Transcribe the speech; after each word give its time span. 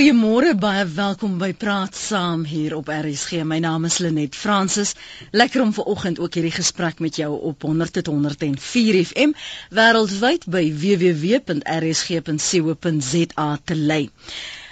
Goeiemôre, 0.00 0.54
baie 0.56 0.86
welkom 0.96 1.34
by 1.36 1.50
Praat 1.52 1.92
Saam 1.92 2.46
hier 2.48 2.72
op 2.78 2.88
RSG. 2.88 3.42
My 3.44 3.58
naam 3.60 3.84
is 3.84 3.98
Lenet 4.00 4.32
Fransis. 4.32 4.94
Lekker 5.36 5.60
om 5.60 5.74
ver 5.76 5.84
oggend 5.92 6.16
ook 6.24 6.34
hierdie 6.38 6.54
gesprek 6.56 7.02
met 7.04 7.18
jou 7.20 7.28
op 7.50 7.66
100.104 7.68 8.96
FM 9.10 9.36
wêreldwyd 9.76 10.48
by 10.48 10.62
www.rsg.co.za 10.72 11.58
te 13.64 13.76
lei. 13.76 14.08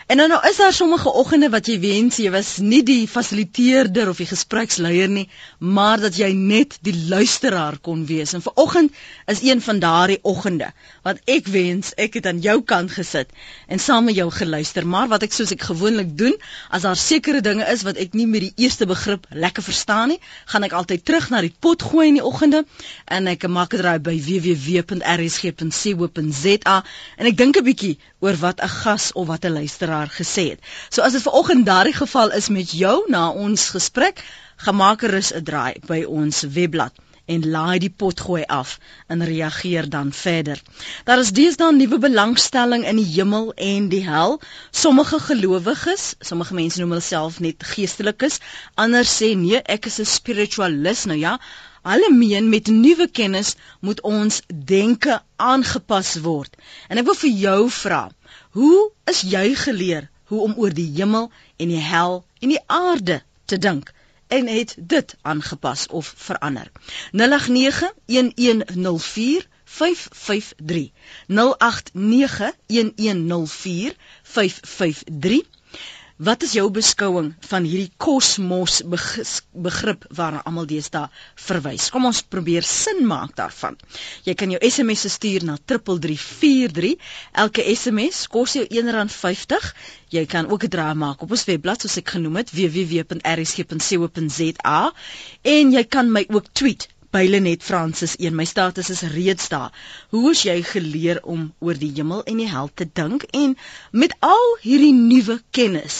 En 0.09 0.17
dan 0.17 0.29
nou 0.29 0.49
is 0.49 0.57
daar 0.57 0.73
sommige 0.73 1.13
oggende 1.13 1.51
wat 1.53 1.67
jy 1.69 1.75
wens 1.83 2.17
jy 2.17 2.31
was 2.33 2.57
nie 2.65 2.81
die 2.81 3.05
fasiliteerder 3.13 4.09
of 4.09 4.17
die 4.23 4.27
gespreksleier 4.31 5.09
nie, 5.13 5.29
maar 5.61 6.01
dat 6.01 6.17
jy 6.17 6.33
net 6.33 6.79
die 6.81 6.95
luisteraar 7.11 7.77
kon 7.85 8.07
wees. 8.09 8.33
En 8.33 8.41
vanoggend 8.41 8.93
is 9.29 9.43
een 9.45 9.61
van 9.61 9.79
daardie 9.83 10.19
oggende 10.23 10.73
wat 11.05 11.21
ek 11.29 11.47
wens 11.53 11.93
ek 12.01 12.15
het 12.17 12.27
aan 12.31 12.41
jou 12.41 12.63
kant 12.65 12.89
gesit 12.97 13.29
en 13.69 13.79
saam 13.79 14.05
met 14.09 14.17
jou 14.17 14.31
geluister. 14.33 14.87
Maar 14.89 15.09
wat 15.13 15.23
ek 15.29 15.33
soos 15.37 15.53
ek 15.53 15.63
gewoonlik 15.69 16.17
doen, 16.17 16.33
as 16.73 16.83
daar 16.89 16.97
sekere 16.97 17.45
dinge 17.45 17.69
is 17.69 17.85
wat 17.85 18.01
ek 18.01 18.17
nie 18.17 18.27
met 18.27 18.41
die 18.47 18.65
eerste 18.65 18.89
begrip 18.89 19.29
lekker 19.29 19.63
verstaan 19.69 20.09
nie, 20.15 20.21
gaan 20.49 20.65
ek 20.65 20.73
altyd 20.81 21.05
terug 21.05 21.29
na 21.29 21.45
die 21.45 21.53
pot 21.53 21.85
gooi 21.85 22.09
in 22.15 22.17
die 22.23 22.25
oggende 22.25 22.65
en 23.05 23.29
ek 23.29 23.45
maak 23.45 23.77
dit 23.77 23.85
raai 23.85 24.01
by 24.01 24.17
www.rsg.co.za 24.17 24.97
en 27.21 27.25
ek 27.29 27.37
dink 27.45 27.61
'n 27.61 27.65
bietjie 27.69 28.01
oor 28.25 28.41
wat 28.41 28.65
'n 28.65 28.73
gas 28.81 29.13
of 29.13 29.27
wat 29.29 29.45
'n 29.45 29.53
luisteraar 29.61 29.98
daar 29.99 30.15
gesê 30.21 30.47
het. 30.55 30.73
So 30.89 31.03
as 31.03 31.19
dit 31.19 31.27
ver 31.27 31.41
oggend 31.43 31.67
daardie 31.67 31.99
geval 31.99 32.33
is 32.41 32.49
met 32.61 32.73
jou 32.85 32.97
na 33.17 33.29
ons 33.47 33.69
gesprek, 33.77 34.25
gemaak 34.69 35.05
gerus 35.07 35.35
'n 35.35 35.45
draai 35.51 35.75
by 35.93 36.01
ons 36.23 36.47
webblad 36.57 37.05
en 37.35 37.45
laai 37.53 37.79
die 37.83 37.93
pot 38.03 38.21
gooi 38.27 38.43
af 38.59 38.79
en 39.13 39.25
reageer 39.31 39.89
dan 39.93 40.13
verder. 40.13 40.61
Daar 41.05 41.21
is 41.25 41.33
deesdae 41.39 41.75
nuwe 41.77 41.99
belangstelling 42.05 42.87
in 42.89 43.01
die 43.01 43.09
hemel 43.11 43.51
en 43.71 43.89
die 43.93 44.05
hel. 44.07 44.39
Sommige 44.83 45.21
gelowiges, 45.29 46.15
sommige 46.31 46.57
mense 46.61 46.81
noem 46.81 46.97
hulle 46.97 47.05
self 47.05 47.41
net 47.45 47.67
geestelikes, 47.73 48.41
ander 48.85 49.09
sê 49.09 49.35
nee, 49.37 49.61
ek 49.77 49.91
is 49.93 50.01
'n 50.01 50.13
spiritualist 50.17 51.11
nou 51.13 51.19
ja. 51.19 51.39
Hulle 51.89 52.09
meen 52.13 52.49
met 52.49 52.67
nuwe 52.67 53.09
kennis 53.09 53.55
moet 53.81 54.01
ons 54.01 54.41
denke 54.49 55.21
aangepas 55.37 56.17
word. 56.25 56.57
En 56.89 56.99
ek 56.99 57.05
wil 57.05 57.19
vir 57.25 57.31
jou 57.45 57.61
vra, 57.71 58.09
Hoe 58.51 58.91
is 59.05 59.21
jy 59.21 59.55
geleer 59.55 60.11
hoe 60.25 60.41
om 60.41 60.55
oor 60.57 60.75
die 60.75 60.93
hemel 60.97 61.33
en 61.57 61.69
die 61.69 61.81
hel 61.81 62.25
en 62.41 62.49
die 62.49 62.63
aarde 62.67 63.23
te 63.45 63.59
dink? 63.59 63.93
En 64.29 64.47
het 64.47 64.75
dit 64.79 65.17
aangepas 65.23 65.87
of 65.87 66.15
verander? 66.17 66.71
0891104553 67.13 67.19
0891104553 71.29 71.35
Wat 76.19 76.43
is 76.43 76.53
jou 76.57 76.65
beskouing 76.75 77.29
van 77.47 77.63
hierdie 77.63 77.93
kosmos 78.03 78.81
begrip 79.63 80.03
waarna 80.19 80.41
almal 80.51 80.67
deesdae 80.67 81.07
verwys? 81.39 81.85
Kom 81.95 82.09
ons 82.11 82.23
probeer 82.27 82.67
sin 82.67 83.05
maak 83.07 83.37
daarvan. 83.39 83.77
Jy 84.27 84.35
kan 84.41 84.51
jou 84.51 84.59
SMS 84.71 85.07
stuur 85.15 85.47
na 85.47 85.55
3343. 85.63 86.99
Elke 87.45 87.63
SMS 87.71 88.25
kos 88.35 88.57
jou 88.59 88.67
R1.50. 88.67 89.71
Jy 90.19 90.25
kan 90.35 90.51
ook 90.51 90.63
'n 90.67 90.73
draai 90.75 90.95
maak 91.05 91.23
op 91.23 91.31
ons 91.39 91.47
webblad 91.53 91.81
soos 91.87 91.97
ek 92.03 92.09
genoem 92.19 92.37
het 92.43 92.51
www.rsg.co.za 92.51 93.21
en 95.55 95.65
jy 95.79 95.85
kan 95.87 96.11
my 96.13 96.27
ook 96.35 96.47
tweet 96.53 96.89
Byle 97.17 97.39
net 97.41 97.63
Fransis 97.65 98.15
1 98.21 98.35
my 98.37 98.45
status 98.45 98.91
is 98.95 99.03
reeds 99.15 99.49
daar. 99.49 99.73
Hoe 100.13 100.31
is 100.31 100.43
jy 100.45 100.57
geleer 100.71 101.21
om 101.35 101.47
oor 101.65 101.79
die 101.83 101.89
hemel 101.97 102.21
en 102.33 102.43
die 102.43 102.49
hel 102.51 102.69
te 102.75 102.87
dink 103.01 103.25
en 103.39 103.55
met 104.03 104.13
al 104.21 104.49
hierdie 104.65 104.93
nuwe 104.97 105.39
kennis 105.59 105.97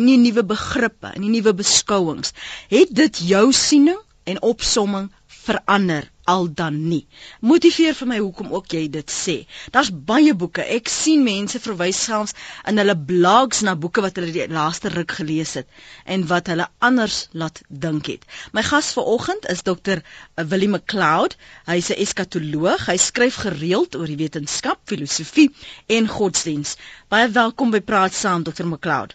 en 0.00 0.08
die 0.08 0.16
nuwe 0.22 0.44
begrippe 0.54 1.12
en 1.12 1.26
die 1.26 1.34
nuwe 1.34 1.52
beskouings, 1.60 2.32
het 2.72 2.94
dit 3.02 3.20
jou 3.32 3.44
siening 3.52 4.00
en 4.24 4.40
opsomming 4.52 5.10
verander 5.46 6.06
al 6.26 6.48
dan 6.58 6.78
nie. 6.90 7.06
Motiveer 7.46 7.94
vir 7.94 8.08
my 8.10 8.18
hoekom 8.18 8.48
ook 8.56 8.72
jy 8.74 8.82
dit 8.96 9.12
sê. 9.14 9.36
Daar's 9.74 9.90
baie 10.10 10.34
boeke. 10.34 10.64
Ek 10.76 10.90
sien 10.90 11.22
mense 11.26 11.60
verwys 11.62 12.00
selfs 12.08 12.34
in 12.70 12.80
hulle 12.82 12.96
blogs 13.10 13.62
na 13.66 13.76
boeke 13.84 14.02
wat 14.06 14.18
hulle 14.18 14.34
die 14.34 14.46
laaste 14.58 14.90
ruk 14.94 15.16
gelees 15.20 15.54
het 15.60 15.70
en 16.16 16.26
wat 16.32 16.50
hulle 16.52 16.66
anders 16.90 17.18
laat 17.42 17.62
dink 17.86 18.10
het. 18.10 18.26
My 18.52 18.64
gas 18.66 18.90
vanoggend 18.98 19.46
is 19.54 19.62
Dr. 19.70 20.02
Willie 20.54 20.72
McLeod. 20.72 21.38
Hy's 21.70 21.92
'n 21.94 22.00
eskatoloog. 22.06 22.88
Hy 22.90 22.96
skryf 23.08 23.42
gereeld 23.46 23.94
oor 23.94 24.10
die 24.10 24.22
wetenskap, 24.24 24.82
filosofie 24.84 25.52
en 25.86 26.10
godsdiens. 26.18 26.76
Baie 27.08 27.30
welkom 27.30 27.70
by 27.70 27.80
Praat 27.80 28.14
Saam 28.14 28.42
Dr. 28.42 28.66
McLeod. 28.66 29.14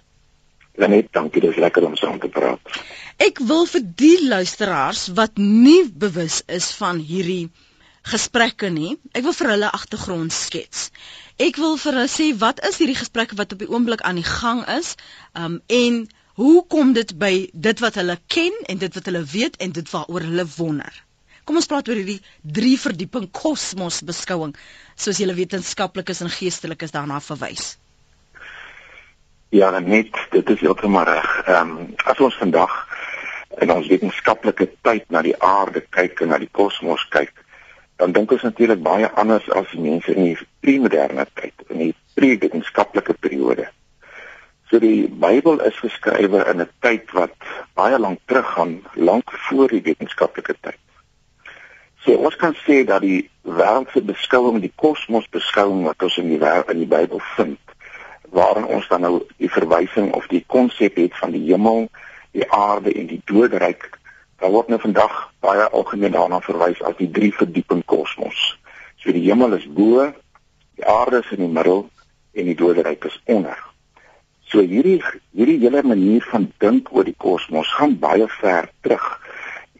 Lenet, 0.81 1.11
dankie, 1.13 1.41
dit 1.43 1.51
is 1.53 1.59
lekker 1.61 1.85
om 1.85 1.95
saam 1.99 2.17
te 2.19 2.29
praat. 2.31 2.77
Ek 3.21 3.41
wil 3.45 3.67
vir 3.69 3.83
die 4.01 4.15
luisteraars 4.25 5.07
wat 5.17 5.37
nie 5.37 5.83
bewus 6.03 6.41
is 6.49 6.71
van 6.79 7.01
hierdie 7.05 7.51
gesprekke 8.09 8.71
nie, 8.73 8.95
ek 9.13 9.27
wil 9.27 9.35
vir 9.37 9.51
hulle 9.51 9.69
agtergrond 9.77 10.33
skets. 10.33 10.87
Ek 11.37 11.59
wil 11.61 11.77
vir 11.83 11.99
hulle 11.99 12.09
sê 12.09 12.31
wat 12.41 12.63
is 12.65 12.79
hierdie 12.81 12.97
gesprekke 12.97 13.37
wat 13.37 13.53
op 13.53 13.61
die 13.61 13.69
oomblik 13.69 14.01
aan 14.01 14.17
die 14.17 14.25
gang 14.25 14.63
is, 14.73 14.95
um 15.37 15.59
en 15.69 16.01
hoe 16.41 16.65
kom 16.73 16.95
dit 16.97 17.13
by 17.21 17.31
dit 17.53 17.85
wat 17.85 17.99
hulle 18.01 18.17
ken 18.31 18.57
en 18.73 18.81
dit 18.81 18.97
wat 18.97 19.09
hulle 19.11 19.21
weet 19.35 19.61
en 19.61 19.77
dit 19.77 19.93
waaroor 19.93 20.25
hulle 20.31 20.47
wonder. 20.55 21.01
Kom 21.45 21.61
ons 21.61 21.69
praat 21.69 21.89
oor 21.89 22.01
hierdie 22.01 22.21
drie 22.57 22.77
verdieping 22.79 23.29
kosmos 23.29 24.01
beskouing 24.07 24.55
soos 24.95 25.21
julle 25.21 25.37
wetenskaplikes 25.37 26.25
en 26.25 26.33
geestelikes 26.33 26.93
daarna 26.97 27.21
verwys. 27.21 27.75
Ja, 29.51 29.79
net 29.79 30.15
dit 30.29 30.49
is 30.49 30.61
heeltemal 30.63 31.03
reg. 31.03 31.31
Ehm 31.45 31.69
um, 31.69 31.87
as 32.07 32.19
ons 32.23 32.35
vandag 32.39 32.71
in 33.59 33.71
ons 33.73 33.87
wetenskaplike 33.91 34.69
tyd 34.87 35.09
na 35.11 35.19
die 35.25 35.33
aarde 35.43 35.81
kyk 35.91 36.21
en 36.23 36.29
na 36.31 36.37
die 36.39 36.47
kosmos 36.55 37.03
kyk, 37.11 37.33
dan 37.99 38.15
dink 38.15 38.31
ons 38.31 38.45
natuurlik 38.47 38.79
baie 38.85 39.09
anders 39.19 39.49
as 39.51 39.73
mense 39.75 40.13
in 40.13 40.29
die 40.29 40.37
pre-moderne 40.63 41.25
tyd, 41.35 41.65
in 41.67 41.81
die 41.83 41.89
pre-wetenskaplike 42.15 43.17
periode. 43.19 43.65
So 44.71 44.79
die 44.79 45.09
Bybel 45.25 45.59
is 45.67 45.83
geskrywe 45.83 46.45
in 46.53 46.63
'n 46.63 46.69
tyd 46.79 47.11
wat 47.11 47.35
baie 47.75 47.99
lank 47.99 48.23
teruggaan, 48.31 48.79
lank 48.95 49.35
voor 49.49 49.67
die 49.67 49.83
wetenskaplike 49.89 50.55
tyd. 50.61 50.79
So 52.05 52.15
ons 52.15 52.35
kan 52.35 52.55
sê 52.63 52.85
dat 52.85 53.01
die 53.01 53.29
wêreldse 53.43 54.01
beskouing, 54.01 54.61
die 54.61 54.73
kosmos 54.75 55.27
beskouing 55.29 55.83
wat 55.83 56.03
ons 56.03 56.17
in 56.17 56.29
die 56.29 56.39
wêreld 56.39 56.71
in 56.71 56.87
die 56.87 56.93
Bybel 56.95 57.19
vind, 57.35 57.59
waarin 58.31 58.65
ons 58.65 58.87
dan 58.87 59.01
nou 59.03 59.15
die 59.37 59.51
verwysing 59.51 60.13
of 60.15 60.27
die 60.31 60.43
konsep 60.47 60.95
het 60.95 61.17
van 61.19 61.33
die 61.35 61.43
hemel, 61.49 61.89
die 62.31 62.47
aarde 62.51 62.93
en 62.93 63.09
die 63.09 63.21
doodryk. 63.27 63.89
Daar 64.39 64.53
word 64.55 64.71
nou 64.71 64.79
vandag 64.79 65.17
baie 65.43 65.67
algemeen 65.69 66.15
daarna 66.15 66.39
verwys 66.41 66.79
as 66.87 66.95
die 66.99 67.09
drie 67.11 67.33
verdieping 67.35 67.83
kosmos. 67.85 68.39
So 69.03 69.11
die 69.11 69.25
hemel 69.25 69.57
is 69.59 69.67
bo, 69.67 70.07
die 70.79 70.87
aarde 70.87 71.19
is 71.25 71.33
in 71.35 71.43
die 71.43 71.51
middel 71.51 71.89
en 72.31 72.47
die 72.47 72.55
doodryk 72.55 73.09
is 73.11 73.19
onder. 73.25 73.59
So 74.47 74.63
hierdie 74.63 75.01
hierdie 75.35 75.59
hele 75.65 75.83
manier 75.83 76.23
van 76.31 76.47
dink 76.63 76.93
oor 76.95 77.07
die 77.07 77.17
kosmos 77.17 77.67
gaan 77.75 77.97
baie 77.99 78.29
ver 78.39 78.71
terug. 78.81 79.09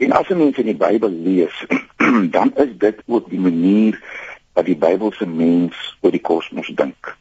En 0.04 0.12
as 0.18 0.28
'n 0.30 0.38
mens 0.38 0.58
in 0.58 0.66
die 0.66 0.76
Bybel 0.76 1.10
lees, 1.10 1.56
dan 2.36 2.52
is 2.56 2.78
dit 2.78 3.02
ook 3.08 3.30
die 3.30 3.40
manier 3.40 4.00
wat 4.54 4.66
die 4.66 4.78
Bybelse 4.78 5.26
mens 5.26 5.98
oor 6.02 6.12
die 6.12 6.26
kosmos 6.26 6.68
dink 6.76 7.16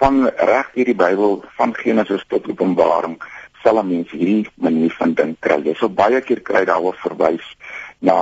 van 0.00 0.24
reg 0.28 0.70
hierdie 0.74 0.96
Bybel 0.96 1.42
van 1.58 1.74
Genesis 1.76 2.24
tot 2.28 2.48
Openbaring 2.48 3.18
sal 3.62 3.82
mense 3.84 4.16
hierdie 4.16 4.48
manier 4.54 4.94
van 4.96 5.12
dink 5.14 5.40
kry. 5.44 5.60
Jy 5.64 5.74
sal 5.76 5.92
baie 5.92 6.20
keer 6.24 6.40
kry 6.40 6.64
daaroor 6.68 6.96
verwys 7.02 7.44
na 8.00 8.16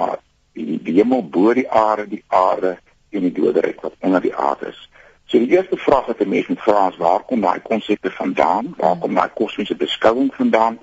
die, 0.59 0.79
die 0.83 0.97
hemel 0.99 1.23
bo 1.23 1.55
die 1.55 1.69
aarde, 1.71 2.09
die 2.11 2.25
aarde 2.35 2.77
en 3.15 3.27
die 3.29 3.35
doderyk 3.35 3.85
wat 3.87 3.95
onder 4.03 4.25
die 4.25 4.35
aarde 4.35 4.73
is. 4.73 4.81
So 5.29 5.39
die 5.39 5.55
eerste 5.55 5.77
vraag 5.77 6.09
wat 6.11 6.21
'n 6.25 6.29
mens 6.29 6.49
moet 6.49 6.65
vra 6.67 6.89
is 6.89 6.97
waar 6.97 7.23
kom 7.23 7.41
daai 7.41 7.61
konsepte 7.63 8.11
vandaan? 8.11 8.75
Waar 8.77 8.97
kom 8.99 9.15
daai 9.15 9.31
kosmiese 9.35 9.77
beskouing 9.77 10.35
vandaan? 10.35 10.79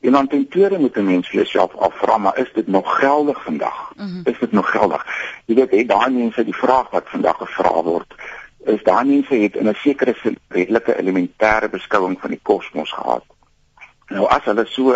En 0.00 0.12
dan 0.12 0.26
ten 0.28 0.48
tweede 0.48 0.78
moet 0.78 0.96
'n 0.96 1.04
mens 1.04 1.28
vir 1.28 1.42
jouself 1.42 1.74
afvra, 1.74 2.18
maar 2.18 2.38
is 2.38 2.52
dit 2.52 2.66
nog 2.66 2.98
geldig 2.98 3.42
vandag? 3.42 3.92
Mm 3.96 4.06
-hmm. 4.06 4.20
Is 4.24 4.38
dit 4.38 4.52
nog 4.52 4.70
geldig? 4.70 5.06
Jy 5.44 5.54
weet, 5.54 5.70
hey, 5.70 5.86
daai 5.86 6.10
mense 6.10 6.44
die 6.44 6.56
vraag 6.56 6.90
wat 6.90 7.08
vandag 7.08 7.36
gevra 7.36 7.82
word, 7.82 8.14
is 8.66 8.82
daar 8.82 9.06
mense 9.06 9.34
het 9.34 9.56
in 9.56 9.68
'n 9.68 9.74
sekere 9.74 10.14
redelike 10.48 10.96
elementêre 10.96 11.68
beskouing 11.70 12.20
van 12.20 12.30
die 12.30 12.40
kosmos 12.42 12.92
gehad. 12.92 13.24
Nou 14.08 14.26
as 14.26 14.44
hulle 14.44 14.66
so 14.66 14.92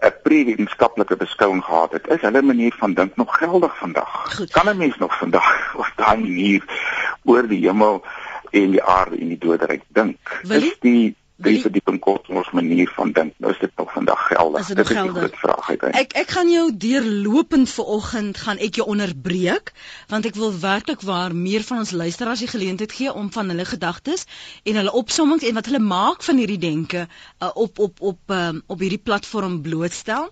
'n 0.00 0.12
pre-wetenskaplike 0.22 1.16
beskouing 1.16 1.64
gehad 1.64 1.92
het, 1.92 2.06
is 2.08 2.20
hulle 2.20 2.42
manier 2.42 2.74
van 2.78 2.94
dink 2.94 3.16
nog 3.16 3.36
geldig 3.36 3.76
vandag. 3.78 4.36
Goed. 4.36 4.50
Kan 4.50 4.68
'n 4.68 4.76
mens 4.76 4.96
nog 4.96 5.18
vandag 5.18 5.48
op 5.82 5.92
daai 5.96 6.18
manier 6.18 6.64
oor 7.24 7.48
die 7.48 7.66
hemel 7.66 8.04
en 8.50 8.70
die 8.70 8.82
aarde 8.82 9.16
en 9.16 9.28
die 9.28 9.38
doderyk 9.38 9.82
dink? 9.88 10.40
Is 10.48 10.76
die 10.80 11.16
die 11.42 11.60
verdieping 11.60 11.98
kosmos 12.04 12.50
manier 12.56 12.90
van 12.96 13.12
dink. 13.16 13.34
Nou 13.38 13.52
is 13.52 13.60
dit 13.60 13.72
nog 13.76 13.92
vandag 13.92 14.26
geldig. 14.26 14.60
Is 14.60 14.66
dit, 14.66 14.76
dit 14.76 14.90
is 14.90 14.96
'n 14.96 15.08
groot 15.08 15.36
vraag 15.42 15.68
uiteindelik. 15.68 16.12
Ek 16.12 16.22
ek 16.22 16.30
gaan 16.36 16.50
jou 16.50 16.76
deurlopend 16.76 17.70
vanoggend 17.70 18.38
gaan 18.38 18.58
ek 18.58 18.74
jou 18.74 18.86
onderbreek 18.86 19.72
want 20.08 20.26
ek 20.26 20.34
wil 20.34 20.58
werklik 20.58 21.00
waar 21.00 21.34
meer 21.34 21.62
van 21.62 21.78
ons 21.78 21.90
luisteraars 21.90 22.38
die 22.38 22.52
geleentheid 22.54 22.92
gee 22.92 23.12
om 23.12 23.32
van 23.32 23.48
hulle 23.48 23.64
gedagtes 23.64 24.26
en 24.62 24.74
hulle 24.74 24.92
opsommings 24.92 25.44
en 25.44 25.54
wat 25.54 25.66
hulle 25.66 25.84
maak 25.84 26.22
van 26.22 26.36
hierdie 26.36 26.58
denke 26.58 27.06
uh, 27.06 27.50
op 27.54 27.78
op 27.78 28.00
op 28.00 28.18
um, 28.26 28.62
op 28.66 28.78
hierdie 28.78 29.02
platform 29.02 29.62
blootstel. 29.62 30.30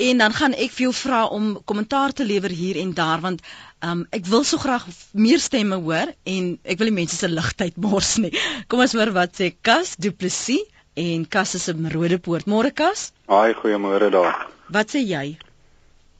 En 0.00 0.18
dan 0.18 0.32
gaan 0.32 0.54
ek 0.56 0.70
vir 0.72 0.86
jou 0.88 0.94
vra 0.94 1.24
om 1.26 1.64
kommentaar 1.64 2.12
te 2.12 2.24
lewer 2.24 2.50
hier 2.50 2.76
en 2.80 2.94
daar 2.94 3.20
want 3.20 3.42
Um 3.82 4.04
ek 4.12 4.26
wil 4.28 4.44
so 4.44 4.60
graag 4.60 4.84
meer 5.16 5.40
stemme 5.40 5.78
hoor 5.80 6.12
en 6.28 6.58
ek 6.64 6.78
wil 6.78 6.90
die 6.90 6.98
mense 7.00 7.16
se 7.16 7.28
ligtheid 7.28 7.78
mors 7.84 8.18
nie. 8.20 8.32
Kom 8.68 8.84
ons 8.84 8.96
hoor 8.96 9.12
wat 9.16 9.38
sê 9.40 9.54
Kas 9.62 9.96
Du 9.96 10.12
Plessis 10.12 10.66
en 11.00 11.24
Kas 11.24 11.54
is 11.54 11.68
'n 11.68 11.88
Rodepoort. 11.92 12.46
Môre 12.46 12.74
Kas? 12.74 13.12
Haai, 13.26 13.54
goeiemôre 13.54 14.10
daar. 14.10 14.48
Wat 14.68 14.92
sê 14.92 15.00
jy? 15.00 15.38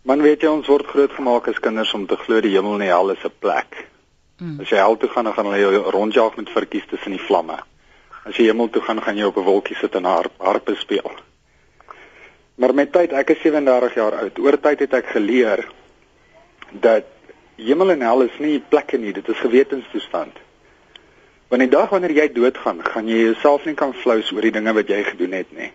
Man 0.08 0.22
weet 0.22 0.40
jy 0.40 0.48
ons 0.48 0.66
word 0.66 0.86
groot 0.88 1.12
gemaak 1.12 1.48
as 1.48 1.60
kinders 1.60 1.92
om 1.94 2.06
te 2.06 2.16
glo 2.16 2.40
die 2.40 2.54
hemel 2.56 2.78
en 2.78 2.86
die 2.86 2.92
hel 2.92 3.10
is 3.12 3.24
'n 3.24 3.32
plek. 3.38 3.86
Mm. 4.40 4.60
As 4.60 4.70
jy 4.70 4.76
hel 4.80 4.96
toe 4.96 5.10
gaan, 5.12 5.24
dan 5.24 5.34
gaan 5.34 5.46
hulle 5.50 5.60
jou 5.60 5.90
rondjaag 5.92 6.36
met 6.36 6.48
varkies 6.48 6.86
tussen 6.88 7.12
die 7.12 7.26
vlamme. 7.26 7.58
As 8.24 8.36
jy 8.36 8.46
hemel 8.48 8.70
toe 8.70 8.82
gaan, 8.82 9.02
gaan 9.02 9.16
jy 9.16 9.24
op 9.28 9.36
'n 9.36 9.44
wolkie 9.44 9.76
sit 9.76 9.94
en 9.94 10.04
harp, 10.04 10.32
harpe 10.38 10.74
speel. 10.76 11.10
Maar 12.56 12.74
met 12.74 12.92
tyd, 12.92 13.12
ek 13.12 13.30
is 13.30 13.42
37 13.42 13.94
jaar 13.94 14.14
oud. 14.14 14.38
Oor 14.38 14.60
tyd 14.60 14.78
het 14.80 14.94
ek 14.94 15.06
geleer 15.06 15.68
dat 16.72 17.04
hemel 17.60 17.94
en 17.94 18.04
hel 18.04 18.24
is 18.26 18.38
nie 18.40 18.58
plekke 18.72 18.98
nie, 18.98 19.12
dit 19.12 19.28
is 19.28 19.42
gewetenstoestand. 19.42 20.38
Want 21.50 21.64
die 21.64 21.70
dag 21.72 21.90
wanneer 21.90 22.14
jy 22.14 22.28
doodgaan, 22.32 22.82
gaan 22.86 23.08
jy 23.10 23.24
jouself 23.24 23.66
nie 23.66 23.74
kan 23.78 23.92
flous 24.02 24.30
oor 24.32 24.46
die 24.46 24.54
dinge 24.54 24.74
wat 24.76 24.90
jy 24.90 25.02
gedoen 25.08 25.34
het 25.34 25.50
nie. 25.56 25.72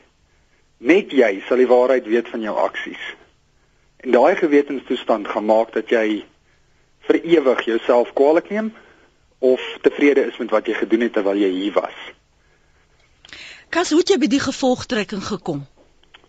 Net 0.80 1.12
jy 1.16 1.32
sal 1.48 1.60
die 1.60 1.70
waarheid 1.70 2.08
weet 2.08 2.32
van 2.32 2.44
jou 2.46 2.56
aksies. 2.60 3.02
En 4.04 4.16
daai 4.16 4.36
gewetenstoestand 4.40 5.28
gaan 5.28 5.48
maak 5.50 5.74
dat 5.76 5.92
jy 5.92 6.24
vir 7.10 7.20
ewig 7.22 7.66
jouself 7.68 8.14
kwaliek 8.18 8.50
neem 8.54 8.72
of 9.44 9.62
tevrede 9.84 10.26
is 10.30 10.40
met 10.42 10.54
wat 10.56 10.70
jy 10.70 10.78
gedoen 10.80 11.06
het 11.06 11.14
terwyl 11.18 11.40
jy 11.40 11.52
hier 11.58 11.76
was. 11.76 11.98
Kas, 13.70 13.92
hoe 13.92 14.00
het 14.00 14.14
jy 14.14 14.20
by 14.22 14.32
die 14.32 14.42
gevolgtrekking 14.42 15.26
gekom? 15.26 15.66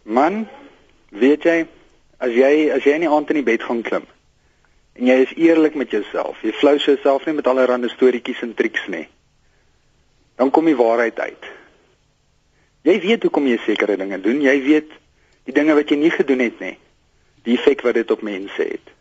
Man, 0.02 0.44
weet 1.14 1.46
jy, 1.46 1.58
as 2.18 2.34
jy 2.34 2.52
as 2.74 2.84
jy 2.84 2.96
in 2.98 3.06
die 3.06 3.12
aand 3.12 3.30
in 3.30 3.40
die 3.44 3.46
bed 3.46 3.62
gaan 3.62 3.84
klim 3.86 4.10
en 4.96 5.06
jy 5.10 5.16
is 5.26 5.34
eerlik 5.36 5.74
met 5.74 5.90
jouself. 5.90 6.40
Jy 6.42 6.54
flou 6.56 6.76
jouself 6.78 7.26
nie 7.26 7.36
met 7.36 7.46
allerlei 7.46 7.90
storieetjies 7.92 8.42
en 8.46 8.54
triks 8.54 8.86
nie. 8.92 9.06
Dan 10.36 10.50
kom 10.50 10.68
die 10.68 10.76
waarheid 10.76 11.18
uit. 11.20 11.52
Jy 12.86 12.98
weet 13.02 13.22
hoekom 13.26 13.46
jy 13.46 13.58
sekere 13.64 13.96
dinge 13.96 14.20
doen. 14.20 14.40
Jy 14.44 14.56
weet 14.64 14.92
die 15.48 15.54
dinge 15.54 15.74
wat 15.74 15.90
jy 15.90 16.00
nie 16.00 16.12
gedoen 16.14 16.44
het 16.44 16.60
nie. 16.60 16.76
Die 17.46 17.56
effek 17.58 17.84
wat 17.86 17.98
dit 17.98 18.10
op 18.10 18.22
mense 18.26 18.62
het 18.62 18.95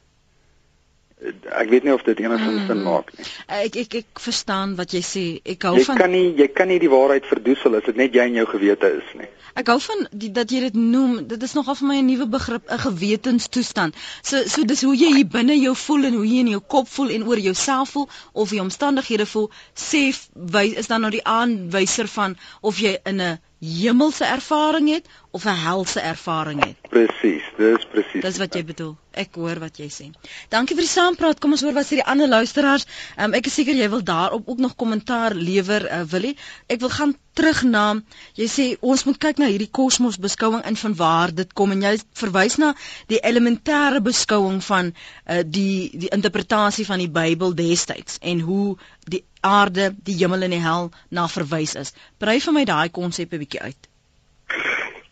ek 1.62 1.70
weet 1.70 1.86
nie 1.88 1.94
of 1.94 2.04
dit 2.04 2.20
enigsins 2.20 2.62
mm. 2.62 2.68
sin 2.68 2.84
maak 2.84 3.12
nie. 3.18 3.26
Ek 3.48 3.78
ek 3.84 3.96
ek 4.02 4.22
verstaan 4.26 4.76
wat 4.80 4.94
jy 4.96 5.02
sê. 5.06 5.26
Ek 5.56 5.66
hou 5.68 5.76
jy 5.78 5.86
van 5.88 5.98
Jy 5.98 6.04
kan 6.04 6.14
nie 6.16 6.28
jy 6.42 6.48
kan 6.54 6.72
nie 6.72 6.80
die 6.84 6.92
waarheid 6.92 7.26
verdoesel 7.30 7.80
as 7.80 7.88
dit 7.90 8.00
net 8.02 8.16
jy 8.16 8.28
in 8.32 8.40
jou 8.42 8.46
gewete 8.52 8.92
is 9.00 9.16
nie. 9.20 9.30
Ek 9.56 9.70
hou 9.72 9.78
van 9.80 10.02
die, 10.12 10.30
dat 10.36 10.52
jy 10.52 10.66
dit 10.66 10.76
noem. 10.76 11.22
Dit 11.32 11.44
is 11.48 11.54
nogal 11.56 11.78
vir 11.80 11.88
my 11.88 11.98
'n 12.02 12.10
nuwe 12.10 12.28
begrip, 12.28 12.66
'n 12.70 12.84
gewetenstoestand. 12.86 13.96
So 14.22 14.44
so 14.52 14.64
dis 14.64 14.84
hoe 14.84 14.96
jy 14.96 15.14
hier 15.16 15.32
binne 15.38 15.56
jou 15.56 15.76
voel 15.76 16.12
en 16.12 16.20
hoe 16.20 16.28
jy 16.28 16.40
in 16.44 16.54
jou 16.56 16.62
kop 16.76 16.88
voel 16.88 17.10
en 17.16 17.28
oor 17.28 17.40
jouself 17.40 17.96
voel 17.96 18.10
of 18.34 18.52
jy 18.52 18.60
omstandighede 18.60 19.26
voel, 19.26 19.50
sê 19.74 20.12
wys 20.34 20.74
is 20.74 20.88
dan 20.88 21.02
nou 21.02 21.12
die 21.12 21.24
aanwyser 21.24 22.08
van 22.08 22.38
of 22.62 22.80
jy 22.80 22.98
in 23.06 23.22
'n 23.22 23.40
hemelse 23.66 24.26
ervaring 24.26 24.90
het 24.94 25.08
of 25.36 25.46
'n 25.46 25.58
helse 25.68 26.00
ervaring 26.00 26.64
het. 26.66 26.78
Presies, 26.90 27.44
dis 27.58 27.86
presies. 27.92 28.22
Dis 28.22 28.38
wat 28.38 28.54
jy 28.54 28.64
bedoel. 28.66 28.96
Ek 29.12 29.36
hoor 29.36 29.60
wat 29.60 29.78
jy 29.78 29.88
sê. 29.90 30.06
Dankie 30.50 30.76
vir 30.76 30.84
die 30.84 30.92
saampraat. 30.92 31.40
Kom 31.40 31.52
ons 31.52 31.62
hoor 31.62 31.74
wat 31.74 31.86
sê 31.86 32.00
die 32.00 32.06
ander 32.14 32.28
luisteraars. 32.28 32.86
Um, 33.18 33.34
ek 33.34 33.46
is 33.46 33.54
seker 33.54 33.76
jy 33.76 33.90
wil 33.90 34.04
daarop 34.04 34.48
ook 34.48 34.58
nog 34.58 34.76
kommentaar 34.76 35.36
lewer, 35.36 35.88
uh, 35.92 36.04
Willie. 36.04 36.38
Ek 36.68 36.80
wil 36.80 36.90
gaan 36.90 37.16
terug 37.34 37.64
na 37.64 38.02
jy 38.40 38.48
sê 38.48 38.66
ons 38.80 39.04
moet 39.04 39.18
kyk 39.18 39.38
na 39.38 39.50
hierdie 39.52 39.72
kosmos 39.72 40.18
beskouing 40.18 40.64
in 40.66 40.76
van 40.76 40.96
waar 40.96 41.34
dit 41.36 41.54
kom 41.54 41.72
en 41.72 41.82
jy 41.82 41.98
verwys 42.14 42.58
na 42.58 42.74
die 43.08 43.20
elementêre 43.20 44.02
beskouing 44.02 44.64
van 44.64 44.94
uh, 44.94 45.42
die 45.44 45.92
die 46.06 46.12
interpretasie 46.16 46.86
van 46.86 47.00
die 47.04 47.12
Bybel 47.12 47.56
destyds 47.56 48.20
en 48.22 48.40
hoe 48.40 48.78
die 49.04 49.26
aarde, 49.46 49.90
die 50.08 50.16
hemel 50.20 50.48
en 50.48 50.56
die 50.56 50.62
hel 50.64 50.90
na 51.10 51.28
verwys 51.32 51.76
is. 51.82 51.94
Brei 52.18 52.40
vir 52.44 52.56
my 52.56 52.64
daai 52.66 52.90
konsep 52.90 53.34
'n 53.34 53.44
bietjie 53.44 53.62
uit. 53.62 53.90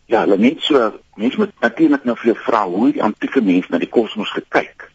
Ja, 0.06 0.20
hulle 0.20 0.38
net 0.38 0.60
so, 0.60 0.92
mense 1.16 1.38
moet 1.38 1.52
natuurlik 1.60 2.04
nou 2.04 2.16
vir 2.16 2.32
jou 2.32 2.38
vra 2.46 2.64
hoe 2.68 2.92
die 2.92 3.02
antieke 3.02 3.40
mense 3.40 3.70
na 3.70 3.78
die 3.78 3.88
kosmos 3.88 4.30
gekyk. 4.30 4.90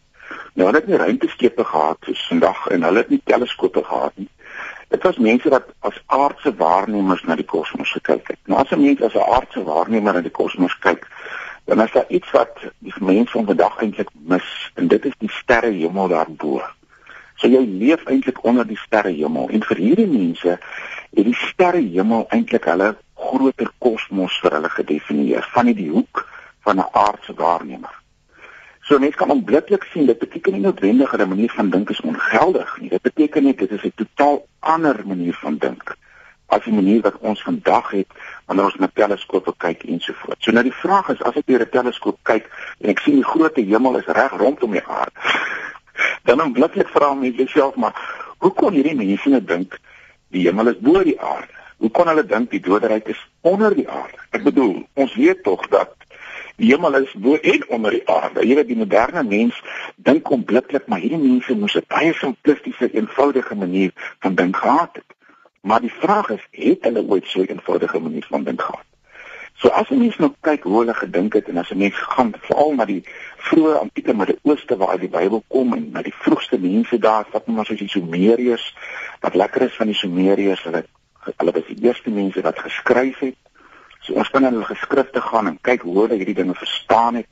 Nou 0.54 0.66
hulle 0.68 0.78
het 0.78 0.86
nie 0.86 1.00
ruimteskepe 1.00 1.64
gehad 1.64 1.98
soos 2.06 2.26
vandag 2.28 2.66
en 2.66 2.82
hulle 2.82 3.02
het 3.02 3.10
nie 3.10 3.22
teleskope 3.24 3.82
gehad 3.84 4.12
nie. 4.16 4.28
Dit 4.90 5.02
was 5.02 5.18
mense 5.18 5.48
wat 5.48 5.68
as 5.86 6.00
aardse 6.06 6.54
waarnemers 6.56 7.22
na 7.22 7.36
die 7.38 7.46
kosmos 7.46 7.92
gekyk 7.92 8.32
het. 8.32 8.38
Nou 8.46 8.58
as 8.58 8.70
'n 8.70 8.82
mens 8.82 9.02
as 9.02 9.14
'n 9.14 9.30
aardse 9.36 9.62
waarnemer 9.64 10.14
na 10.14 10.20
die 10.20 10.36
kosmos 10.40 10.78
kyk, 10.78 11.06
dan 11.64 11.82
is 11.82 11.92
daar 11.92 12.08
iets 12.08 12.30
wat 12.30 12.58
die 12.78 12.94
mense 12.98 13.32
van 13.32 13.46
vandag 13.46 13.78
eintlik 13.78 14.08
mis 14.12 14.70
en 14.74 14.88
dit 14.88 15.04
is 15.04 15.14
die 15.18 15.30
sterrehemel 15.30 16.08
daarbo. 16.08 16.62
So 17.40 17.48
jy 17.48 17.62
leef 17.64 18.04
eintlik 18.04 18.42
onder 18.44 18.66
die 18.68 18.76
sterrehemel 18.76 19.48
en 19.48 19.62
vir 19.64 19.78
hierdie 19.80 20.08
mense 20.10 20.58
het 20.60 21.24
die 21.24 21.36
sterrehemel 21.46 22.26
eintlik 22.36 22.68
hulle 22.68 22.90
groter 23.16 23.70
kosmos 23.80 24.36
vir 24.42 24.58
hulle 24.58 24.70
gedefinieer 24.74 25.48
van 25.54 25.72
die 25.72 25.88
hoek 25.88 26.26
van 26.66 26.76
'n 26.76 26.90
aardse 26.92 27.34
waarnemer. 27.34 27.94
So 28.84 28.98
mense 28.98 29.16
kan 29.16 29.30
onmiddellik 29.30 29.86
sien 29.92 30.06
dit 30.06 30.18
beteken 30.18 30.52
nie 30.52 30.60
noodwendig 30.60 31.10
dat 31.10 31.20
'n 31.20 31.28
manier 31.28 31.52
van 31.56 31.70
dink 31.70 31.90
is 31.90 32.00
ongeldig 32.00 32.78
nie. 32.80 32.90
Dit 32.90 33.02
beteken 33.02 33.44
net 33.44 33.58
dit 33.58 33.70
is 33.70 33.84
'n 33.84 33.92
totaal 33.96 34.46
ander 34.58 35.00
manier 35.06 35.34
van 35.34 35.56
dink 35.58 35.96
as 36.46 36.64
die 36.64 36.72
manier 36.72 37.00
wat 37.00 37.18
ons 37.18 37.42
vandag 37.42 37.90
het 37.90 38.08
wanneer 38.46 38.64
ons 38.64 38.76
met 38.76 38.94
teleskope 38.94 39.54
kyk 39.56 39.82
en 39.82 40.00
so 40.00 40.12
voort. 40.12 40.42
So 40.42 40.50
nou 40.50 40.62
die 40.62 40.80
vraag 40.82 41.08
is 41.08 41.22
as 41.22 41.36
ek 41.36 41.46
deur 41.46 41.60
'n 41.60 41.70
teleskoop 41.70 42.18
kyk 42.22 42.50
en 42.80 42.90
ek 42.90 42.98
sien 42.98 43.14
die 43.14 43.30
groot 43.32 43.56
hemel 43.56 43.98
is 43.98 44.06
reg 44.06 44.32
rondom 44.32 44.70
die 44.70 44.86
aarde 44.86 45.12
dan 46.24 46.40
onmiddellik 46.40 46.88
vra 46.88 47.14
my 47.14 47.32
jouself 47.36 47.74
maar 47.74 47.94
hoe 48.38 48.52
kon 48.52 48.72
hierdie 48.72 48.96
mense 48.96 49.28
nou 49.28 49.40
dink 49.44 49.78
die 50.28 50.46
hemel 50.46 50.72
is 50.72 50.78
bo 50.78 51.02
die 51.04 51.20
aarde? 51.20 51.56
Hoe 51.80 51.90
kon 51.90 52.08
hulle 52.10 52.26
dink 52.26 52.50
die 52.50 52.60
doderyk 52.60 53.08
is 53.08 53.20
onder 53.40 53.74
die 53.74 53.88
aarde? 53.88 54.18
Ek 54.36 54.44
bedoel, 54.44 54.82
ons 54.94 55.14
weet 55.16 55.42
tog 55.42 55.66
dat 55.72 55.94
die 56.60 56.68
hemel 56.72 56.98
is 57.00 57.12
bo 57.16 57.36
en 57.36 57.64
onder 57.68 57.96
die 57.96 58.04
aarde. 58.08 58.44
Jy 58.44 58.58
weet 58.58 58.68
die 58.68 58.76
moderne 58.76 59.24
mens 59.24 59.62
dink 59.96 60.28
onmiddellik 60.30 60.86
maar 60.92 61.00
hierdie 61.00 61.22
mense 61.22 61.56
moes 61.56 61.76
'n 61.76 61.88
baie 61.88 62.12
simplistiese, 62.14 62.92
eenvoudige 62.92 63.54
manier 63.54 63.90
van 64.20 64.34
dink 64.34 64.56
gehad 64.56 65.00
het. 65.00 65.16
Maar 65.60 65.80
die 65.80 65.92
vraag 65.92 66.30
is, 66.30 66.44
het 66.50 66.84
hulle 66.84 67.04
ooit 67.08 67.26
so 67.26 67.40
'n 67.40 67.52
eenvoudige 67.56 67.98
manier 67.98 68.26
van 68.28 68.44
dink 68.44 68.62
gehad? 68.62 68.86
So 69.60 69.68
as 69.68 69.90
'n 69.90 69.98
mens 69.98 70.16
nou 70.16 70.32
kyk 70.40 70.62
hoe 70.62 70.78
hulle 70.78 70.94
gedink 70.94 71.32
het 71.32 71.48
en 71.48 71.56
as 71.56 71.70
'n 71.70 71.78
mens 71.78 71.96
gaan 71.96 72.32
veral 72.40 72.74
na 72.74 72.84
die 72.84 73.04
vroeë 73.46 73.76
antieke 73.80 74.14
Midde-Ooste 74.16 74.76
waar 74.80 74.98
die 75.00 75.10
Bybel 75.10 75.42
kom 75.48 75.74
en 75.76 75.90
na 75.94 76.02
die 76.06 76.14
vroegste 76.14 76.58
mense 76.60 76.98
daar, 76.98 77.28
wat 77.32 77.46
nou 77.46 77.56
maar 77.56 77.68
soos 77.68 77.80
die 77.80 77.90
Sumeriërs, 77.90 78.66
wat 79.24 79.38
lekker 79.38 79.66
is 79.68 79.76
van 79.76 79.90
die 79.92 79.98
Sumeriërs, 79.98 80.64
hulle 80.68 80.84
hulle 81.20 81.52
was 81.52 81.66
die 81.68 81.76
eerste 81.84 82.10
mense 82.10 82.40
wat 82.42 82.58
geskryf 82.64 83.18
het. 83.20 83.36
So 84.00 84.16
ons 84.16 84.30
kan 84.32 84.46
in 84.46 84.54
hulle 84.54 84.68
geskrifte 84.70 85.20
gaan 85.20 85.50
en 85.50 85.58
kyk 85.68 85.84
hoe 85.84 85.98
hulle 85.98 86.16
hierdie 86.16 86.38
dinge 86.38 86.56
verstaan 86.56 87.20
het. 87.20 87.28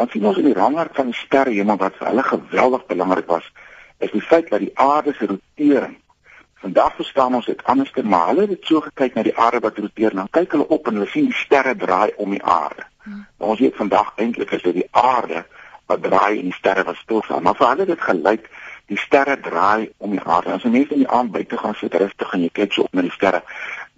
Dan 0.00 0.08
sien 0.08 0.24
ons 0.24 0.40
in 0.40 0.48
die 0.48 0.56
rangord 0.56 0.96
van 0.96 1.12
die 1.12 1.18
sterre 1.18 1.52
hemel 1.52 1.76
wat 1.76 1.98
vir 2.00 2.08
hulle 2.08 2.24
geweldig 2.24 2.86
belangrik 2.88 3.28
was, 3.28 3.44
is 4.00 4.14
die 4.14 4.24
feit 4.24 4.48
dat 4.48 4.64
die 4.64 4.72
aarde 4.80 5.12
se 5.18 5.28
rotering 5.28 5.98
Vandag 6.58 6.94
verstaan 6.94 7.34
ons 7.34 7.46
dit 7.46 7.60
anders, 7.64 7.92
maar 8.02 8.26
hulle 8.32 8.48
het 8.50 8.64
so 8.66 8.80
gekyk 8.82 9.14
na 9.14 9.22
die 9.22 9.36
aarde 9.38 9.60
wat 9.62 9.76
roteer, 9.78 10.14
dan 10.14 10.30
kyk 10.34 10.56
hulle 10.56 10.66
op 10.74 10.88
en 10.90 10.96
hulle 10.98 11.10
sien 11.10 11.28
die 11.30 11.38
sterre 11.38 11.74
draai 11.78 12.10
om 12.18 12.34
die 12.34 12.42
aarde. 12.42 12.82
Hmm. 13.08 13.26
Ons 13.50 13.60
weet 13.64 13.76
vandag 13.76 14.12
eintlik 14.20 14.50
is 14.52 14.62
dit 14.62 14.74
die 14.82 14.88
aarde 14.90 15.44
wat 15.88 16.02
draai 16.04 16.38
en 16.38 16.50
die 16.50 16.56
sterre 16.56 16.84
wat 16.84 16.96
stil 17.00 17.22
staan. 17.24 17.42
Maar 17.42 17.56
vir 17.56 17.68
hulle 17.68 17.86
het 17.86 17.94
dit 17.94 18.06
gelyk 18.10 18.50
die 18.92 19.00
sterre 19.00 19.36
draai 19.40 19.88
om 19.96 20.12
die 20.12 20.20
aarde. 20.20 20.52
As 20.52 20.64
jy 20.66 20.72
net 20.74 20.92
in 20.92 21.04
die 21.04 21.10
aand 21.18 21.32
buite 21.32 21.56
gaan 21.60 21.76
sit 21.80 21.96
rustig 21.96 22.34
en 22.36 22.44
jy 22.44 22.50
kyk 22.60 22.76
so 22.76 22.84
op 22.84 22.96
na 22.96 23.04
die 23.06 23.14
sterre, 23.14 23.40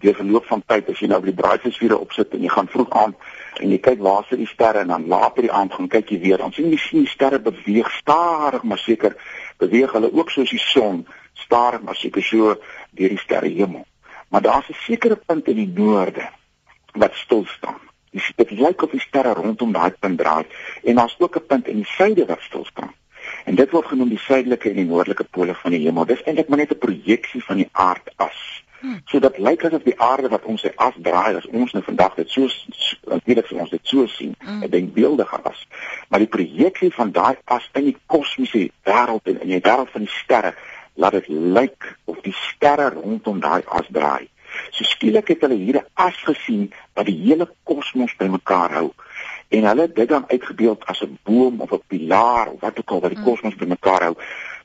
deur 0.02 0.16
verloop 0.18 0.46
van 0.46 0.62
tyd 0.70 0.88
as 0.90 1.02
jy 1.02 1.10
nou 1.10 1.18
by 1.22 1.30
die 1.32 1.40
braaivleisvuur 1.42 1.96
opsit 1.98 2.38
en 2.38 2.46
jy 2.46 2.52
gaan 2.54 2.70
vroeg 2.72 2.94
aan 3.02 3.16
en 3.60 3.74
jy 3.74 3.80
kyk 3.82 4.00
waar 4.06 4.24
sit 4.28 4.40
die 4.40 4.48
sterre 4.50 4.84
en 4.84 4.94
dan 4.94 5.06
later 5.10 5.46
die 5.46 5.52
aand 5.52 5.74
gaan 5.76 5.90
kyk 5.92 6.14
jy 6.14 6.20
weer, 6.22 6.38
dan 6.40 6.54
sien 6.56 6.70
jy 6.70 6.78
sien 6.80 7.04
die 7.04 7.10
sterre 7.10 7.42
beweeg 7.42 7.90
stadig 7.98 8.64
maar 8.64 8.80
seker 8.80 9.18
beweeg 9.60 9.92
hulle 9.98 10.12
ook 10.14 10.32
soos 10.32 10.54
die 10.54 10.62
son 10.62 11.04
staar 11.44 11.80
maar 11.82 11.98
seker 11.98 12.24
so 12.24 12.56
deur 12.96 13.14
die 13.16 13.20
sterrehemel. 13.20 13.84
Maar 14.30 14.42
daar's 14.46 14.70
'n 14.70 14.78
sekere 14.86 15.16
punt 15.16 15.48
in 15.48 15.56
die 15.56 15.72
noorde 15.74 16.28
wat 16.94 17.14
stil 17.14 17.44
staan. 17.46 17.89
Dit 18.10 18.50
lyk 18.50 18.82
of 18.82 18.90
die 18.90 19.00
sterre 19.00 19.34
rondom 19.34 19.72
daai 19.72 19.90
punt 19.90 20.18
draai 20.18 20.44
en 20.84 20.94
daar's 20.94 21.16
ook 21.18 21.36
'n 21.36 21.46
punt 21.46 21.68
in 21.68 21.76
die 21.76 21.90
suide 21.96 22.26
wat 22.26 22.40
stil 22.40 22.64
staan. 22.64 22.94
En 23.44 23.54
dit 23.54 23.70
word 23.70 23.86
genoem 23.86 24.08
die 24.08 24.18
suidelike 24.18 24.68
en 24.68 24.76
die 24.76 24.84
noordelike 24.84 25.24
pole 25.24 25.54
van 25.54 25.70
die 25.70 25.80
hemel. 25.80 26.06
Dis 26.06 26.22
eintlik 26.22 26.48
maar 26.48 26.58
net 26.58 26.72
'n 26.72 26.78
projeksie 26.78 27.44
van 27.44 27.56
die 27.56 27.68
aardas 27.72 28.60
Hmm. 28.80 29.00
So 29.12 29.20
dit 29.20 29.38
lyk 29.38 29.64
asof 29.68 29.82
die 29.84 29.96
aarde 30.00 30.30
wat 30.32 30.46
ons 30.48 30.62
sy 30.64 30.70
as 30.80 30.94
draai 31.04 31.34
as 31.36 31.46
ons 31.52 31.74
nou 31.76 31.82
vandag 31.84 32.14
dit 32.16 32.30
so 32.32 32.46
natuurlik 33.12 33.48
vir 33.50 33.58
ons 33.60 33.72
dit 33.74 33.90
so 33.92 34.06
sien, 34.08 34.32
hmm. 34.40 34.62
'n 34.64 34.72
denkbeeldige 34.72 35.40
as. 35.50 35.66
Maar 36.08 36.24
die 36.24 36.32
projeksie 36.36 36.92
van 36.94 37.12
daai 37.12 37.36
as 37.44 37.68
in 37.76 37.90
die 37.90 37.96
kosmiese 38.06 38.70
wêreld 38.88 39.28
en 39.28 39.40
in 39.44 39.52
die 39.52 39.60
wêreld 39.60 39.92
van 39.92 40.06
die 40.06 40.14
sterre 40.14 40.54
laat 40.94 41.12
dit 41.18 41.28
lyk 41.28 41.90
of 42.04 42.20
die 42.24 42.32
sterre 42.32 42.88
rondom 42.96 43.40
daai 43.40 43.60
as 43.68 43.88
draai. 43.92 44.28
So 44.70 44.84
skielik 44.84 45.28
het 45.28 45.40
hulle 45.40 45.54
hier 45.54 45.76
'n 45.80 45.86
as 45.94 46.16
gesien 46.24 46.72
wat 46.94 47.06
die 47.06 47.18
hele 47.24 47.48
kosmos 47.64 48.16
bymekaar 48.16 48.72
hou 48.72 48.92
en 49.48 49.64
hulle 49.64 49.92
dit 49.92 50.08
dan 50.08 50.24
uitgebeeld 50.28 50.84
as 50.86 51.02
'n 51.02 51.18
boom 51.22 51.60
of 51.60 51.72
'n 51.72 51.82
pilaar 51.86 52.46
of 52.48 52.60
wat 52.60 52.78
ook 52.78 52.90
al 52.90 53.00
wat 53.00 53.10
die 53.10 53.18
hmm. 53.18 53.28
kosmos 53.28 53.54
bymekaar 53.54 54.02
hou. 54.02 54.14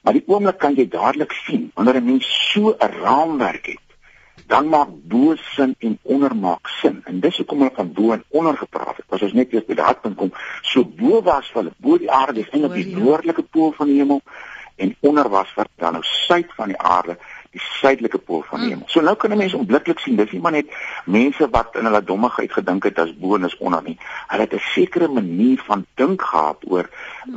Maar 0.02 0.14
die 0.14 0.28
oomblik 0.28 0.58
kan 0.58 0.75
jy 0.75 0.88
dadelik 0.88 1.32
sien 1.32 1.72
wanneer 1.74 2.02
'n 2.02 2.06
mens 2.06 2.52
so 2.52 2.75
'n 2.80 2.92
raamwerk 3.02 3.66
het, 3.66 3.86
dan 4.48 4.70
maak 4.70 4.90
bo 4.92 5.36
sin 5.36 5.75
en 5.80 6.00
onder 6.02 6.36
maak 6.36 6.68
sin. 6.68 7.02
En 7.06 7.20
dis 7.20 7.38
hoekom 7.38 7.58
hulle 7.58 7.75
van 7.75 7.94
bo 7.94 8.12
en 8.12 8.24
onder 8.30 8.58
gepraat 8.58 8.98
het. 8.98 9.06
As 9.10 9.22
ons 9.22 9.34
net 9.34 9.54
eers 9.54 9.66
by 9.66 9.74
daardie 9.74 10.02
punt 10.02 10.16
kom, 10.16 10.32
so 10.62 10.86
bo 10.86 11.22
was 11.22 11.52
hulle 11.54 11.72
bo 11.78 11.98
die 11.98 12.12
aarde, 12.12 12.34
dis 12.34 12.50
eintlik 12.50 12.74
die 12.74 12.96
noordelike 12.96 13.44
pool 13.44 13.72
van 13.72 13.88
die 13.88 13.98
hemel 13.98 14.22
en 14.75 14.96
onder 15.00 15.30
was 15.30 15.54
wat 15.56 15.70
dan 15.75 15.92
nou 15.92 16.04
suid 16.04 16.54
van 16.56 16.68
die 16.68 16.78
aarde 16.78 17.18
die 17.56 17.64
suidelike 17.64 18.20
pool 18.20 18.44
van 18.50 18.60
die 18.60 18.68
hmm. 18.68 18.82
hemel. 18.82 18.92
So 18.92 19.02
nou 19.02 19.16
kan 19.16 19.32
'n 19.32 19.38
mens 19.38 19.54
onmiddellik 19.54 20.00
sien 20.00 20.16
dis 20.20 20.32
nie 20.32 20.42
maar 20.42 20.52
net 20.52 20.72
mense 21.06 21.48
wat 21.52 21.76
in 21.80 21.88
hulle 21.88 22.04
dommigheid 22.04 22.52
gedink 22.52 22.84
het 22.84 23.00
as 23.00 23.14
bo 23.16 23.36
en 23.36 23.48
is 23.48 23.58
onder 23.58 23.84
nie. 23.84 23.98
Hulle 24.28 24.44
het 24.48 24.54
'n 24.54 24.68
sekere 24.76 25.08
manier 25.08 25.62
van 25.68 25.86
dink 25.96 26.22
gehad 26.22 26.60
oor 26.68 26.90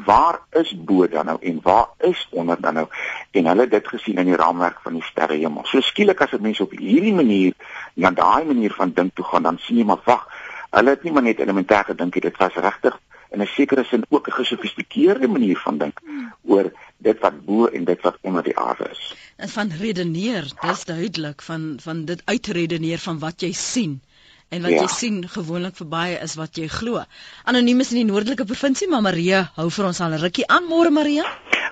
waar 0.04 0.40
is 0.50 0.74
bo 0.84 1.08
dan 1.08 1.26
nou 1.26 1.38
en 1.40 1.60
waar 1.62 1.88
is 1.98 2.28
onder 2.30 2.60
dan 2.60 2.74
nou 2.74 2.86
en 3.30 3.46
hulle 3.46 3.60
het 3.60 3.70
dit 3.70 3.88
gesien 3.88 4.18
in 4.18 4.26
die 4.26 4.36
raamwerk 4.36 4.80
van 4.82 4.92
die 4.92 5.02
sterrehemel. 5.02 5.64
So 5.64 5.80
skielik 5.80 6.20
as 6.20 6.32
'n 6.32 6.42
mens 6.42 6.60
op 6.60 6.70
hierdie 6.70 7.14
manier 7.14 7.52
na 7.94 8.10
daai 8.10 8.44
manier 8.44 8.72
van 8.72 8.92
dink 8.92 9.14
toe 9.14 9.24
gaan, 9.24 9.42
dan 9.42 9.58
sien 9.58 9.76
jy 9.76 9.84
maar 9.84 10.02
wag, 10.04 10.26
hulle 10.70 10.90
het 10.90 11.02
nie 11.02 11.12
maar 11.12 11.22
net 11.22 11.38
elementêr 11.38 11.84
gedink 11.84 12.20
dit 12.20 12.36
was 12.36 12.54
regtig 12.54 12.98
in 13.30 13.42
'n 13.42 13.46
sekere 13.46 13.84
sin 13.84 14.04
ook 14.08 14.28
'n 14.28 14.38
gesofistikeerde 14.40 15.28
manier 15.28 15.58
van 15.58 15.78
dink 15.78 16.00
oor 16.44 16.72
dit 16.96 17.18
wat 17.20 17.44
bo 17.44 17.66
en 17.66 17.84
dit 17.84 18.00
wat 18.02 18.16
onder 18.20 18.42
die 18.42 18.58
aarde 18.58 18.88
is. 18.90 19.14
En 19.36 19.48
van 19.48 19.70
redeneer, 19.80 20.52
dis 20.60 20.84
duidelik 20.84 21.42
van 21.42 21.78
van 21.82 22.04
dit 22.04 22.22
uitredeneer 22.24 22.98
van 22.98 23.18
wat 23.18 23.40
jy 23.40 23.52
sien. 23.52 24.00
En 24.48 24.62
wat 24.62 24.70
ja. 24.70 24.80
jy 24.80 24.86
sien 24.86 25.28
gewoonlik 25.28 25.76
verby 25.76 26.18
is 26.22 26.34
wat 26.34 26.56
jy 26.56 26.68
glo. 26.72 27.02
Anoniem 27.44 27.80
is 27.80 27.90
in 27.92 28.00
die 28.00 28.12
noordelike 28.12 28.44
provinsie, 28.44 28.88
maar 28.88 29.04
Maria 29.04 29.50
hou 29.54 29.70
vir 29.70 29.84
ons 29.84 30.00
al 30.00 30.16
'n 30.16 30.20
rukkie 30.20 30.46
aan. 30.46 30.64
Môre 30.64 30.90
Maria. 30.90 31.24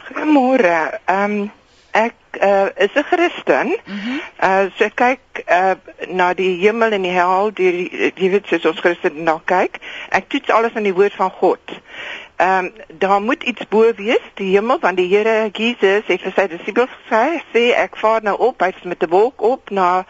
Goeiemôre. 0.09 1.01
Ehm 1.05 1.41
um, 1.41 1.51
ek 1.97 2.15
uh, 2.43 2.69
is 2.85 2.95
'n 2.95 3.05
Christen. 3.11 3.67
Mm 3.67 3.99
-hmm. 3.99 4.21
uh, 4.43 4.67
so 4.77 4.89
kyk 4.95 5.21
uh, 5.49 5.77
na 6.09 6.35
die 6.35 6.59
hemel 6.61 6.93
en 6.93 7.03
die 7.03 7.17
hel, 7.17 7.51
die 7.55 8.13
jy 8.15 8.31
weet 8.31 8.47
soos 8.47 8.67
ons 8.67 8.81
Christen 8.81 9.23
na 9.23 9.41
kyk. 9.45 9.79
Ek 10.09 10.29
toets 10.29 10.51
alles 10.51 10.75
aan 10.75 10.89
die 10.89 10.95
woord 10.95 11.15
van 11.15 11.31
God. 11.31 11.61
Ehm 12.37 12.65
um, 12.65 12.73
daar 12.89 13.23
moet 13.23 13.43
iets 13.43 13.69
bo 13.69 13.93
wees, 13.97 14.25
die 14.35 14.51
hemel, 14.57 14.79
want 14.81 14.97
die 14.97 15.09
Here 15.09 15.49
Jesus 15.53 16.05
het 16.07 16.21
vir 16.21 16.33
sy 16.37 16.47
disippels 16.53 16.91
gesê, 16.93 17.41
sê 17.53 17.63
ek 17.73 17.97
vaar 17.97 18.23
nou 18.23 18.37
op, 18.39 18.61
hy's 18.61 18.83
met 18.83 19.03
'n 19.03 19.09
wolk 19.09 19.41
op 19.43 19.71
na 19.71 20.05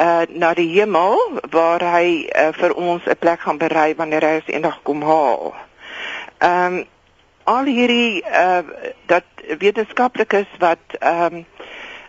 uh 0.00 0.22
na 0.28 0.54
die 0.54 0.68
hemel 0.68 1.40
waar 1.50 1.80
hy 1.80 2.28
uh, 2.28 2.48
vir 2.52 2.74
ons 2.74 3.06
'n 3.06 3.16
plek 3.18 3.40
gaan 3.40 3.58
berei 3.58 3.94
wanneer 3.94 4.22
hy 4.22 4.34
ons 4.34 4.52
eendag 4.52 4.82
kom 4.82 5.02
haal. 5.02 5.54
Ehm 6.38 6.74
um, 6.74 6.84
al 7.44 7.64
hierdie 7.64 8.22
uh 8.24 8.58
dat 9.06 9.24
wetenskaplikes 9.58 10.48
wat 10.58 10.78
ehm 10.98 11.34
um, 11.34 11.46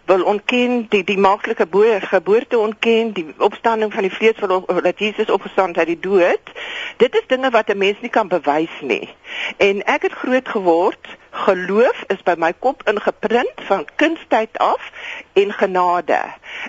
wil 0.06 0.24
ontken 0.24 0.86
die 0.90 1.04
die 1.04 1.18
maaklike 1.18 1.68
geboorte 2.00 2.58
ontken 2.58 3.12
die 3.14 3.26
opstanding 3.38 3.94
van 3.94 4.02
die 4.02 4.12
vlees 4.12 4.38
van 4.38 4.66
dat 4.84 5.00
Jesus 5.00 5.30
opgestaan 5.30 5.68
het 5.68 5.78
uit 5.78 5.88
die 5.88 6.00
dood 6.00 6.52
dit 6.98 7.16
is 7.16 7.28
dinge 7.28 7.50
wat 7.50 7.70
'n 7.70 7.78
mens 7.78 8.02
nie 8.02 8.10
kan 8.10 8.28
bewys 8.28 8.76
nie. 8.82 9.10
En 9.58 9.84
ek 9.84 10.02
het 10.02 10.12
groot 10.12 10.48
geword 10.50 11.08
geloof 11.32 12.04
is 12.08 12.24
by 12.24 12.34
my 12.38 12.54
kop 12.60 12.82
ingeprint 12.90 13.54
van 13.56 13.86
kindstyd 13.96 14.58
af 14.58 14.92
en 15.34 15.54
genade. 15.54 16.20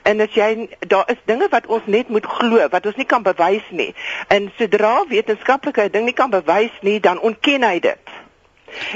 En 0.02 0.20
as 0.20 0.34
jy 0.34 0.68
daar 0.78 1.10
is 1.10 1.20
dinge 1.24 1.48
wat 1.50 1.66
ons 1.66 1.82
net 1.84 2.08
moet 2.08 2.26
glo 2.26 2.68
wat 2.68 2.86
ons 2.86 2.96
nie 2.96 3.06
kan 3.06 3.22
bewys 3.22 3.68
nie. 3.70 3.94
En 4.28 4.52
sodra 4.56 5.04
wetenskaplike 5.08 5.90
ding 5.90 6.04
nie 6.04 6.14
kan 6.14 6.30
bewys 6.30 6.72
nie 6.80 7.00
dan 7.00 7.20
ontken 7.20 7.62
hy 7.62 7.78
dit 7.78 8.25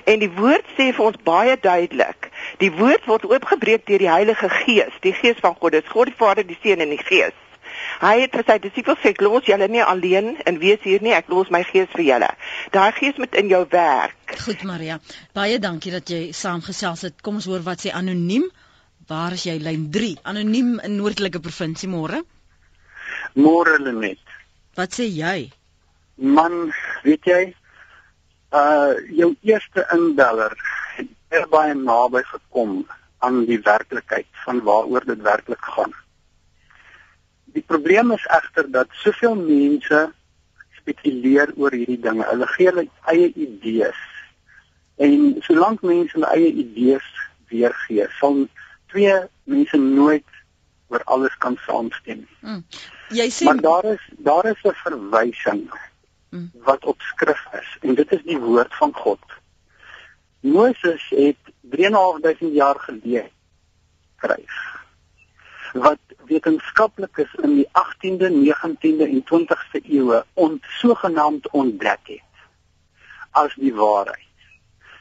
En 0.05 0.19
die 0.23 0.31
woord 0.37 0.67
sê 0.77 0.91
vir 0.97 1.05
ons 1.05 1.21
baie 1.25 1.57
duidelik, 1.61 2.31
die 2.63 2.73
woord 2.73 3.07
word 3.11 3.29
oopgebreek 3.29 3.87
deur 3.87 4.03
die 4.03 4.11
Heilige 4.11 4.51
Gees, 4.63 4.97
die 5.05 5.15
Gees 5.17 5.39
van 5.45 5.55
God, 5.61 5.77
dis 5.77 5.89
God 5.93 6.11
die 6.11 6.19
Vader, 6.19 6.47
die 6.47 6.59
Seun 6.63 6.83
en 6.85 6.93
die 6.95 7.03
Gees. 7.03 7.37
Hy 8.01 8.15
het 8.23 8.33
vir 8.37 8.47
sy 8.49 8.57
disippels 8.63 9.01
sê, 9.03 9.13
"Los 9.21 9.45
julle 9.45 9.69
nie 9.69 9.83
alleen 9.83 10.37
en 10.47 10.59
wees 10.59 10.81
hier 10.83 11.03
nie, 11.03 11.13
ek 11.13 11.29
los 11.29 11.51
my 11.51 11.63
Gees 11.65 11.89
vir 11.93 12.05
julle." 12.05 12.31
Daai 12.73 12.93
Gees 12.93 13.17
moet 13.19 13.35
in 13.35 13.49
jou 13.49 13.67
werk. 13.71 14.37
Goed 14.45 14.65
Maria, 14.65 14.99
baie 15.35 15.59
dankie 15.59 15.93
dat 15.93 16.09
jy 16.09 16.33
saamgesels 16.33 17.03
het. 17.03 17.23
Kom 17.23 17.35
ons 17.35 17.45
hoor 17.45 17.61
wat 17.61 17.81
sê 17.81 17.93
anoniem. 17.93 18.51
Waar 19.07 19.33
is 19.33 19.45
jy 19.45 19.59
lyn 19.59 19.91
3? 19.91 20.19
Anoniem 20.23 20.81
in 20.81 20.97
Noordelike 20.97 21.41
provinsie 21.41 21.89
môre. 21.89 22.23
Môre 23.35 23.79
Lenet. 23.79 24.19
Wat 24.77 24.93
sê 24.93 25.09
jy? 25.09 25.51
Man, 26.17 26.73
weet 27.03 27.25
jy, 27.25 27.55
uh 28.53 28.93
jou 29.15 29.35
eerste 29.47 29.87
inbeller 29.95 30.57
het 31.31 31.51
baie 31.51 31.75
naby 31.75 32.23
gekom 32.27 32.87
aan 33.19 33.45
die 33.47 33.61
werklikheid 33.63 34.27
van 34.45 34.63
waaroor 34.67 35.05
dit 35.05 35.21
werklik 35.23 35.65
gaan. 35.75 35.93
Die 37.45 37.63
probleem 37.67 38.13
is 38.13 38.27
egter 38.27 38.71
dat 38.71 38.89
soveel 39.03 39.35
mense 39.35 40.01
spekuleer 40.79 41.53
oor 41.57 41.75
hierdie 41.75 42.01
dinge. 42.01 42.27
Hulle 42.27 42.47
gee 42.55 42.71
hulle 42.71 42.87
eie 43.13 43.31
idees. 43.35 44.01
En 44.97 45.37
solank 45.47 45.83
mense 45.87 46.17
hulle 46.17 46.31
eie 46.35 46.53
idees 46.65 47.07
weergee, 47.51 48.07
sal 48.19 48.47
twee 48.91 49.15
mense 49.51 49.77
nooit 49.77 50.27
oor 50.91 51.05
alles 51.05 51.37
kan 51.39 51.59
saamstem. 51.67 52.27
Hmm. 52.41 52.65
Jy 53.15 53.29
sê 53.35 53.47
Maar 53.49 53.63
daar 53.67 53.87
is 53.93 54.05
daar 54.19 54.51
is 54.51 54.63
'n 54.65 54.75
verwysing. 54.83 55.71
Wat 56.53 56.85
op 56.85 57.01
skrif 57.01 57.47
is 57.61 57.77
en 57.81 57.95
dit 57.95 58.13
is 58.13 58.23
die 58.23 58.39
woord 58.39 58.75
van 58.75 58.95
God. 58.95 59.21
Moses 60.41 61.09
het 61.09 61.37
3.500 61.77 62.53
jaar 62.53 62.79
gelede 62.79 63.31
skryf 64.17 64.69
wat 65.73 65.99
wetenskaplikes 66.27 67.35
in 67.43 67.55
die 67.55 67.69
18de, 67.79 68.31
19de 68.31 69.07
en 69.07 69.23
20ste 69.31 69.83
eeue 69.83 70.25
ont 70.35 70.65
sogenaamd 70.81 71.51
ontdek 71.51 72.01
het 72.05 72.43
as 73.31 73.55
die 73.55 73.75
waarheid. 73.75 74.27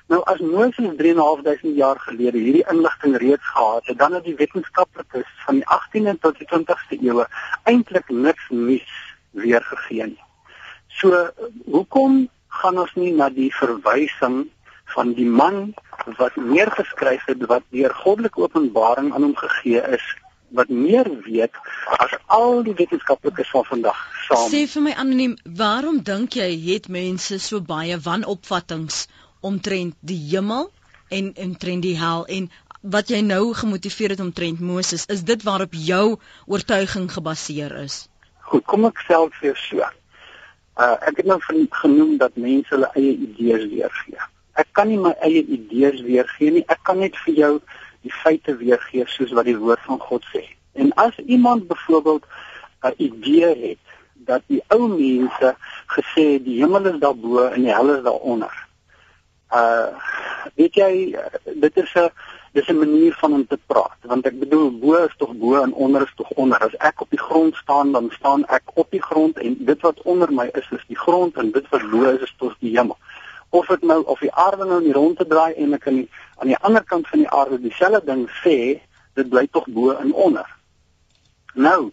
Nou 0.09 0.21
as 0.29 0.39
Moses 0.39 0.93
3.500 1.01 1.73
jaar 1.77 1.99
gelede 1.99 2.37
hierdie 2.37 2.65
inligting 2.69 3.17
reeds 3.17 3.45
gehad 3.53 3.85
het, 3.85 3.97
dan 3.97 4.13
het 4.13 4.23
die 4.23 4.35
wetenskaplikes 4.35 5.29
van 5.45 5.61
die 5.61 5.65
18de 5.65 6.17
tot 6.19 6.37
die 6.37 6.49
20ste 6.53 7.01
eeue 7.01 7.27
eintlik 7.63 8.09
niks 8.09 8.49
nuus 8.49 8.97
weergegee 9.31 10.05
nie. 10.05 10.28
So 10.99 11.27
hoekom 11.71 12.27
gaan 12.61 12.79
ons 12.81 12.95
nie 12.99 13.11
na 13.15 13.29
die 13.33 13.51
verwysing 13.55 14.47
van 14.95 15.13
die 15.17 15.27
man 15.41 15.73
wat 16.17 16.35
neergeskryf 16.35 17.27
het 17.29 17.45
wat 17.51 17.67
deur 17.75 17.93
goddelike 18.03 18.41
openbaring 18.41 19.13
aan 19.13 19.27
hom 19.29 19.35
gegee 19.37 19.81
is 19.97 20.05
wat 20.57 20.69
meer 20.69 21.07
weet 21.25 21.57
as 22.01 22.15
al 22.25 22.63
die 22.65 22.73
wetenskaplikes 22.73 23.51
van 23.53 23.65
vandag 23.67 23.99
saam. 24.25 24.47
Sê 24.49 24.65
vir 24.71 24.85
my 24.87 24.95
anoniem, 25.03 25.35
waarom 25.61 26.01
dink 26.05 26.39
jy 26.39 26.49
het 26.71 26.89
mense 26.89 27.37
so 27.43 27.61
baie 27.61 27.99
wanopvattinge 28.01 29.05
omtrent 29.45 29.95
die 30.01 30.17
hemel 30.31 30.71
en 31.13 31.31
omtrent 31.45 31.85
die 31.85 31.97
hel 31.99 32.25
en 32.25 32.49
wat 32.81 33.11
jy 33.11 33.21
nou 33.21 33.53
gemotiveer 33.53 34.15
het 34.15 34.23
omtrent 34.23 34.59
Moses, 34.63 35.05
is 35.11 35.23
dit 35.27 35.43
waarop 35.43 35.73
jou 35.75 36.17
oortuiging 36.47 37.09
gebaseer 37.11 37.75
is? 37.83 38.07
Goed, 38.49 38.65
kom 38.65 38.87
ek 38.89 39.03
self 39.05 39.35
vir 39.43 39.57
so. 39.59 39.85
Uh 40.79 40.95
ek 41.09 41.17
het 41.19 41.25
nou 41.27 41.39
genoem 41.69 42.17
dat 42.17 42.35
mense 42.39 42.71
hulle 42.71 42.89
eie 42.93 43.15
idees 43.27 43.65
weergee. 43.71 44.27
Ek 44.61 44.69
kan 44.71 44.87
nie 44.87 44.99
my 44.99 45.11
eie 45.25 45.43
idees 45.43 45.99
weergee 46.05 46.53
nie. 46.55 46.63
Ek 46.71 46.79
kan 46.87 47.01
net 47.03 47.17
vir 47.25 47.33
jou 47.35 47.51
die 48.07 48.13
feite 48.21 48.55
weergee 48.61 49.03
soos 49.11 49.33
wat 49.35 49.49
die 49.49 49.57
woord 49.59 49.83
van 49.87 49.99
God 49.99 50.23
sê. 50.31 50.45
En 50.79 50.93
as 51.03 51.17
iemand 51.25 51.67
byvoorbeeld 51.67 52.25
'n 52.87 52.93
idee 52.97 53.51
het 53.67 53.83
dat 54.29 54.41
die 54.47 54.63
ou 54.67 54.87
mense 54.87 55.55
gesê 55.95 56.23
het 56.33 56.43
die 56.45 56.59
hemel 56.61 56.85
is 56.93 56.99
daarbo 57.03 57.47
en 57.47 57.61
die 57.61 57.75
hel 57.75 57.95
is 57.95 58.03
daaronder. 58.03 58.55
Uh 59.51 59.91
weet 60.55 60.75
jy 60.75 60.91
dit 61.43 61.77
is 61.77 61.93
'n 61.95 62.09
dis 62.51 62.67
'n 62.67 62.77
manier 62.77 63.13
van 63.13 63.33
om 63.33 63.47
te 63.47 63.59
praat 63.65 63.97
want 64.01 64.25
ek 64.25 64.39
bedoel 64.39 64.71
bo 64.79 64.95
is 65.05 65.15
tog 65.17 65.33
bo 65.33 65.61
en 65.61 65.73
onder 65.73 66.01
is 66.01 66.13
tog 66.15 66.29
onder. 66.29 66.57
As 66.57 66.75
ek 66.77 67.01
op 67.01 67.09
die 67.09 67.19
grond 67.19 67.55
staan 67.55 67.91
dan 67.91 68.09
staan 68.11 68.45
ek 68.45 68.63
op 68.73 68.91
die 68.91 69.01
grond 69.01 69.37
en 69.37 69.57
dit 69.59 69.81
wat 69.81 70.01
onder 70.01 70.33
my 70.33 70.49
is 70.53 70.69
is 70.71 70.85
die 70.87 70.97
grond 70.97 71.37
en 71.37 71.51
dit 71.51 71.69
wat 71.69 71.89
bo 71.91 72.03
is 72.03 72.21
is 72.21 72.33
tog 72.37 72.55
die 72.59 72.77
hemel. 72.77 72.97
Of 73.49 73.67
dit 73.67 73.81
nou 73.81 74.03
of 74.03 74.19
die 74.19 74.33
aarde 74.33 74.65
nou 74.65 74.81
nie 74.81 74.93
rond 74.93 75.17
te 75.17 75.27
draai 75.27 75.53
en 75.53 75.73
ek 75.73 75.87
aan 75.87 76.01
die 76.01 76.09
aan 76.37 76.47
die 76.47 76.57
ander 76.57 76.83
kant 76.83 77.07
van 77.07 77.19
die 77.19 77.29
aarde 77.29 77.61
dieselfde 77.61 78.05
ding 78.05 78.29
sê 78.43 78.79
dit 79.13 79.29
bly 79.29 79.47
tog 79.51 79.67
bo 79.67 79.91
en 79.91 80.13
onder. 80.13 80.47
Nou, 81.53 81.91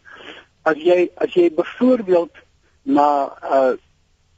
as 0.63 0.77
jy 0.77 1.11
as 1.17 1.35
jy 1.35 1.51
byvoorbeeld 1.55 2.33
na 2.83 3.09
uh 3.43 3.75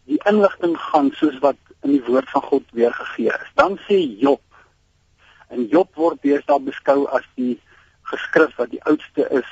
die 0.09 0.21
inligting 0.25 0.73
gaan 0.81 1.11
soos 1.13 1.37
wat 1.45 1.59
in 1.85 1.91
die 1.93 2.05
woord 2.07 2.31
van 2.33 2.43
God 2.43 2.71
weergegee 2.73 3.29
is, 3.29 3.51
dan 3.61 3.77
sê 3.85 3.99
Job 4.23 4.41
en 5.49 5.67
Job 5.73 5.95
word 5.95 6.23
deesdae 6.23 6.61
beskou 6.61 7.07
as 7.19 7.27
die 7.37 7.57
geskrif 8.11 8.57
wat 8.57 8.71
die 8.71 8.83
oudste 8.91 9.27
is 9.41 9.51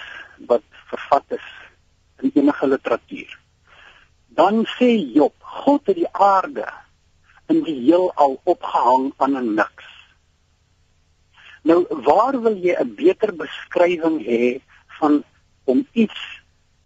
wat 0.51 0.65
vervat 0.91 1.37
is 1.39 1.49
in 2.23 2.33
enige 2.35 2.67
literatuur. 2.67 3.39
Dan 4.37 4.65
sê 4.77 4.93
Job, 5.17 5.35
God 5.41 5.87
het 5.87 5.97
die 5.97 6.11
aarde 6.13 6.67
in 7.53 7.63
die 7.65 7.77
heelal 7.87 8.41
opgehang 8.45 9.13
aan 9.17 9.37
'n 9.37 9.55
niks. 9.55 9.87
Nou, 11.63 11.87
waar 11.89 12.41
wil 12.41 12.57
jy 12.57 12.75
'n 12.79 12.95
beter 12.95 13.35
beskrywing 13.37 14.19
hê 14.27 14.61
van 14.99 15.25
om 15.65 15.87
iets 15.93 16.21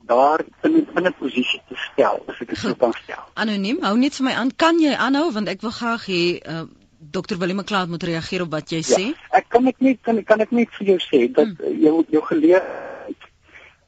daar 0.01 0.41
in 0.63 0.87
'n 0.95 1.15
posisie 1.19 1.63
te 1.69 1.77
stel, 1.77 2.23
as 2.27 2.41
ek 2.41 2.49
dit 2.49 2.59
sou 2.59 2.75
kan 2.75 2.93
stel? 3.03 3.25
Anoniem, 3.35 3.83
hou 3.83 3.97
net 3.97 4.15
vir 4.15 4.25
my 4.25 4.33
aan. 4.33 4.57
Kan 4.57 4.79
jy 4.79 4.95
aanhou 4.95 5.33
want 5.33 5.49
ek 5.49 5.61
wil 5.61 5.71
graag 5.71 6.07
hê 6.07 6.41
uh, 6.47 6.65
Dr. 7.01 7.39
Willem 7.39 7.57
McLeod 7.57 7.89
moet 7.89 8.03
reageer 8.03 8.43
op 8.45 8.51
wat 8.53 8.71
jy 8.71 8.83
ja, 8.83 8.97
sê. 8.97 9.05
Ek 9.33 9.49
kan 9.49 9.67
ek 9.71 9.81
net 9.81 10.03
kan, 10.05 10.21
kan 10.29 10.45
ek 10.45 10.53
net 10.53 10.69
vir 10.77 10.95
jou 10.95 10.99
sê 11.01 11.25
dat 11.33 11.49
hmm. 11.49 11.79
jou 11.81 12.05
jou 12.13 12.23
geleer 12.29 12.61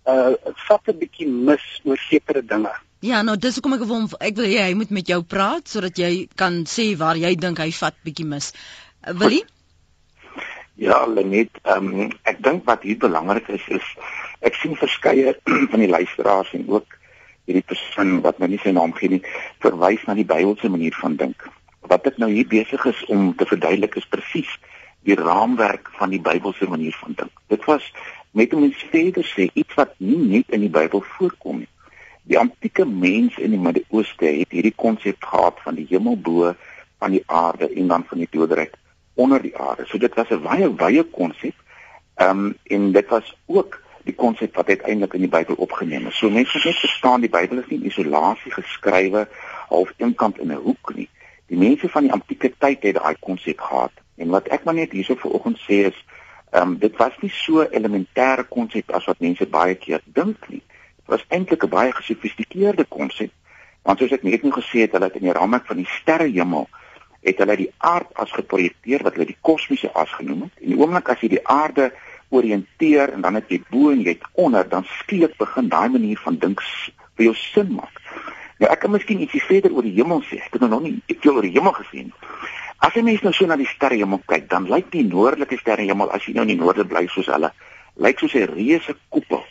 uh 0.08 0.32
vat 0.68 0.88
'n 0.88 0.98
bietjie 0.98 1.28
mis 1.28 1.66
oor 1.84 2.00
sekere 2.08 2.42
dinge. 2.42 2.72
Ja, 3.02 3.22
nou 3.22 3.36
dis 3.36 3.58
hoekom 3.58 3.76
ek 3.76 3.84
wil 3.84 4.08
ek 4.20 4.36
wil 4.36 4.48
hê 4.48 4.64
hy 4.64 4.74
moet 4.74 4.90
met 4.90 5.06
jou 5.06 5.20
praat 5.22 5.68
sodat 5.68 5.98
jy 5.98 6.28
kan 6.34 6.64
sê 6.64 6.96
waar 6.96 7.16
jy 7.20 7.34
dink 7.36 7.58
hy 7.58 7.70
vat 7.70 7.94
bietjie 8.02 8.26
mis. 8.26 8.52
Uh, 9.06 9.12
wil 9.12 9.36
jy? 9.36 9.42
Ja, 10.80 11.04
Lenet, 11.06 11.60
um, 11.68 12.10
ek 12.24 12.42
dink 12.42 12.64
wat 12.66 12.82
hier 12.82 12.98
belangrik 12.98 13.48
is 13.48 13.62
is 13.68 13.86
ek 14.40 14.56
sien 14.56 14.74
verskeie 14.74 15.36
van 15.70 15.80
die 15.84 15.90
luisteraars 15.90 16.54
en 16.58 16.64
ook 16.68 16.98
hierdie 17.46 17.66
persoon 17.66 18.20
wat 18.24 18.38
nou 18.38 18.48
nie 18.48 18.60
sy 18.62 18.72
naam 18.72 18.94
gee 18.96 19.18
nie, 19.18 19.22
verwys 19.62 20.02
na 20.06 20.14
die 20.14 20.26
Bybelse 20.26 20.70
manier 20.72 20.96
van 21.02 21.18
dink. 21.20 21.42
Wat 21.92 22.06
ek 22.08 22.16
nou 22.22 22.30
hier 22.32 22.48
besig 22.48 22.84
is 22.88 23.00
om 23.12 23.34
te 23.36 23.44
verduidelik 23.44 23.98
is 24.00 24.08
presies 24.08 24.52
die 25.04 25.16
raamwerk 25.18 25.90
van 25.98 26.12
die 26.14 26.20
Bybelse 26.24 26.68
manier 26.70 26.94
van 27.02 27.12
dink. 27.18 27.40
Dit 27.52 27.66
was 27.68 27.84
met 28.32 28.54
om 28.56 28.64
iets 28.64 28.86
verder 28.88 29.26
sê 29.28 29.50
iets 29.52 29.76
wat 29.76 29.92
nie 29.98 30.16
net 30.16 30.54
in 30.56 30.64
die 30.64 30.72
Bybel 30.72 31.04
voorkom 31.18 31.58
nie. 31.64 31.68
Die 32.30 32.38
antieke 32.38 32.86
mens 32.88 33.36
in 33.36 33.52
die 33.52 33.60
Midde-Ooste 33.60 34.30
het 34.38 34.54
hierdie 34.56 34.72
konsep 34.84 35.20
gehad 35.20 35.60
van 35.66 35.76
die 35.76 35.86
hemel 35.90 36.16
bo, 36.16 36.54
van 37.02 37.12
die 37.18 37.24
aarde 37.26 37.68
en 37.68 37.92
dan 37.92 38.08
van 38.08 38.24
die 38.24 38.30
doderyk 38.30 38.78
onder 39.20 39.42
die 39.42 39.56
aarde. 39.58 39.84
So 39.90 39.98
dit 39.98 40.14
was 40.14 40.30
'n 40.30 40.42
baie 40.48 40.74
wye 40.74 41.04
konsep. 41.04 41.56
Ehm 42.14 42.46
um, 42.46 42.54
en 42.62 42.92
dit 42.92 43.08
was 43.08 43.36
ook 43.46 43.82
die 44.04 44.14
konsep 44.14 44.54
wat 44.54 44.68
uiteindelik 44.68 45.14
in 45.14 45.26
die 45.26 45.34
Bybel 45.36 45.54
opgeneem 45.54 46.06
is. 46.06 46.16
So 46.16 46.30
mense 46.30 46.56
moet 46.56 46.64
net 46.64 46.78
verstaan 46.78 47.20
die 47.20 47.30
Bybel 47.30 47.58
is 47.58 47.68
nie 47.68 47.78
in 47.78 47.90
isolasie 47.90 48.52
geskrywe 48.52 49.28
half 49.68 49.92
eenkant 49.96 50.38
in 50.38 50.52
'n 50.52 50.64
hoek 50.64 50.94
nie. 50.94 51.08
Die 51.52 51.60
mense 51.60 51.88
van 51.92 52.08
die 52.08 52.12
antieke 52.12 52.52
tyd 52.58 52.82
het 52.88 52.96
daai 52.96 53.16
konsep 53.20 53.60
gehad. 53.60 53.92
En 54.16 54.32
wat 54.32 54.48
ek 54.48 54.64
maar 54.64 54.78
net 54.78 54.92
hierso 54.96 55.18
vanoggend 55.20 55.60
sê 55.68 55.84
is 55.92 55.98
Ehm 56.52 56.68
um, 56.68 56.78
dit 56.78 56.96
was 56.96 57.14
nie 57.20 57.30
so 57.32 57.62
elementêre 57.64 58.44
konsep 58.48 58.90
as 58.92 59.06
wat 59.08 59.20
mense 59.24 59.46
baie 59.48 59.74
keer 59.74 60.02
dink 60.04 60.48
nie. 60.48 60.60
Dit 61.00 61.08
was 61.14 61.24
eintlik 61.28 61.64
'n 61.64 61.68
baie 61.72 61.92
gesofistikeerde 61.92 62.84
konsep. 62.84 63.30
Want 63.82 63.98
soos 63.98 64.12
ek 64.12 64.22
net 64.22 64.42
nou 64.42 64.52
gesê 64.52 64.84
het, 64.84 64.92
hulle 64.92 65.08
het 65.08 65.16
in 65.16 65.28
die 65.28 65.32
raamwerk 65.32 65.66
van 65.66 65.80
die 65.80 65.88
sterrehemel 65.88 66.68
het 67.22 67.38
hulle 67.38 67.56
die 67.56 67.72
aard 67.78 68.12
as 68.14 68.32
geprojekteer 68.32 69.02
wat 69.02 69.14
hulle 69.14 69.26
die 69.26 69.38
kosmiese 69.40 69.92
as 69.94 70.12
genoem 70.12 70.42
het. 70.42 70.52
En 70.60 70.68
die 70.68 70.78
oomblik 70.78 71.08
as 71.08 71.20
jy 71.20 71.28
die 71.28 71.46
aarde 71.48 71.92
orienteer 72.28 73.12
en 73.12 73.20
dan 73.20 73.34
het 73.34 73.48
jy 73.48 73.62
bo 73.70 73.90
en 73.90 74.00
jy 74.00 74.08
het 74.08 74.28
onder, 74.32 74.68
dan 74.68 74.84
skielik 74.84 75.36
begin 75.38 75.68
daai 75.68 75.88
manier 75.88 76.18
van 76.18 76.36
dink 76.36 76.60
vir 77.16 77.24
jou 77.24 77.34
sin 77.34 77.72
maak. 77.72 78.01
Nou 78.62 78.68
ek 78.70 78.84
kan 78.84 78.92
miskien 78.94 79.18
ietsie 79.18 79.42
verder 79.42 79.72
oor 79.74 79.82
die 79.82 79.96
hemel 79.96 80.20
sê. 80.28 80.36
Ek 80.38 80.52
het 80.54 80.62
nog 80.70 80.84
nie 80.84 81.00
ek 81.10 81.16
het 81.16 81.32
oor 81.32 81.42
die 81.42 81.50
hemel 81.56 81.72
gesien. 81.74 82.12
As 82.78 82.94
jy 82.94 83.02
mens 83.02 83.24
nou 83.26 83.32
so 83.34 83.48
na 83.50 83.56
die 83.58 83.66
sterrehemel 83.66 84.20
kyk, 84.30 84.44
dan 84.52 84.68
lyk 84.70 84.92
die 84.92 85.02
noordelike 85.06 85.58
sterrehemel 85.58 86.12
as 86.14 86.28
jy 86.28 86.36
nou 86.36 86.44
in 86.46 86.52
die 86.52 86.60
noorde 86.60 86.86
bly 86.86 87.08
soos 87.10 87.30
hulle, 87.32 87.50
lyk 88.06 88.22
soos 88.22 88.36
'n 88.38 88.46
reuse 88.54 88.94
koepel. 89.10 89.42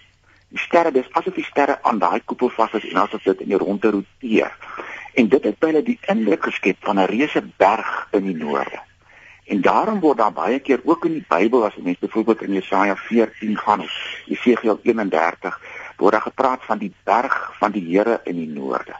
Die 0.51 0.59
sterre, 0.63 0.91
dis 0.95 1.11
asof 1.11 1.35
die 1.35 1.43
sterre 1.43 1.79
aan 1.83 1.99
daai 1.99 2.21
koepel 2.23 2.49
vas 2.55 2.73
is 2.79 2.87
en 2.91 3.01
asof 3.03 3.23
dit 3.23 3.41
in 3.41 3.51
die 3.51 3.59
ronde 3.59 3.91
roteer. 3.91 4.55
En 5.15 5.27
dit 5.27 5.43
het 5.43 5.59
baie 5.59 5.83
die 5.83 5.99
indruk 6.07 6.43
geskep 6.43 6.77
van 6.79 6.99
'n 6.99 7.11
reuse 7.11 7.43
berg 7.57 8.07
in 8.11 8.31
die 8.31 8.35
noorde. 8.35 8.79
En 9.51 9.61
daarom 9.61 9.99
word 9.99 10.17
daar 10.17 10.33
baie 10.33 10.59
keer 10.59 10.79
ook 10.83 11.05
in 11.05 11.13
die 11.19 11.25
Bybel 11.27 11.65
as 11.65 11.75
jy 11.75 11.81
mens 11.83 11.99
byvoorbeeld 11.99 12.41
in 12.41 12.53
Jesaja 12.53 12.95
14 12.95 13.57
gaan, 13.57 13.83
Jesegiel 14.25 14.79
31, 14.83 15.59
word 16.01 16.17
daar 16.17 16.27
gepraat 16.27 16.65
van 16.65 16.81
die 16.81 16.91
berg 17.07 17.37
van 17.59 17.71
die 17.71 17.85
Here 17.85 18.19
in 18.25 18.35
die 18.41 18.49
noorde. 18.49 18.97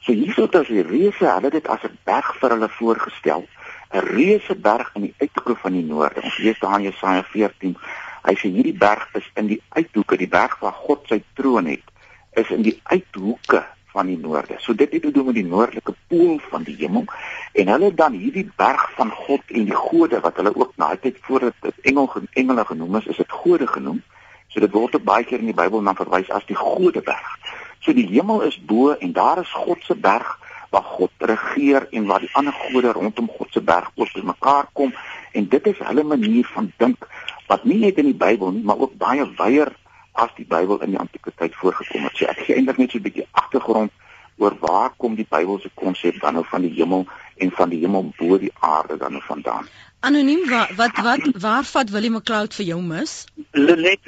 So 0.00 0.12
hierso 0.12 0.46
het 0.48 0.56
as 0.56 0.70
die 0.72 0.82
reuse, 0.82 1.26
hulle 1.28 1.50
dit 1.50 1.66
as 1.68 1.82
'n 1.84 1.98
berg 2.04 2.28
vir 2.40 2.50
hulle 2.50 2.68
voorgestel 2.68 3.46
'n 3.92 4.04
reuse 4.06 4.54
berg 4.54 4.90
in 4.94 5.02
die 5.02 5.14
uithoeke 5.18 5.56
van 5.62 5.72
die 5.72 5.84
noorde. 5.84 6.22
Ons 6.22 6.38
lees 6.38 6.58
daar 6.58 6.78
in 6.78 6.88
Jesaja 6.90 7.22
14. 7.22 7.76
Hy 8.22 8.34
sê 8.34 8.48
hierdie 8.48 8.76
berg 8.78 9.08
is 9.14 9.30
in 9.34 9.46
die 9.46 9.62
uithoeke, 9.68 10.16
die 10.16 10.28
berg 10.28 10.58
waar 10.60 10.72
God 10.72 11.06
sy 11.08 11.22
troon 11.34 11.66
het, 11.66 11.84
is 12.32 12.50
in 12.50 12.62
die 12.62 12.80
uithoeke 12.82 13.64
van 13.92 14.06
die 14.06 14.18
noorde. 14.18 14.54
So 14.58 14.74
dit 14.74 14.92
het 14.92 15.02
te 15.02 15.10
doen 15.10 15.26
met 15.26 15.34
die 15.34 15.46
noordelike 15.46 15.94
pool 16.08 16.38
van 16.50 16.62
die 16.62 16.76
hemel 16.78 17.04
en 17.52 17.68
hulle 17.68 17.94
dan 17.94 18.12
hierdie 18.12 18.46
berg 18.56 18.90
van 18.94 19.10
God 19.10 19.42
en 19.46 19.64
die 19.64 19.74
gode 19.74 20.20
wat 20.20 20.36
hulle 20.36 20.54
ook 20.54 20.76
na 20.76 20.94
tyd 20.96 21.18
voordat 21.26 21.54
dit 21.60 21.90
engel 21.92 22.10
engele 22.32 22.64
genoem 22.64 22.96
is, 22.96 23.06
is 23.06 23.16
dit 23.16 23.38
gode 23.42 23.66
genoem. 23.66 24.02
So 24.50 24.60
dit 24.60 24.72
word 24.74 24.94
ook 24.98 25.06
baie 25.06 25.24
keer 25.24 25.38
in 25.38 25.50
die 25.50 25.56
Bybel 25.56 25.82
na 25.82 25.94
verwys 25.94 26.30
as 26.30 26.46
die 26.48 26.58
godeberg. 26.58 27.34
So 27.80 27.94
die 27.96 28.06
hemel 28.10 28.42
is 28.48 28.58
bo 28.58 28.92
en 28.92 29.12
daar 29.16 29.40
is 29.40 29.52
God 29.54 29.84
se 29.86 29.94
berg 29.94 30.38
waar 30.70 30.86
God 30.86 31.10
regeer 31.18 31.86
en 31.90 32.06
waar 32.06 32.22
die 32.22 32.30
ander 32.38 32.52
gode 32.52 32.92
rondom 32.92 33.30
God 33.38 33.52
se 33.52 33.62
berg 33.62 33.90
oor 33.94 34.10
mekaar 34.22 34.68
kom 34.72 34.92
en 35.32 35.48
dit 35.48 35.66
is 35.66 35.78
hulle 35.78 36.04
manier 36.04 36.46
van 36.54 36.72
dink 36.76 37.06
wat 37.48 37.64
nie 37.64 37.78
net 37.78 37.98
in 37.98 38.10
die 38.10 38.20
Bybel 38.26 38.52
nie 38.54 38.62
maar 38.66 38.78
ook 38.78 38.94
baie 38.98 39.26
wyeer 39.38 39.72
as 40.12 40.30
die 40.36 40.46
Bybel 40.46 40.82
in 40.84 40.94
die 40.94 41.00
antieke 41.00 41.32
tyd 41.36 41.54
voorgekom 41.54 42.06
het. 42.06 42.16
So 42.16 42.26
ek 42.30 42.44
gee 42.44 42.58
eintlik 42.58 42.78
net 42.78 42.90
so 42.90 42.98
'n 42.98 43.06
bietjie 43.06 43.26
agtergrond 43.30 43.92
oor 44.38 44.56
waar 44.60 44.90
kom 44.96 45.14
die 45.14 45.26
Bybelse 45.28 45.70
konsep 45.74 46.20
dan 46.20 46.34
nou 46.34 46.44
van 46.48 46.62
die 46.62 46.74
hemel 46.74 47.06
en 47.36 47.50
van 47.50 47.68
die 47.68 47.80
hemel 47.80 48.12
bo 48.18 48.38
die 48.38 48.52
aarde 48.60 48.96
dan 48.96 49.12
nou 49.12 49.22
vandaan. 49.26 49.68
Anoniem 50.00 50.48
wat 50.48 50.70
wat 50.76 50.96
wat 50.96 51.26
waar 51.44 51.64
vat 51.64 51.90
Willie 51.90 52.10
McLeod 52.10 52.54
vir 52.54 52.64
jou 52.64 52.80
mis? 52.82 53.24
Lenet 53.52 54.00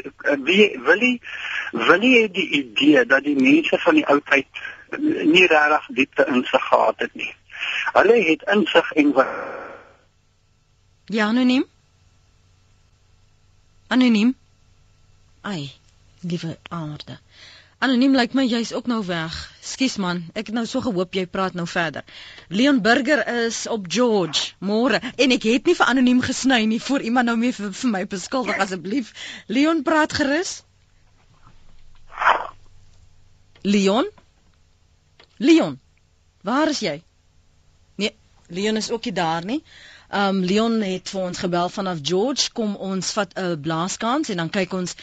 wie 0.46 0.68
Willie 0.87 1.20
Willie 1.72 2.22
het 2.22 2.35
die 2.35 2.48
idee 2.61 3.07
dat 3.07 3.24
die 3.24 3.37
mense 3.37 3.78
van 3.78 4.00
die 4.00 4.07
ou 4.09 4.20
tyd 4.31 4.62
nie 5.35 5.46
regtig 5.46 5.88
diepte 5.98 6.26
insig 6.33 6.64
gehad 6.68 7.05
het 7.05 7.14
nie. 7.14 7.35
Hulle 7.92 8.16
het 8.31 8.48
insig 8.55 8.92
en 8.92 9.12
wat 9.12 9.35
Ja, 11.12 11.26
anoniem. 11.26 11.64
Anoniem. 13.87 14.35
Ai, 15.40 15.72
liewe 16.20 16.59
aarde. 16.68 17.18
Anoniem 17.83 18.14
lyk 18.14 18.35
my 18.38 18.45
jy's 18.47 18.71
ook 18.73 18.87
nou 18.87 19.01
weg. 19.07 19.35
Skus 19.66 19.97
man, 19.99 20.21
ek 20.38 20.53
het 20.53 20.55
nou 20.55 20.62
so 20.71 20.83
gehoop 20.85 21.16
jy 21.18 21.25
praat 21.27 21.57
nou 21.59 21.64
verder. 21.66 22.05
Leon 22.47 22.79
Burger 22.85 23.25
is 23.42 23.64
op 23.66 23.88
George. 23.90 24.53
Môre 24.62 25.01
en 25.03 25.35
ek 25.35 25.49
het 25.51 25.66
nie 25.66 25.75
vir 25.75 25.90
anoniem 25.90 26.21
gesny 26.23 26.61
nie 26.71 26.79
voor 26.83 27.03
iemand 27.03 27.27
nou 27.31 27.35
meer 27.40 27.57
vir, 27.57 27.73
vir 27.75 27.90
my 27.90 28.05
beskuldig 28.12 28.62
asseblief. 28.62 29.11
Leon 29.51 29.83
praat 29.83 30.14
gerus. 30.14 30.61
Leon? 33.66 34.07
Leon, 35.42 35.81
waar 36.47 36.71
is 36.71 36.85
jy? 36.87 37.01
Nee, 37.99 38.14
Leon 38.47 38.79
is 38.79 38.92
ook 38.95 39.11
nie 39.11 39.16
daar 39.18 39.42
nie. 39.45 39.59
Um 40.12 40.42
Leon 40.44 40.75
het 40.85 41.09
vir 41.09 41.20
ons 41.25 41.38
gebel 41.40 41.70
vanaf 41.72 42.01
George, 42.05 42.51
kom 42.53 42.75
ons 42.77 43.12
vat 43.16 43.31
'n 43.42 43.61
blaaskans 43.64 44.29
en 44.29 44.37
dan 44.42 44.51
kyk 44.57 44.72
ons 44.81 44.94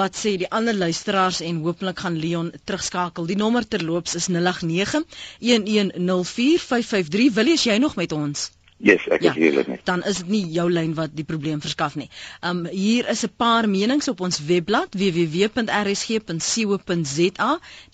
wat 0.00 0.16
sê 0.22 0.32
die 0.42 0.50
ander 0.50 0.74
luisteraars 0.74 1.38
en 1.40 1.60
hopelik 1.62 1.98
gaan 2.02 2.18
Leon 2.18 2.50
terugskakel. 2.64 3.26
Die 3.30 3.36
nommer 3.36 3.68
terloops 3.68 4.14
is 4.14 4.26
089 4.26 5.06
1104 5.38 6.58
553. 6.58 7.32
Wil 7.38 7.46
jy 7.54 7.56
jy 7.70 7.78
nog 7.78 7.94
met 7.96 8.12
ons? 8.12 8.50
Yes, 8.78 9.06
ek 9.08 9.22
ja, 9.24 9.30
is 9.32 9.36
hier 9.40 9.64
net. 9.68 9.80
Dan 9.88 10.02
is 10.04 10.18
dit 10.20 10.28
nie 10.28 10.44
jou 10.52 10.66
lyn 10.68 10.92
wat 10.98 11.14
die 11.16 11.24
probleem 11.24 11.60
verskaf 11.64 11.94
nie. 11.96 12.10
Um 12.44 12.66
hier 12.68 13.08
is 13.08 13.24
'n 13.24 13.32
paar 13.36 13.68
menings 13.68 14.08
op 14.12 14.20
ons 14.20 14.38
webblad 14.44 14.92
www.rsg.co.za. 14.92 15.60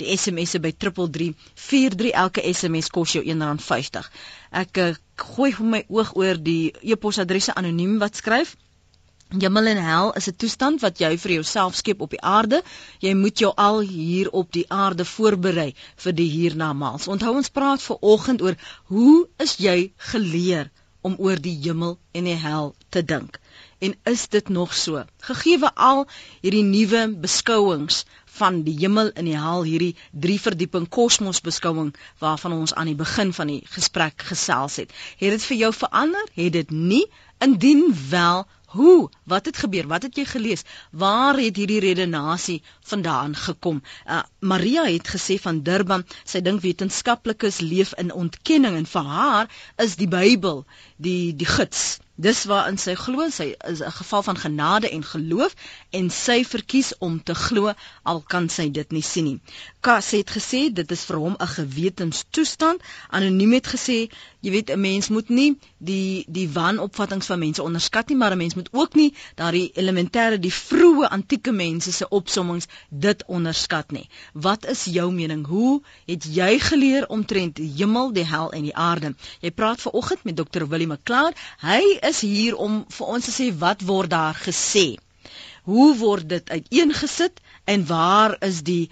Die 0.02 0.16
SMS'e 0.16 0.58
by 0.60 0.72
3343 0.74 2.10
elke 2.24 2.42
SMS 2.54 2.88
kos 2.90 3.12
jou 3.14 3.22
R1.50. 3.22 4.10
Ek 4.50 4.76
uh, 4.78 4.94
gooi 5.16 5.54
my 5.60 5.84
oog 5.88 6.16
oor 6.18 6.36
die 6.42 6.72
e-posadresse 6.82 7.54
anoniem 7.54 7.98
wat 8.02 8.16
skryf. 8.16 8.56
Hemel 9.40 9.66
en 9.66 9.78
hel 9.80 10.12
is 10.18 10.26
'n 10.28 10.36
toestand 10.36 10.80
wat 10.84 10.98
jy 11.00 11.16
vir 11.18 11.32
jouself 11.32 11.76
skep 11.76 12.00
op 12.00 12.10
die 12.10 12.20
aarde. 12.20 12.62
Jy 13.00 13.14
moet 13.14 13.38
jou 13.38 13.52
al 13.56 13.80
hier 13.80 14.30
op 14.30 14.52
die 14.52 14.64
aarde 14.68 15.04
voorberei 15.04 15.74
vir 15.96 16.12
die 16.12 16.28
hiernamaals. 16.28 17.08
Onthou 17.08 17.34
ons 17.36 17.48
praat 17.48 17.82
ver 17.82 17.96
oggend 18.00 18.42
oor 18.42 18.56
hoe 18.92 19.28
is 19.38 19.56
jy 19.56 19.92
geleer 19.96 20.70
om 21.00 21.16
oor 21.18 21.40
die 21.40 21.56
hemel 21.62 21.98
en 22.12 22.24
die 22.24 22.36
hel 22.36 22.74
te 22.88 23.04
dink? 23.04 23.40
En 23.78 23.94
is 24.04 24.28
dit 24.28 24.48
nog 24.48 24.74
so? 24.74 25.04
Gegeewe 25.18 25.74
al 25.74 26.06
hierdie 26.42 26.62
nuwe 26.62 27.08
beskouings 27.24 28.04
van 28.38 28.62
die 28.62 28.76
hemel 28.78 29.10
en 29.12 29.24
die 29.24 29.38
hel 29.38 29.64
hierdie 29.66 29.96
drie 30.12 30.38
verdieping 30.40 30.88
kosmosbeskouing 30.88 31.94
waarvan 32.20 32.52
ons 32.52 32.74
aan 32.74 32.92
die 32.92 33.00
begin 33.00 33.32
van 33.32 33.46
die 33.46 33.62
gesprek 33.64 34.22
gesels 34.28 34.76
het. 34.76 34.92
Het 35.16 35.30
dit 35.36 35.42
vir 35.50 35.56
jou 35.56 35.72
verander? 35.72 36.28
Het 36.34 36.52
dit 36.52 36.70
nie? 36.70 37.06
Indien 37.42 37.88
wel, 38.10 38.46
hoe? 38.72 39.11
Wat 39.24 39.46
het 39.46 39.56
gebeur? 39.64 39.87
Wat 39.88 40.02
het 40.02 40.16
jy 40.16 40.24
gelees? 40.24 40.64
Waar 40.90 41.38
het 41.40 41.56
hierdie 41.56 41.80
redenasie 41.85 42.62
vandaan 42.92 43.37
gekom? 43.37 43.82
Uh, 44.06 44.22
Maria 44.40 44.85
het 44.88 45.08
gesê 45.14 45.38
van 45.40 45.62
Durban, 45.62 46.06
sy 46.24 46.40
dink 46.40 46.64
wetenskaplikes 46.64 47.61
leef 47.61 47.92
in 48.00 48.12
ontkenning 48.12 48.78
en 48.80 48.88
vir 48.94 49.12
haar 49.16 49.52
is 49.76 49.98
die 50.00 50.08
Bybel 50.08 50.64
die 50.96 51.35
die 51.37 51.48
gids 51.48 52.00
Dis 52.22 52.42
waarin 52.44 52.76
sy 52.76 52.92
glo, 52.94 53.24
sy 53.35 53.44
is 53.70 53.80
'n 53.82 53.94
geval 53.98 54.22
van 54.22 54.38
genade 54.40 54.88
en 54.96 55.04
geloof 55.12 55.54
en 55.98 56.11
sy 56.11 56.44
verkies 56.44 56.90
om 56.98 57.16
te 57.22 57.35
glo 57.35 57.72
al 58.11 58.20
kan 58.35 58.48
sy 58.56 58.68
dit 58.78 58.92
nie 58.92 59.02
sien 59.02 59.24
nie. 59.24 59.40
Kas 59.80 60.11
het 60.11 60.30
gesê 60.37 60.61
dit 60.80 60.92
is 60.96 61.04
vir 61.08 61.18
hom 61.24 61.37
'n 61.40 61.52
gewetenstoestand. 61.56 62.82
Anoniem 63.08 63.52
het 63.58 63.66
gesê, 63.74 63.98
jy 64.40 64.50
weet 64.50 64.70
'n 64.70 64.80
mens 64.80 65.08
moet 65.08 65.28
nie 65.30 65.56
die 65.82 66.24
die 66.28 66.46
wanopvattinge 66.54 67.26
van 67.26 67.40
mense 67.42 67.62
onderskat 67.62 68.08
nie, 68.08 68.16
maar 68.16 68.32
'n 68.32 68.38
mens 68.38 68.54
moet 68.54 68.68
ook 68.72 68.94
nie 68.94 69.14
daardie 69.34 69.70
elementêre 69.74 70.38
die 70.38 70.52
vroeë 70.54 71.08
antieke 71.16 71.52
mense 71.52 71.92
se 71.92 72.08
opsommings 72.08 72.68
dit 72.88 73.24
onderskat 73.26 73.90
nie. 73.90 74.08
Wat 74.32 74.66
is 74.66 74.84
jou 74.84 75.12
mening? 75.12 75.46
Hoe 75.46 75.82
het 76.06 76.24
jy 76.24 76.58
geleer 76.58 77.08
omtrent 77.08 77.56
die 77.56 77.72
hemel, 77.76 78.12
die 78.12 78.26
hel 78.26 78.52
en 78.52 78.62
die 78.62 78.76
aarde? 78.76 79.14
Jy 79.40 79.50
praat 79.50 79.80
ver 79.80 79.92
oggend 79.92 80.24
met 80.24 80.36
Dr. 80.36 80.66
Willie 80.66 80.86
McCloud. 80.86 81.34
Hy 81.60 81.98
is 82.00 82.20
hier 82.20 82.56
om 82.56 82.84
vir 82.88 83.06
ons 83.06 83.24
te 83.24 83.34
sê 83.42 83.52
wat 83.58 83.82
word 83.82 84.10
daar 84.10 84.34
gesê. 84.34 84.96
Hoe 85.62 85.96
word 85.96 86.28
dit 86.28 86.50
uiteengesit 86.50 87.40
en 87.64 87.86
waar 87.86 88.36
is 88.40 88.62
die 88.62 88.90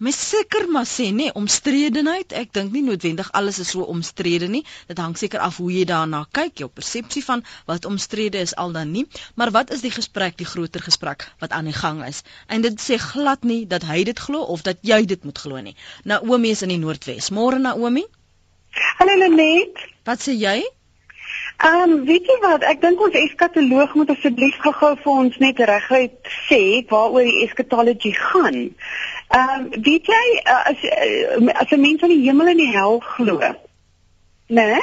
Mes 0.00 0.16
seker 0.16 0.64
maar 0.72 0.86
sê 0.88 1.10
nê, 1.10 1.26
nee, 1.26 1.32
omstredenheid. 1.36 2.32
Ek 2.32 2.54
dink 2.56 2.72
nie 2.72 2.80
noodwendig 2.86 3.28
alles 3.36 3.58
is 3.60 3.72
so 3.74 3.84
omstrede 3.94 4.46
nie. 4.48 4.62
Dit 4.88 5.02
hang 5.02 5.12
seker 5.20 5.42
af 5.44 5.58
hoe 5.60 5.68
jy 5.74 5.82
daarna 5.90 6.22
kyk, 6.38 6.62
jou 6.62 6.68
persepsie 6.72 7.20
van 7.26 7.42
wat 7.68 7.84
omstrede 7.90 8.40
is 8.40 8.54
al 8.56 8.72
dan 8.72 8.94
nie. 8.94 9.04
Maar 9.36 9.52
wat 9.58 9.74
is 9.76 9.84
die 9.84 9.92
gesprek, 9.92 10.38
die 10.40 10.48
groter 10.48 10.80
gesprek 10.80 11.28
wat 11.44 11.52
aan 11.52 11.68
die 11.68 11.76
gang 11.76 12.00
is? 12.06 12.22
En 12.48 12.64
dit 12.64 12.80
sê 12.80 12.96
glad 12.96 13.44
nie 13.44 13.66
dat 13.68 13.84
hy 13.84 14.00
dit 14.08 14.24
glo 14.28 14.40
of 14.56 14.64
dat 14.64 14.80
jy 14.80 15.02
dit 15.04 15.28
moet 15.28 15.44
glo 15.44 15.60
nie. 15.68 15.76
Naomi 16.08 16.56
is 16.56 16.64
in 16.64 16.72
die 16.72 16.80
Noordwes. 16.80 17.28
Môre 17.28 17.60
Naomi? 17.60 18.06
Hallo 18.96 19.20
Lenet. 19.20 19.84
Wat 20.08 20.24
sê 20.24 20.32
jy? 20.32 20.62
Ehm 21.60 21.92
um, 21.92 21.94
weet 22.08 22.24
jy 22.24 22.38
wat, 22.40 22.62
ek 22.64 22.80
dink 22.80 23.00
ons 23.04 23.16
eskatoloog 23.20 23.92
moet 23.98 24.10
asseblief 24.14 24.56
gou-gou 24.64 24.94
vir 25.02 25.12
ons 25.12 25.34
net 25.42 25.58
reguit 25.68 26.30
sê 26.48 26.60
waaroor 26.88 27.26
die 27.28 27.42
eskatologie 27.44 28.14
gaan. 28.16 28.62
Ehm 29.30 29.60
um, 29.72 29.82
weet 29.82 30.06
jy 30.10 30.24
as 30.42 30.80
as 31.54 31.70
'n 31.70 31.80
mens 31.80 32.02
aan 32.02 32.08
die 32.14 32.24
hemel 32.26 32.48
en 32.50 32.56
die 32.56 32.72
hel 32.74 32.98
glo, 32.98 33.38
né? 33.38 33.54
Nee, 34.46 34.82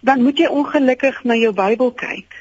dan 0.00 0.22
moet 0.22 0.38
jy 0.38 0.46
ongelukkig 0.46 1.24
na 1.24 1.34
jou 1.34 1.52
Bybel 1.52 1.92
kyk. 1.92 2.32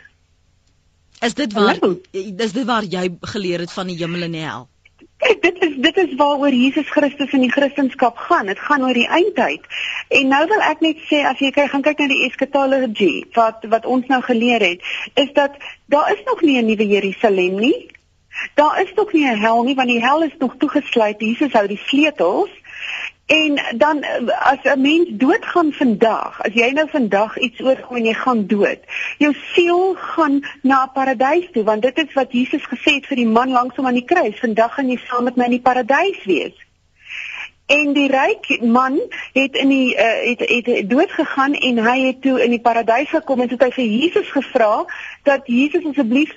Is 1.19 1.34
dit 1.34 1.53
waar? 1.53 1.79
Is 2.12 2.51
dit 2.51 2.65
waar 2.65 2.84
jy 2.84 3.10
geleer 3.21 3.60
het 3.60 3.71
van 3.71 3.88
die 3.88 3.97
hemel 3.97 4.21
en 4.21 4.32
die 4.32 4.45
hel? 4.45 4.67
Kyk, 5.17 5.41
dit 5.41 5.62
is 5.67 5.75
dit 5.84 5.97
is 5.97 6.15
waaroor 6.15 6.56
Jesus 6.56 6.89
Christus 6.89 7.32
in 7.32 7.43
die 7.43 7.51
Christendom 7.51 8.15
gaan. 8.15 8.45
Dit 8.45 8.60
gaan 8.60 8.84
oor 8.84 8.93
die 8.93 9.08
eindtyd. 9.08 9.67
En 10.08 10.27
nou 10.27 10.47
wil 10.47 10.63
ek 10.67 10.79
net 10.79 11.03
sê 11.10 11.25
as 11.27 11.39
jy 11.43 11.51
kyk 11.51 11.73
gaan 11.73 11.84
kyk 11.84 11.99
na 11.99 12.08
die 12.08 12.23
eskatologie 12.29 13.25
wat 13.36 13.67
wat 13.71 13.86
ons 13.86 14.08
nou 14.08 14.21
geleer 14.23 14.63
het, 14.63 14.79
is 15.15 15.36
dat 15.36 15.60
daar 15.91 16.12
is 16.15 16.23
nog 16.25 16.41
nie 16.41 16.58
'n 16.62 16.65
nuwe 16.71 16.88
Jerusalem 16.88 17.60
nie. 17.60 17.91
Daar 18.54 18.82
is 18.82 18.93
nog 18.96 19.13
nie 19.13 19.26
'n 19.30 19.38
hel 19.38 19.63
nie 19.63 19.76
want 19.76 19.88
die 19.88 20.06
hel 20.06 20.24
is 20.24 20.36
nog 20.38 20.56
toegesluit. 20.58 21.19
Jesus 21.19 21.52
hou 21.52 21.67
die 21.67 21.82
sleutels. 21.86 22.50
En 23.26 23.78
dan 23.78 24.06
as 24.39 24.58
'n 24.63 24.82
mens 24.82 25.08
doodgaan 25.12 25.72
vandag, 25.74 26.41
as 26.41 26.54
jy 26.54 26.69
nou 26.72 26.89
vandag 26.89 27.38
iets 27.38 27.62
oorgooi 27.62 28.00
en 28.00 28.06
jy 28.08 28.13
gaan 28.13 28.48
dood, 28.48 28.80
jou 29.17 29.34
siel 29.54 29.96
gaan 29.96 30.46
na 30.62 30.86
paradys 30.86 31.48
toe 31.52 31.63
want 31.63 31.82
dit 31.82 31.98
is 31.98 32.13
wat 32.13 32.32
Jesus 32.32 32.63
gesê 32.63 32.93
het 32.93 33.06
vir 33.06 33.15
die 33.15 33.28
man 33.28 33.52
langs 33.52 33.76
hom 33.76 33.86
aan 33.86 33.93
die 33.93 34.06
kruis, 34.06 34.39
vandag 34.39 34.74
gaan 34.74 34.89
jy 34.89 35.00
saam 35.08 35.24
met 35.24 35.36
my 35.36 35.43
in 35.43 35.58
die 35.58 35.62
paradys 35.62 36.24
wees. 36.24 36.58
En 37.65 37.93
die 37.93 38.08
ryk 38.12 38.62
man 38.62 39.00
het 39.34 39.56
in 39.56 39.69
die 39.69 39.96
uh, 39.96 40.38
het 40.38 40.39
het 40.65 40.89
dood 40.89 41.12
gegaan 41.12 41.54
en 41.54 41.78
hy 41.78 42.00
het 42.00 42.22
toe 42.22 42.43
in 42.43 42.50
die 42.50 42.62
paradys 42.62 43.10
gekom 43.10 43.41
en 43.41 43.50
het 43.50 43.63
hy 43.63 43.72
vir 43.72 43.86
Jesus 43.86 44.30
gevra 44.30 44.86
dat 45.24 45.48
Jesus 45.48 45.86
asseblief 45.86 46.36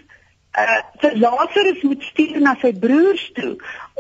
uh 0.57 0.81
vir 1.01 1.17
Lazarus 1.21 1.83
moet 1.83 2.03
stuur 2.03 2.41
na 2.41 2.55
sy 2.61 2.73
broers 2.85 3.25
toe 3.37 3.57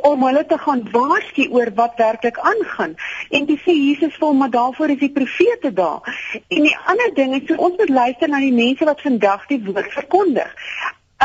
om 0.08 0.22
hulle 0.24 0.44
te 0.48 0.58
gaan 0.58 0.82
waarsku 0.92 1.48
oor 1.52 1.70
wat 1.80 1.98
werklik 2.00 2.38
aangaan. 2.38 2.94
En 3.30 3.46
dis 3.48 3.60
sê 3.64 3.74
Jesus 3.76 4.16
vir 4.16 4.28
hom, 4.28 4.38
maar 4.40 4.52
daarvoor 4.54 4.94
is 4.94 5.02
die 5.02 5.12
profete 5.12 5.72
daar. 5.72 6.04
En 6.48 6.68
die 6.68 6.76
ander 6.92 7.14
ding 7.14 7.34
is 7.36 7.48
so 7.48 7.60
ons 7.68 7.76
moet 7.80 7.92
luister 7.98 8.32
na 8.32 8.40
die 8.40 8.54
mense 8.56 8.88
wat 8.88 9.04
vandag 9.04 9.44
die 9.52 9.60
woord 9.68 9.92
verkondig. 9.98 10.54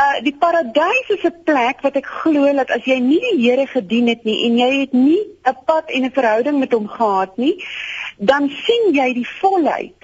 Uh 0.02 0.20
die 0.24 0.34
paradys 0.44 1.08
is 1.16 1.24
'n 1.28 1.42
plek 1.48 1.80
wat 1.86 1.96
ek 1.96 2.06
glo 2.20 2.52
dat 2.60 2.70
as 2.70 2.84
jy 2.84 2.98
nie 3.00 3.20
die 3.20 3.40
Here 3.40 3.66
gedien 3.66 4.08
het 4.08 4.24
nie 4.24 4.38
en 4.46 4.58
jy 4.58 4.70
het 4.80 4.92
nie 4.92 5.20
'n 5.48 5.56
pad 5.66 5.90
en 5.90 6.04
'n 6.04 6.16
verhouding 6.20 6.58
met 6.58 6.72
hom 6.72 6.88
gehad 6.88 7.36
nie, 7.36 7.56
dan 8.18 8.48
sien 8.48 8.94
jy 8.94 9.12
die 9.14 9.28
volheid 9.40 10.01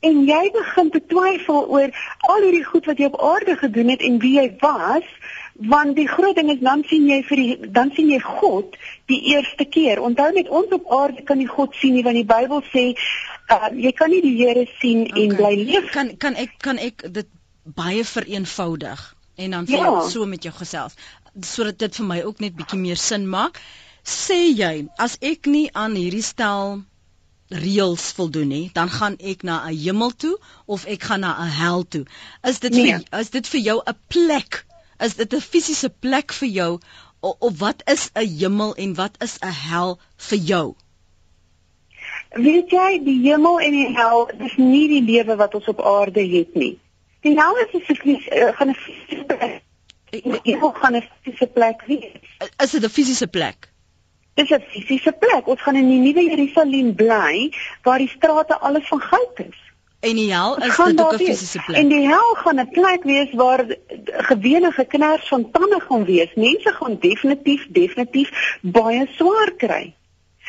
en 0.00 0.22
jy 0.28 0.42
begin 0.54 0.90
te 0.94 1.00
twyfel 1.10 1.64
oor 1.74 1.94
al 2.32 2.44
hierdie 2.44 2.66
goed 2.66 2.86
wat 2.86 3.00
jy 3.02 3.08
op 3.10 3.18
aarde 3.32 3.56
gedoen 3.58 3.90
het 3.94 4.04
en 4.06 4.20
wie 4.22 4.36
jy 4.38 4.48
was 4.62 5.06
want 5.70 5.96
die 5.98 6.06
groot 6.06 6.36
ding 6.38 6.52
is 6.52 6.60
dan 6.62 6.84
sien 6.86 7.08
jy 7.10 7.18
vir 7.26 7.40
die 7.42 7.70
dan 7.74 7.90
sien 7.96 8.12
jy 8.12 8.20
God 8.22 8.76
die 9.10 9.18
eerste 9.34 9.66
keer 9.66 9.98
onthou 10.08 10.28
net 10.36 10.50
ons 10.54 10.70
op 10.76 10.86
aarde 11.00 11.24
kan 11.26 11.40
nie 11.42 11.50
God 11.50 11.74
sien 11.80 11.96
nie 11.98 12.04
want 12.06 12.20
die 12.20 12.28
Bybel 12.28 12.62
sê 12.70 12.84
uh, 12.94 13.70
jy 13.74 13.92
kan 13.98 14.14
nie 14.14 14.22
die 14.22 14.36
Here 14.38 14.68
sien 14.78 15.08
okay. 15.08 15.24
en 15.24 15.36
bly 15.40 15.54
leef 15.64 15.90
kan 15.96 16.14
kan 16.16 16.38
ek 16.38 16.54
kan 16.62 16.78
ek 16.78 17.08
dit 17.18 17.34
baie 17.78 18.04
vereenvoudig 18.06 19.02
en 19.38 19.56
dan 19.56 19.66
vir 19.66 19.82
ja. 19.82 19.90
so 20.06 20.30
met 20.30 20.46
jou 20.46 20.54
gesels 20.54 20.94
sodat 21.42 21.82
dit 21.82 21.98
vir 22.00 22.06
my 22.06 22.20
ook 22.22 22.40
net 22.44 22.54
bietjie 22.58 22.78
meer 22.78 23.00
sin 23.02 23.26
maak 23.26 23.58
sê 24.06 24.38
jy 24.54 24.86
as 24.96 25.18
ek 25.32 25.50
nie 25.50 25.66
aan 25.74 25.98
hierdie 25.98 26.24
stel 26.24 26.78
reëls 27.48 28.12
voldoen 28.12 28.48
nie, 28.48 28.70
dan 28.72 28.90
gaan 28.90 29.16
ek 29.16 29.42
na 29.42 29.64
'n 29.66 29.76
hemel 29.76 30.10
toe 30.10 30.38
of 30.66 30.84
ek 30.84 31.02
gaan 31.02 31.20
na 31.20 31.36
'n 31.44 31.48
hel 31.48 31.88
toe. 31.88 32.04
Is 32.42 32.58
dit 32.58 32.72
nee. 32.72 32.92
vir 32.92 33.20
is 33.20 33.30
dit 33.30 33.48
vir 33.48 33.60
jou 33.60 33.80
'n 33.86 33.96
plek? 34.06 34.66
Is 34.98 35.14
dit 35.14 35.34
'n 35.34 35.40
fisiese 35.40 35.88
plek 35.88 36.32
vir 36.32 36.48
jou 36.48 36.80
of, 37.20 37.34
of 37.38 37.58
wat 37.58 37.82
is 37.86 38.10
'n 38.14 38.26
hemel 38.38 38.74
en 38.74 38.94
wat 38.94 39.22
is 39.22 39.38
'n 39.40 39.52
hel 39.52 39.98
vir 40.16 40.38
jou? 40.38 40.74
Weet 42.32 42.70
jy, 42.70 43.00
die 43.04 43.20
hemel 43.22 43.60
en 43.60 43.70
die 43.70 43.96
hel 43.96 44.28
is 44.28 44.56
nie 44.56 44.88
die 44.88 45.02
lewe 45.02 45.36
wat 45.36 45.54
ons 45.54 45.68
op 45.68 45.80
aarde 45.80 46.20
het 46.20 46.54
nie. 46.54 46.78
Die 47.20 47.34
hel 47.40 47.56
is 47.56 47.72
'n 47.72 47.80
fisiese 47.80 48.52
gaan 48.56 48.68
'n 48.68 48.74
fisiese 48.74 49.24
plek. 49.24 49.62
Ek 50.10 50.76
gaan 50.76 50.96
'n 50.96 51.02
fisiese 51.22 51.46
plek 51.46 51.82
wees. 51.86 52.20
Is 52.62 52.70
dit 52.70 52.84
'n 52.84 52.88
fisiese 52.88 53.26
plek? 53.26 53.72
Dis 54.38 54.50
'n 54.54 54.62
fisiese 54.72 55.12
plek. 55.12 55.46
Ons 55.46 55.62
gaan 55.62 55.76
in 55.76 55.88
die 55.88 55.98
nuwe 55.98 56.22
Jerusalem 56.30 56.94
bly 56.94 57.50
waar 57.82 57.98
die 57.98 58.12
strate 58.16 58.58
alles 58.58 58.86
van 58.88 59.00
goud 59.00 59.40
is. 59.48 59.58
En 60.00 60.14
die 60.14 60.30
hel 60.32 60.56
is 60.62 60.76
dit 60.76 61.00
ook 61.00 61.12
'n 61.12 61.18
fisiese 61.18 61.62
plek. 61.66 61.76
En 61.76 61.88
die 61.88 62.06
hel 62.06 62.34
gaan 62.42 62.60
'n 62.60 62.70
plek 62.70 63.02
wees 63.02 63.32
waar 63.32 63.66
gewene 64.30 64.70
geknars 64.72 65.28
van 65.28 65.50
tande 65.50 65.80
gaan 65.88 66.04
wees. 66.04 66.34
Mense 66.34 66.72
gaan 66.72 66.96
definitief 67.00 67.66
definitief 67.68 68.58
baie 68.62 69.06
swaar 69.16 69.52
kry. 69.56 69.94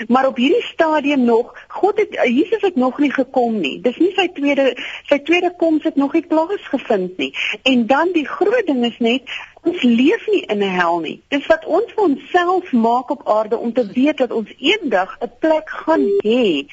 Maar 0.07 0.27
op 0.27 0.35
hierdie 0.35 0.63
stadium 0.63 1.23
nog, 1.23 1.65
God 1.67 1.97
het 1.97 2.19
Jesus 2.23 2.61
het 2.61 2.75
nog 2.75 2.97
nie 2.97 3.11
gekom 3.13 3.59
nie. 3.59 3.81
Dis 3.81 3.97
nie 3.97 4.11
sy 4.15 4.27
tweede 4.33 4.71
sy 5.09 5.19
tweede 5.19 5.53
koms 5.57 5.83
het 5.83 5.95
nog 5.95 6.13
nie 6.13 6.25
plaasgevind 6.27 7.17
nie. 7.17 7.33
En 7.63 7.85
dan 7.87 8.09
die 8.13 8.27
groot 8.27 8.65
ding 8.65 8.85
is 8.85 8.97
net 8.97 9.21
ons 9.61 9.81
leef 9.83 10.27
nie 10.27 10.43
in 10.45 10.63
'n 10.63 10.75
hel 10.79 10.99
nie. 10.99 11.21
Dis 11.29 11.45
wat 11.47 11.65
ons 11.65 11.91
vir 11.95 12.03
onsself 12.03 12.71
maak 12.71 13.09
op 13.09 13.27
aarde 13.27 13.57
om 13.57 13.73
te 13.73 13.85
weet 13.87 14.17
dat 14.17 14.31
ons 14.31 14.49
eendag 14.57 15.17
'n 15.21 15.31
plek 15.39 15.69
gaan 15.69 16.07
hê. 16.23 16.65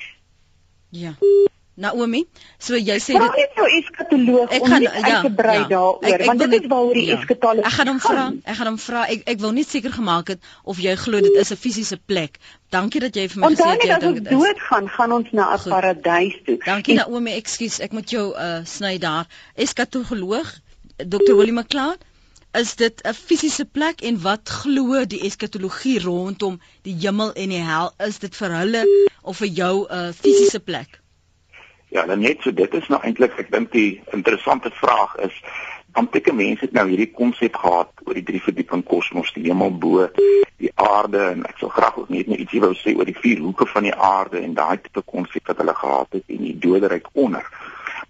Ja. 0.90 1.14
Naomi, 1.76 2.22
so 2.56 2.78
jy 2.80 2.94
sê 3.04 3.18
dit 3.20 3.34
is 3.42 3.50
nou 3.58 3.66
eskatoloog 3.68 4.52
om 4.58 4.68
gaan, 4.70 4.82
ja, 4.82 5.18
te 5.20 5.30
brei 5.36 5.58
ja, 5.58 5.66
daaroor, 5.68 5.98
ek, 6.08 6.22
ek 6.22 6.30
want 6.30 6.40
dit 6.40 6.54
is 6.56 6.70
waaroor 6.72 6.96
die 6.96 7.02
ja, 7.04 7.18
eskatologie 7.18 7.66
Ek 7.68 7.74
gaan 7.74 7.90
hom 7.90 7.98
vra, 8.00 8.22
ek 8.32 8.56
gaan 8.60 8.70
hom 8.70 8.78
vra. 8.80 9.02
Ek 9.12 9.26
ek 9.34 9.42
wil 9.42 9.52
net 9.58 9.68
seker 9.68 9.92
gemaak 9.92 10.32
het 10.32 10.48
of 10.64 10.80
jy 10.80 10.94
glo 11.02 11.20
dit 11.20 11.36
is 11.36 11.52
'n 11.52 11.60
fisiese 11.60 11.98
plek. 12.00 12.40
Dankie 12.72 13.02
dat 13.04 13.12
jy 13.20 13.28
vir 13.28 13.42
my 13.42 13.52
gesê 13.52 13.68
het 13.74 13.84
jy 13.84 13.98
dink 14.06 14.22
dit 14.22 14.32
is. 14.32 14.32
Ons 14.32 14.46
dood 14.46 14.64
gaan, 14.70 14.88
gaan 14.88 15.12
ons 15.12 15.28
na 15.32 15.52
'n 15.52 15.68
paradys 15.68 16.40
toe. 16.48 16.56
Dankie 16.64 16.96
Naomi, 16.96 17.36
ekskuus, 17.36 17.80
ek 17.84 17.92
moet 17.92 18.10
jou 18.10 18.32
uh 18.32 18.64
sny 18.64 18.96
daar. 18.98 19.28
Eskatoloog 19.54 20.48
Dr. 20.96 21.36
Willie 21.36 21.52
McCloud 21.52 22.00
is 22.60 22.74
dit 22.76 23.02
'n 23.04 23.14
fisiese 23.14 23.64
plek 23.64 24.00
en 24.00 24.20
wat 24.22 24.48
glo 24.48 25.04
die 25.04 25.22
eskatologie 25.28 25.98
rondom 26.00 26.60
die 26.82 26.96
hemel 27.00 27.32
en 27.32 27.48
die 27.48 27.64
hel 27.72 27.92
is 28.08 28.18
dit 28.18 28.36
vir 28.36 28.56
hulle 28.60 28.84
of 29.22 29.36
vir 29.36 29.48
jou 29.48 29.74
'n 29.88 30.08
uh, 30.08 30.12
fisiese 30.12 30.60
plek 30.60 31.00
Ja, 31.88 32.06
dan 32.06 32.20
net 32.20 32.42
so 32.42 32.52
dit 32.52 32.74
is 32.74 32.88
nou 32.88 32.98
eintlik 33.02 33.38
ek 33.38 33.50
dink 33.50 33.72
die 33.72 34.02
interessante 34.12 34.70
vraag 34.70 35.14
is 35.16 35.36
antieke 35.96 36.32
mense 36.32 36.64
het 36.66 36.74
nou 36.76 36.84
hierdie 36.90 37.12
konsep 37.12 37.56
gehad 37.56 38.02
oor 38.04 38.16
die 38.18 38.24
drie 38.26 38.40
verdieping 38.42 38.82
kosmos, 38.84 39.32
die 39.32 39.46
hemel 39.46 39.72
bo 39.80 40.08
die 40.60 40.72
aarde 40.74 41.22
en 41.30 41.44
ek 41.48 41.62
sal 41.62 41.72
graag 41.72 41.96
ook 42.02 42.10
net 42.12 42.28
net 42.28 42.42
ietsie 42.44 42.60
wou 42.60 42.72
sê 42.76 42.92
oor 42.96 43.08
die 43.08 43.16
vier 43.16 43.40
hoeke 43.44 43.68
van 43.70 43.88
die 43.88 43.94
aarde 43.94 44.42
en 44.42 44.56
daai 44.58 44.76
tipe 44.82 45.02
konsep 45.14 45.48
wat 45.48 45.62
hulle 45.62 45.76
gehad 45.78 46.18
het 46.18 46.34
en 46.36 46.44
die 46.44 46.56
doderyk 46.66 47.08
onder. 47.12 47.48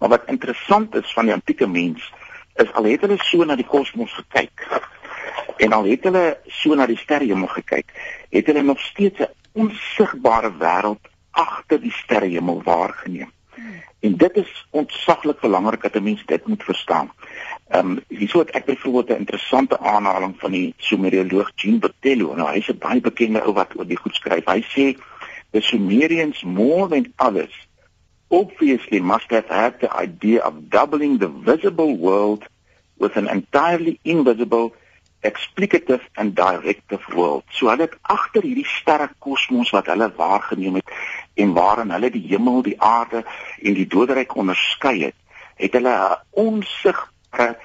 Maar 0.00 0.16
wat 0.16 0.32
interessant 0.32 0.94
is 0.98 1.12
van 1.14 1.30
die 1.30 1.36
antieke 1.36 1.68
mens 1.70 2.10
is 2.56 2.72
al 2.72 2.84
het 2.84 3.00
hulle 3.00 3.18
so 3.18 3.44
na 3.44 3.56
die 3.56 3.66
kosmos 3.66 4.12
gekyk 4.12 4.66
en 5.56 5.72
al 5.72 5.84
het 5.88 6.04
hulle 6.04 6.24
so 6.46 6.74
na 6.74 6.86
die 6.86 6.98
sterrehemel 7.00 7.48
gekyk, 7.48 7.92
het 8.30 8.46
hulle 8.46 8.62
nog 8.62 8.80
steeds 8.80 9.20
'n 9.20 9.32
onsigbare 9.52 10.52
wêreld 10.58 11.08
agter 11.30 11.80
die 11.80 11.92
sterrehemel 11.92 12.62
waargeneem. 12.62 13.32
En 14.00 14.16
dit 14.16 14.36
is 14.36 14.66
ontsaglik 14.70 15.40
belangrik 15.40 15.82
dat 15.82 15.94
'n 15.94 16.02
mens 16.02 16.24
dit 16.24 16.46
moet 16.46 16.64
verstaan. 16.64 17.12
Ehm 17.68 17.90
um, 17.90 18.00
hierso 18.08 18.38
het 18.38 18.50
ek 18.50 18.64
byvoorbeeld 18.64 19.08
'n 19.08 19.20
interessante 19.20 19.78
aanhaling 19.78 20.34
van 20.38 20.50
die 20.50 20.74
Sumerioloog 20.76 21.50
Jean 21.54 21.78
Bertello. 21.78 22.34
Nou 22.34 22.50
hy's 22.52 22.68
'n 22.68 22.78
baie 22.78 23.00
bekende 23.00 23.42
ou 23.44 23.52
wat 23.52 23.76
oor 23.76 23.86
die 23.86 23.96
goed 23.96 24.14
skryf. 24.14 24.44
Hy 24.44 24.62
sê 24.62 25.00
the 25.50 25.60
Sumerians 25.60 26.42
more 26.42 26.88
than 26.88 27.12
others 27.16 27.65
obviously 28.30 29.00
must 29.00 29.30
have 29.30 29.46
had 29.46 29.80
the 29.80 29.92
idea 29.92 30.40
of 30.42 30.70
doubling 30.70 31.18
the 31.18 31.28
visible 31.28 31.96
world 31.96 32.44
with 32.98 33.16
an 33.16 33.28
entirely 33.28 34.00
invisible 34.04 34.74
explicative 35.22 36.00
and 36.16 36.34
directive 36.34 37.02
world. 37.14 37.44
So 37.50 37.68
hulle 37.68 37.86
het 37.86 37.96
agter 38.02 38.44
hierdie 38.46 38.66
sterre 38.68 39.08
kosmos 39.18 39.72
wat 39.74 39.88
hulle 39.90 40.08
waargeneem 40.16 40.78
het 40.80 40.92
en 41.34 41.54
waarin 41.56 41.90
hulle 41.90 42.10
die 42.14 42.26
hemel, 42.28 42.62
die 42.62 42.80
aarde 42.80 43.24
en 43.62 43.78
die 43.78 43.86
doderyk 43.90 44.36
onderskei 44.36 44.96
het, 45.08 45.16
het 45.56 45.72
hulle 45.78 45.94
'n 45.94 46.20
onsigbare 46.46 47.56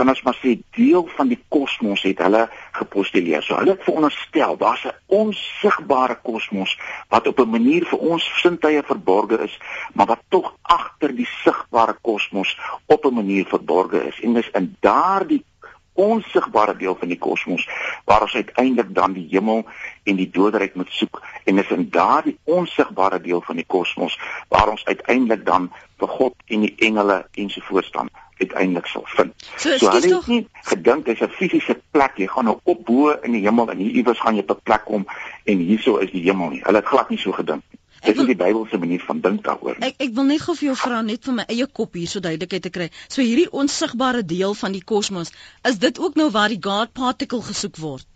kan 0.00 0.08
ons 0.08 0.22
maar 0.24 0.38
sê 0.40 0.54
deel 0.76 1.04
van 1.16 1.28
die 1.28 1.38
kosmos 1.52 2.02
het 2.08 2.22
hulle 2.24 2.46
gepostuleer. 2.78 3.42
So 3.44 3.58
hulle 3.58 3.74
het 3.74 3.84
veronderstel 3.84 4.56
daar's 4.56 4.84
'n 4.88 4.96
onsigbare 5.20 6.16
kosmos 6.24 6.72
wat 7.12 7.26
op 7.26 7.40
'n 7.40 7.50
manier 7.56 7.84
vir 7.84 7.98
ons 7.98 8.24
sintuie 8.40 8.82
verborge 8.82 9.38
is, 9.44 9.58
maar 9.92 10.06
wat 10.06 10.22
tog 10.28 10.54
agter 10.62 11.14
die 11.14 11.28
sigbare 11.44 11.96
kosmos 12.00 12.56
op 12.86 13.04
'n 13.04 13.14
manier 13.14 13.44
verborge 13.46 14.06
is. 14.06 14.20
En 14.20 14.32
dis 14.32 14.50
in 14.50 14.76
daardie 14.80 15.44
onsigbare 15.92 16.76
deel 16.76 16.94
van 16.94 17.08
die 17.08 17.18
kosmos 17.18 17.68
waar 18.04 18.22
ons 18.22 18.34
uiteindelik 18.34 18.94
dan 18.94 19.12
die 19.12 19.28
hemel 19.30 19.64
en 20.04 20.16
die 20.16 20.30
doderyk 20.30 20.74
moet 20.74 20.90
soek 20.90 21.22
en 21.44 21.58
is 21.58 21.70
in 21.70 21.90
daardie 21.90 22.38
onsigbare 22.44 23.20
deel 23.20 23.40
van 23.40 23.56
die 23.56 23.66
kosmos 23.66 24.18
waar 24.48 24.68
ons 24.68 24.84
uiteindelik 24.84 25.44
dan 25.44 25.72
vir 25.98 26.08
God 26.08 26.34
en 26.46 26.60
die 26.60 26.74
engele 26.78 27.26
ensovoorts 27.34 27.90
dan 27.90 28.08
uiteindelik 28.40 28.86
sal 28.86 29.04
vind. 29.16 29.34
So, 29.56 29.76
so 29.78 29.90
hulle 29.90 30.14
het 30.16 30.26
nie 30.26 30.46
gedink 30.72 31.04
dis 31.06 31.20
'n 31.20 31.28
fisiese 31.38 31.76
plek 31.90 32.16
jy 32.16 32.26
gaan 32.26 32.44
nou 32.44 32.58
op 32.62 32.84
bo 32.84 33.10
in 33.10 33.32
die 33.32 33.44
hemel 33.46 33.70
en 33.70 33.78
hier 33.78 34.00
iewers 34.02 34.20
gaan 34.20 34.34
jy 34.34 34.42
op 34.46 34.56
'n 34.56 34.62
plek 34.62 34.84
kom 34.84 35.06
en 35.44 35.58
hierso 35.58 35.96
is 35.96 36.10
die 36.10 36.22
hemel 36.22 36.50
nie. 36.50 36.62
Hulle 36.64 36.82
het 36.82 36.92
glad 36.92 37.10
nie 37.10 37.18
so 37.18 37.32
gedink 37.32 37.62
nie. 37.70 37.80
Dit 38.00 38.16
is 38.16 38.26
die 38.26 38.36
Bybelse 38.36 38.78
manier 38.78 39.02
van 39.04 39.20
dink 39.20 39.42
daaroor. 39.44 39.76
Ek 39.84 39.98
ek 40.00 40.14
wil 40.16 40.24
net 40.24 40.40
gou 40.40 40.54
vir 40.56 40.66
jou 40.70 40.76
vra 40.82 41.02
net 41.02 41.24
vir 41.24 41.34
my 41.34 41.44
eie 41.52 41.66
kop 41.66 41.94
hier 41.94 42.08
so 42.08 42.20
duidelikheid 42.20 42.62
te 42.62 42.70
kry. 42.70 42.88
So 43.08 43.20
hierdie 43.20 43.50
onsigbare 43.52 44.24
deel 44.24 44.54
van 44.54 44.72
die 44.72 44.84
kosmos, 44.84 45.32
is 45.68 45.78
dit 45.78 45.98
ook 46.00 46.16
nou 46.16 46.30
waar 46.30 46.48
die 46.48 46.62
God 46.64 46.92
particle 46.96 47.42
gesoek 47.42 47.76
word? 47.76 48.06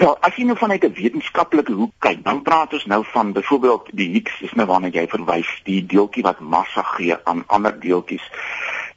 Nou, 0.00 0.14
as 0.24 0.36
jy 0.36 0.44
nou 0.48 0.56
vanuit 0.56 0.84
'n 0.84 0.92
wetenskaplike 0.96 1.72
hoek 1.72 1.92
kyk, 1.98 2.22
dan 2.24 2.42
praat 2.42 2.72
ons 2.72 2.84
nou 2.84 3.04
van 3.04 3.32
byvoorbeeld 3.32 3.88
die 3.92 4.08
Higgs, 4.08 4.40
is 4.40 4.52
nou 4.52 4.66
waarna 4.66 4.88
jy 4.88 5.06
verwys, 5.08 5.50
die 5.64 5.86
deeltjie 5.86 6.22
wat 6.22 6.40
massa 6.40 6.82
gee 6.82 7.16
aan 7.24 7.44
ander 7.46 7.80
deeltjies. 7.80 8.24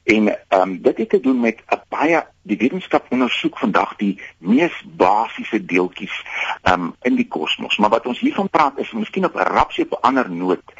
En 0.05 0.27
ehm 0.27 0.61
um, 0.61 0.81
dit 0.81 0.97
het 0.97 1.09
te 1.09 1.19
doen 1.19 1.39
met 1.39 1.61
'n 1.67 1.81
baie 1.89 2.25
die 2.41 2.57
wetenskap 2.57 3.05
ondersoek 3.09 3.57
vandag 3.57 3.95
die 3.95 4.21
mees 4.37 4.83
basiese 4.85 5.65
deeltjies 5.65 6.25
ehm 6.61 6.81
um, 6.81 6.95
in 7.01 7.15
die 7.15 7.27
kosmos. 7.27 7.77
Maar 7.77 7.89
wat 7.89 8.05
ons 8.05 8.19
hiervan 8.19 8.49
praat 8.49 8.77
is 8.77 8.91
miskien 8.91 9.25
op 9.25 9.35
'n 9.35 9.49
rapsie 9.57 9.85
op 9.85 9.91
'n 9.91 10.07
ander 10.07 10.29
noot. 10.29 10.73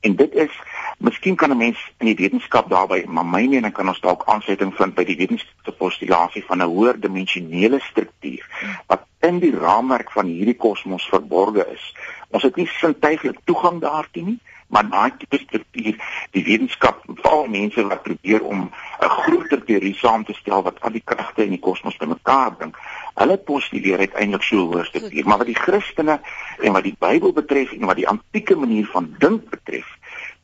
En 0.00 0.16
dit 0.16 0.34
is 0.34 0.50
miskien 0.98 1.36
kan 1.36 1.50
'n 1.50 1.56
mens 1.56 1.92
in 1.98 2.06
die 2.06 2.14
wetenskap 2.14 2.70
daarby, 2.70 3.04
maar 3.06 3.26
my 3.26 3.46
mening 3.46 3.72
kan 3.72 3.88
ons 3.88 4.00
dalk 4.00 4.22
aansluiting 4.24 4.74
vind 4.74 4.94
by 4.94 5.04
die 5.04 5.16
wetenskaplike 5.16 5.78
postulasie 5.78 6.44
van 6.44 6.58
'n 6.58 6.70
hoër 6.74 7.00
dimensionele 7.00 7.80
struktuur 7.80 8.46
wat 8.86 9.06
in 9.20 9.38
die 9.38 9.56
raamwerk 9.58 10.10
van 10.10 10.26
hierdie 10.26 10.56
kosmos 10.56 11.08
verborge 11.08 11.66
is. 11.72 11.94
Ons 12.28 12.42
het 12.42 12.56
nie 12.56 12.66
sintuiglik 12.66 13.38
toegang 13.44 13.80
daartoe 13.80 14.22
nie 14.22 14.40
maar 14.68 14.88
daai 14.90 15.12
tipe 15.18 15.38
struktuur 15.38 15.98
die 16.36 16.44
wetenskap 16.44 17.02
veral 17.06 17.46
mense 17.46 17.86
wat 17.88 18.02
probeer 18.02 18.42
om 18.42 18.70
'n 19.00 19.12
groter 19.18 19.64
teorie 19.64 19.94
saam 19.94 20.24
te 20.24 20.32
stel 20.32 20.62
wat 20.62 20.80
al 20.80 20.90
die 20.90 21.04
kragte 21.04 21.44
in 21.44 21.54
die 21.56 21.64
kosmos 21.68 21.96
bymekaar 21.96 22.52
bring 22.56 22.74
hulle 23.14 23.36
postuleer 23.36 23.98
uiteindelik 23.98 24.42
so 24.42 24.56
'n 24.56 24.72
hoë 24.72 24.84
struktuur 24.84 25.26
maar 25.26 25.38
wat 25.38 25.52
die 25.52 25.62
Christene 25.64 26.20
en 26.60 26.72
wat 26.72 26.82
die 26.82 26.96
Bybel 26.98 27.32
betref 27.32 27.72
en 27.72 27.86
wat 27.86 27.96
die 27.96 28.08
antieke 28.08 28.56
manier 28.56 28.86
van 28.86 29.14
dink 29.18 29.50
betref 29.50 29.86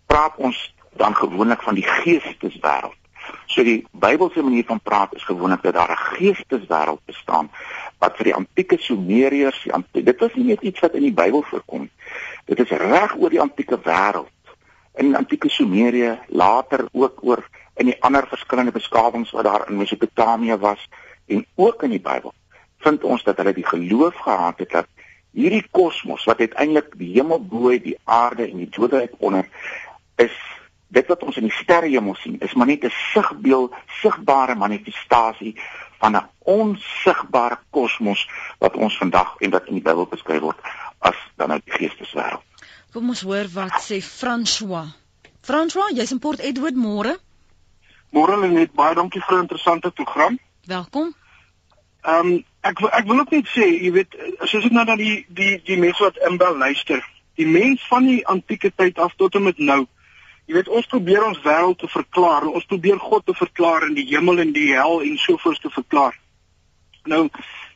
praat 0.06 0.36
ons 0.36 0.74
dan 0.96 1.14
gewoonlik 1.16 1.62
van 1.62 1.74
die 1.74 1.86
geesteswêreld 1.86 3.00
So 3.46 3.62
die 3.66 3.86
Bybelse 3.92 4.42
manier 4.42 4.64
van 4.64 4.80
praat 4.80 5.14
is 5.14 5.24
gewoonlik 5.24 5.62
dat 5.62 5.74
daar 5.74 5.90
'n 5.90 6.04
geesteswêreld 6.16 7.00
bestaan 7.04 7.50
wat 7.98 8.16
vir 8.16 8.24
die 8.24 8.34
antieke 8.34 8.76
Sumeriërs, 8.78 9.66
dit 9.92 10.20
was 10.20 10.34
nie 10.34 10.44
net 10.44 10.60
iets 10.60 10.80
wat 10.80 10.94
in 10.94 11.02
die 11.02 11.12
Bybel 11.12 11.42
voorkom 11.42 11.80
nie. 11.80 11.90
Dit 12.50 12.64
is 12.64 12.70
reg 12.82 13.14
oor 13.14 13.30
die 13.30 13.40
antieke 13.40 13.78
wêreld. 13.84 14.54
In 14.98 15.14
antieke 15.14 15.48
Sumerië, 15.48 16.18
later 16.26 16.88
ook 16.92 17.22
oor 17.22 17.44
in 17.78 17.86
die 17.86 17.96
ander 18.02 18.26
verskillende 18.26 18.74
beskawings 18.74 19.30
wat 19.30 19.46
daar 19.46 19.68
in 19.70 19.78
Mesopotamië 19.78 20.56
was 20.58 20.88
en 21.26 21.46
ook 21.54 21.82
in 21.86 21.94
die 21.94 22.02
Bybel 22.02 22.34
vind 22.84 23.04
ons 23.04 23.22
dat 23.22 23.36
hulle 23.36 23.52
die 23.54 23.66
geloof 23.66 24.16
gehad 24.24 24.58
het 24.58 24.70
dat 24.70 24.88
hierdie 25.36 25.64
kosmos 25.70 26.24
wat 26.26 26.40
uiteindelik 26.40 26.90
die 26.98 27.12
hemel 27.14 27.38
bo, 27.38 27.70
die 27.70 27.98
aarde 28.04 28.48
en 28.48 28.64
die 28.64 28.68
doderyk 28.72 29.14
onder 29.18 29.46
is 30.18 30.34
dit 30.90 31.06
wat 31.06 31.22
ons 31.22 31.38
in 31.38 31.46
die 31.46 31.54
sterrehemel 31.54 32.16
sien 32.18 32.40
is 32.42 32.54
maar 32.58 32.66
net 32.66 32.84
'n 32.84 32.92
sigbeeld, 33.12 33.74
sigbare 34.02 34.54
manifestasie 34.54 35.54
van 36.02 36.16
'n 36.16 36.28
onsigbare 36.38 37.58
kosmos 37.70 38.28
wat 38.58 38.76
ons 38.76 38.98
vandag 38.98 39.36
en 39.38 39.50
wat 39.50 39.66
in 39.66 39.74
die 39.74 39.86
Bybel 39.86 40.06
beskryf 40.06 40.40
word 40.40 40.58
as 41.00 41.18
dan 41.40 41.52
uit 41.56 41.64
die 41.64 41.76
geesteswêreld. 41.78 42.44
Kom 42.92 43.08
ons 43.12 43.22
hoor 43.26 43.48
wat 43.54 43.80
sê 43.84 44.00
François. 44.04 44.90
François, 45.46 45.92
jy's 45.94 46.12
in 46.12 46.20
Port 46.20 46.42
Edward 46.44 46.76
môre? 46.76 47.16
Môre 48.10 48.36
net 48.48 48.74
baie 48.74 48.94
dankie 48.94 49.22
vir 49.22 49.36
'n 49.38 49.46
interessante 49.46 49.90
program. 49.90 50.38
Welkom. 50.66 51.14
Ehm 52.02 52.26
um, 52.26 52.44
ek 52.60 52.80
ek 52.80 53.06
wil 53.06 53.20
ook 53.20 53.30
net 53.30 53.46
sê, 53.48 53.66
jy 53.82 53.92
weet, 53.92 54.16
as 54.40 54.50
jy 54.50 54.68
nou 54.70 54.84
na 54.84 54.96
die 54.96 55.24
die 55.28 55.62
die 55.64 55.78
mense 55.78 56.02
wat 56.02 56.16
inbel 56.28 56.56
luister, 56.56 57.00
die 57.36 57.46
mens 57.46 57.86
van 57.88 58.06
die 58.06 58.26
antieke 58.26 58.72
tyd 58.76 58.98
af 58.98 59.14
tot 59.16 59.34
en 59.34 59.42
met 59.42 59.58
nou 59.58 59.86
Jy 60.50 60.56
weet 60.56 60.68
ons 60.74 60.86
probeer 60.90 61.22
ons 61.22 61.38
wêreld 61.44 61.78
te 61.78 61.86
verklaar, 61.86 62.42
ons 62.50 62.64
probeer 62.66 62.96
God 62.98 63.22
te 63.22 63.34
verklaar 63.38 63.84
in 63.86 63.92
die 63.94 64.08
hemel 64.08 64.40
en 64.42 64.48
die 64.50 64.72
hel 64.72 64.96
en 65.06 65.12
sovoorts 65.22 65.60
te 65.62 65.70
verklaar. 65.70 66.16
Nou 67.06 67.28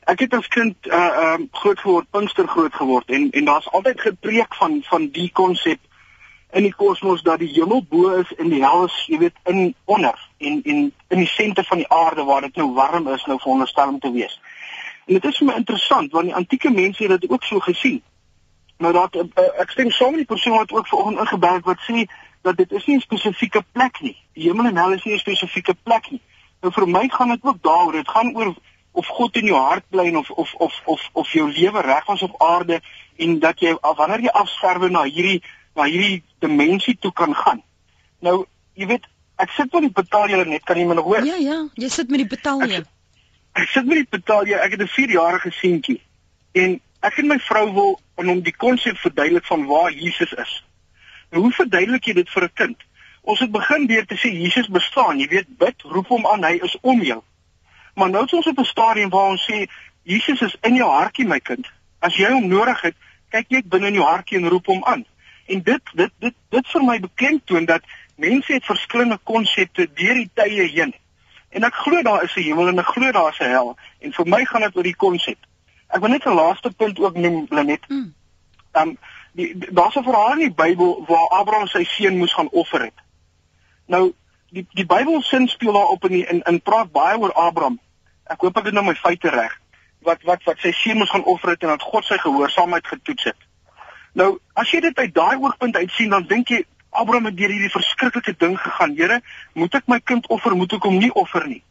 ek 0.06 0.20
het 0.20 0.34
as 0.34 0.48
kind 0.48 0.86
uh 0.86 1.34
um 1.34 1.42
uh, 1.42 1.60
groot 1.60 1.80
geword, 1.80 2.10
Pinkster 2.10 2.48
groot 2.48 2.74
geword 2.74 3.10
en 3.10 3.30
en 3.30 3.44
daar's 3.44 3.70
altyd 3.70 4.00
gepreek 4.00 4.54
van 4.54 4.82
van 4.82 5.08
die 5.10 5.30
konsep 5.32 5.80
in 6.54 6.62
die 6.62 6.74
kosmos 6.74 7.22
dat 7.22 7.38
die 7.42 7.50
hemel 7.50 7.82
bo 7.90 8.10
is 8.20 8.30
en 8.38 8.48
die 8.52 8.62
hel 8.62 8.84
is, 8.86 8.96
jy 9.10 9.18
weet, 9.18 9.38
in 9.50 9.74
onder 9.84 10.18
en 10.38 10.60
en 10.62 10.82
in 11.08 11.22
die 11.22 11.30
senter 11.30 11.64
van 11.64 11.82
die 11.82 11.88
aarde 11.88 12.24
waar 12.24 12.44
dit 12.46 12.56
nou 12.56 12.72
warm 12.74 13.08
is 13.08 13.24
nou 13.24 13.38
veronderstel 13.40 13.88
om 13.88 13.98
te 13.98 14.12
wees. 14.12 14.40
En 15.06 15.14
dit 15.18 15.24
is 15.24 15.40
vir 15.40 15.46
my 15.46 15.56
interessant 15.60 16.12
want 16.12 16.30
die 16.30 16.36
antieke 16.42 16.70
mense 16.70 17.02
het 17.02 17.20
dit 17.20 17.30
ook 17.30 17.44
so 17.44 17.58
gesien. 17.58 18.02
Nou 18.78 18.92
dat 18.92 19.16
uh, 19.16 19.48
ek 19.62 19.74
stem 19.74 19.90
saam 19.90 20.14
met 20.14 20.24
die 20.24 20.30
persoon 20.30 20.56
wat 20.56 20.72
ook 20.72 20.88
vanoggend 20.88 21.24
ingebel 21.24 21.58
het 21.58 21.66
wat 21.72 21.82
sê 21.88 22.06
dat 22.46 22.56
dit 22.56 22.72
is 22.72 22.86
nie 22.86 22.96
'n 22.96 23.00
spesifieke 23.08 23.64
plek 23.72 24.00
nie. 24.00 24.16
Die 24.34 24.48
hemel 24.48 24.66
en 24.66 24.76
hel 24.76 24.92
is 24.92 25.04
nie 25.04 25.14
'n 25.14 25.24
spesifieke 25.26 25.74
plek 25.82 26.10
nie. 26.10 26.20
Nou 26.60 26.72
vir 26.72 26.88
my 26.88 27.08
gaan 27.08 27.28
dit 27.28 27.42
ook 27.42 27.62
daaroor. 27.62 27.92
Dit 27.92 28.08
gaan 28.08 28.36
oor 28.36 28.54
of 28.94 29.06
God 29.10 29.36
in 29.36 29.50
jou 29.50 29.58
hart 29.58 29.84
bly 29.90 30.06
of 30.14 30.30
of 30.30 30.54
of 30.62 30.74
of 30.86 31.02
of 31.12 31.30
jou 31.34 31.48
lewe 31.50 31.82
reg 31.82 32.06
was 32.06 32.22
op 32.22 32.34
aarde 32.42 32.80
en 33.16 33.38
dat 33.42 33.60
jy 33.60 33.74
wanneer 33.80 34.22
jy 34.22 34.32
afsterwe 34.42 34.90
na 34.90 35.02
hierdie 35.02 35.42
na 35.74 35.88
hierdie 35.90 36.22
dimensie 36.38 36.94
toe 37.00 37.12
kan 37.12 37.34
gaan. 37.34 37.62
Nou, 38.22 38.44
jy 38.78 38.86
weet, 38.86 39.08
ek 39.42 39.50
sit 39.56 39.72
met 39.74 39.88
die 39.88 39.94
betalje 39.94 40.44
net, 40.46 40.62
kan 40.62 40.78
jy 40.78 40.86
my 40.86 40.94
nog 40.94 41.08
hoor? 41.10 41.26
Ja, 41.26 41.38
ja, 41.42 41.58
jy 41.74 41.90
sit 41.90 42.12
met 42.12 42.22
die 42.22 42.30
betalje. 42.30 42.84
Ek, 42.84 43.18
ek 43.64 43.72
sit 43.74 43.88
met 43.90 44.04
die 44.04 44.10
betalje. 44.18 44.60
Ek 44.62 44.76
het 44.76 44.86
'n 44.86 44.94
4-jarige 44.94 45.50
seentjie 45.58 46.00
en 46.54 46.80
ek 47.02 47.18
en 47.18 47.26
my 47.26 47.38
vrou 47.38 47.66
wil 47.74 48.00
aan 48.14 48.30
hom 48.30 48.40
die 48.46 48.54
konsep 48.54 48.96
verduidelik 49.02 49.46
van 49.50 49.66
waar 49.66 49.92
Jesus 49.92 50.32
is. 50.32 50.64
Nou, 51.30 51.42
hoe 51.42 51.52
verduidelik 51.52 52.04
jy 52.04 52.14
dit 52.22 52.30
vir 52.30 52.44
'n 52.44 52.54
kind? 52.54 52.78
Ons 53.22 53.40
het 53.40 53.50
begin 53.50 53.86
deur 53.86 54.06
te 54.06 54.14
sê 54.14 54.30
Jesus 54.30 54.68
bestaan. 54.68 55.18
Jy 55.18 55.28
weet, 55.28 55.58
bid, 55.58 55.82
roep 55.82 56.08
hom 56.08 56.26
aan, 56.26 56.44
hy 56.44 56.60
is 56.62 56.76
om 56.80 57.02
jou. 57.02 57.22
Maar 57.94 58.10
nou 58.10 58.24
is 58.24 58.32
ons 58.32 58.46
op 58.46 58.58
'n 58.58 58.64
stadium 58.64 59.08
waar 59.08 59.28
ons 59.28 59.50
sê 59.50 59.66
Jesus 60.02 60.40
is 60.40 60.56
in 60.60 60.74
jou 60.74 60.90
hartjie, 60.90 61.26
my 61.26 61.40
kind. 61.40 61.66
As 61.98 62.16
jy 62.16 62.30
hom 62.30 62.48
nodig 62.48 62.80
het, 62.80 62.94
kyk 63.28 63.48
net 63.48 63.68
binne 63.68 63.86
in 63.86 63.94
jou 63.94 64.04
hartjie 64.04 64.38
en 64.38 64.48
roep 64.48 64.66
hom 64.66 64.84
aan. 64.84 65.04
En 65.46 65.62
dit 65.62 65.80
dit 65.94 66.12
dit 66.18 66.34
dit 66.48 66.68
vir 66.68 66.84
my 66.84 67.00
beklemtoon 67.00 67.64
dat 67.64 67.82
mense 68.16 68.52
het 68.52 68.64
verskillende 68.64 69.18
konsepte 69.22 69.88
deur 69.94 70.14
die 70.14 70.30
tye 70.34 70.68
heen. 70.68 70.94
En 71.48 71.64
ek 71.64 71.74
glo 71.74 72.02
daar 72.02 72.22
is 72.22 72.36
'n 72.36 72.40
hemel 72.40 72.68
en 72.68 72.78
ek 72.78 72.86
glo 72.86 73.12
daar 73.12 73.32
is 73.32 73.38
'n 73.40 73.50
hel 73.50 73.76
en 73.98 74.12
vir 74.12 74.26
my 74.26 74.44
gaan 74.44 74.60
dit 74.60 74.76
oor 74.76 74.82
die 74.82 74.96
konsep. 74.96 75.38
Ek 75.88 76.00
wil 76.00 76.08
net 76.08 76.26
'n 76.26 76.34
laaste 76.34 76.70
punt 76.70 76.98
ook 76.98 77.16
noem, 77.16 77.46
Lenet. 77.50 77.88
Mm. 77.88 78.14
Um 78.72 78.98
daar's 79.70 79.96
'n 79.96 80.02
verhaal 80.02 80.32
in 80.32 80.38
die 80.38 80.54
Bybel 80.54 81.04
waar 81.06 81.28
Abraham 81.28 81.66
sy 81.66 81.84
seun 81.84 82.18
moes 82.18 82.34
gaan 82.34 82.48
offer 82.48 82.82
het. 82.82 82.98
Nou 83.86 84.14
die 84.54 84.66
die 84.78 84.86
Bybel 84.86 85.22
sin 85.22 85.48
speel 85.48 85.72
daarop 85.72 86.04
in 86.08 86.16
die, 86.16 86.24
in 86.26 86.42
in 86.50 86.60
praat 86.62 86.92
baie 86.92 87.18
oor 87.18 87.32
Abraham. 87.32 87.80
Ek 88.30 88.40
hoop 88.40 88.60
ek 88.60 88.70
het 88.70 88.76
nou 88.76 88.84
my 88.86 88.94
feite 88.98 89.32
reg. 89.34 89.56
Wat 90.06 90.22
wat 90.28 90.44
wat 90.48 90.62
sy 90.62 90.72
seun 90.76 91.00
moes 91.00 91.10
gaan 91.10 91.26
offer 91.30 91.54
het 91.54 91.64
en 91.64 91.74
dat 91.74 91.82
God 91.82 92.06
sy 92.06 92.18
gehoorsaamheid 92.22 92.86
getoets 92.86 93.30
het. 93.30 93.48
Nou, 94.14 94.36
as 94.54 94.70
jy 94.70 94.80
dit 94.84 94.98
uit 94.98 95.14
daai 95.14 95.36
oogpunt 95.42 95.76
uit 95.76 95.90
sien, 95.90 96.12
dan 96.14 96.26
dink 96.30 96.52
jy 96.54 96.62
Abraham 96.94 97.26
het 97.30 97.36
deur 97.36 97.50
hierdie 97.50 97.72
verskriklike 97.72 98.36
ding 98.38 98.54
gegaan. 98.60 98.94
Here, 98.94 99.20
moet 99.58 99.74
ek 99.74 99.88
my 99.90 99.98
kind 100.00 100.28
offer, 100.30 100.54
moet 100.54 100.76
ek 100.76 100.86
hom 100.86 101.00
nie 101.02 101.10
offer 101.18 101.48
nie? 101.50 101.62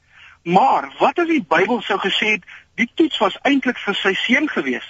Maar 0.43 0.89
wat 0.99 1.21
as 1.23 1.29
die 1.29 1.39
Bybel 1.39 1.79
sou 1.87 1.95
gesê 2.03 2.35
het 2.35 2.49
die 2.75 2.89
toets 2.99 3.21
was 3.23 3.37
eintlik 3.47 3.79
vir 3.79 3.95
sy 3.95 4.11
seun 4.25 4.49
gewees? 4.51 4.85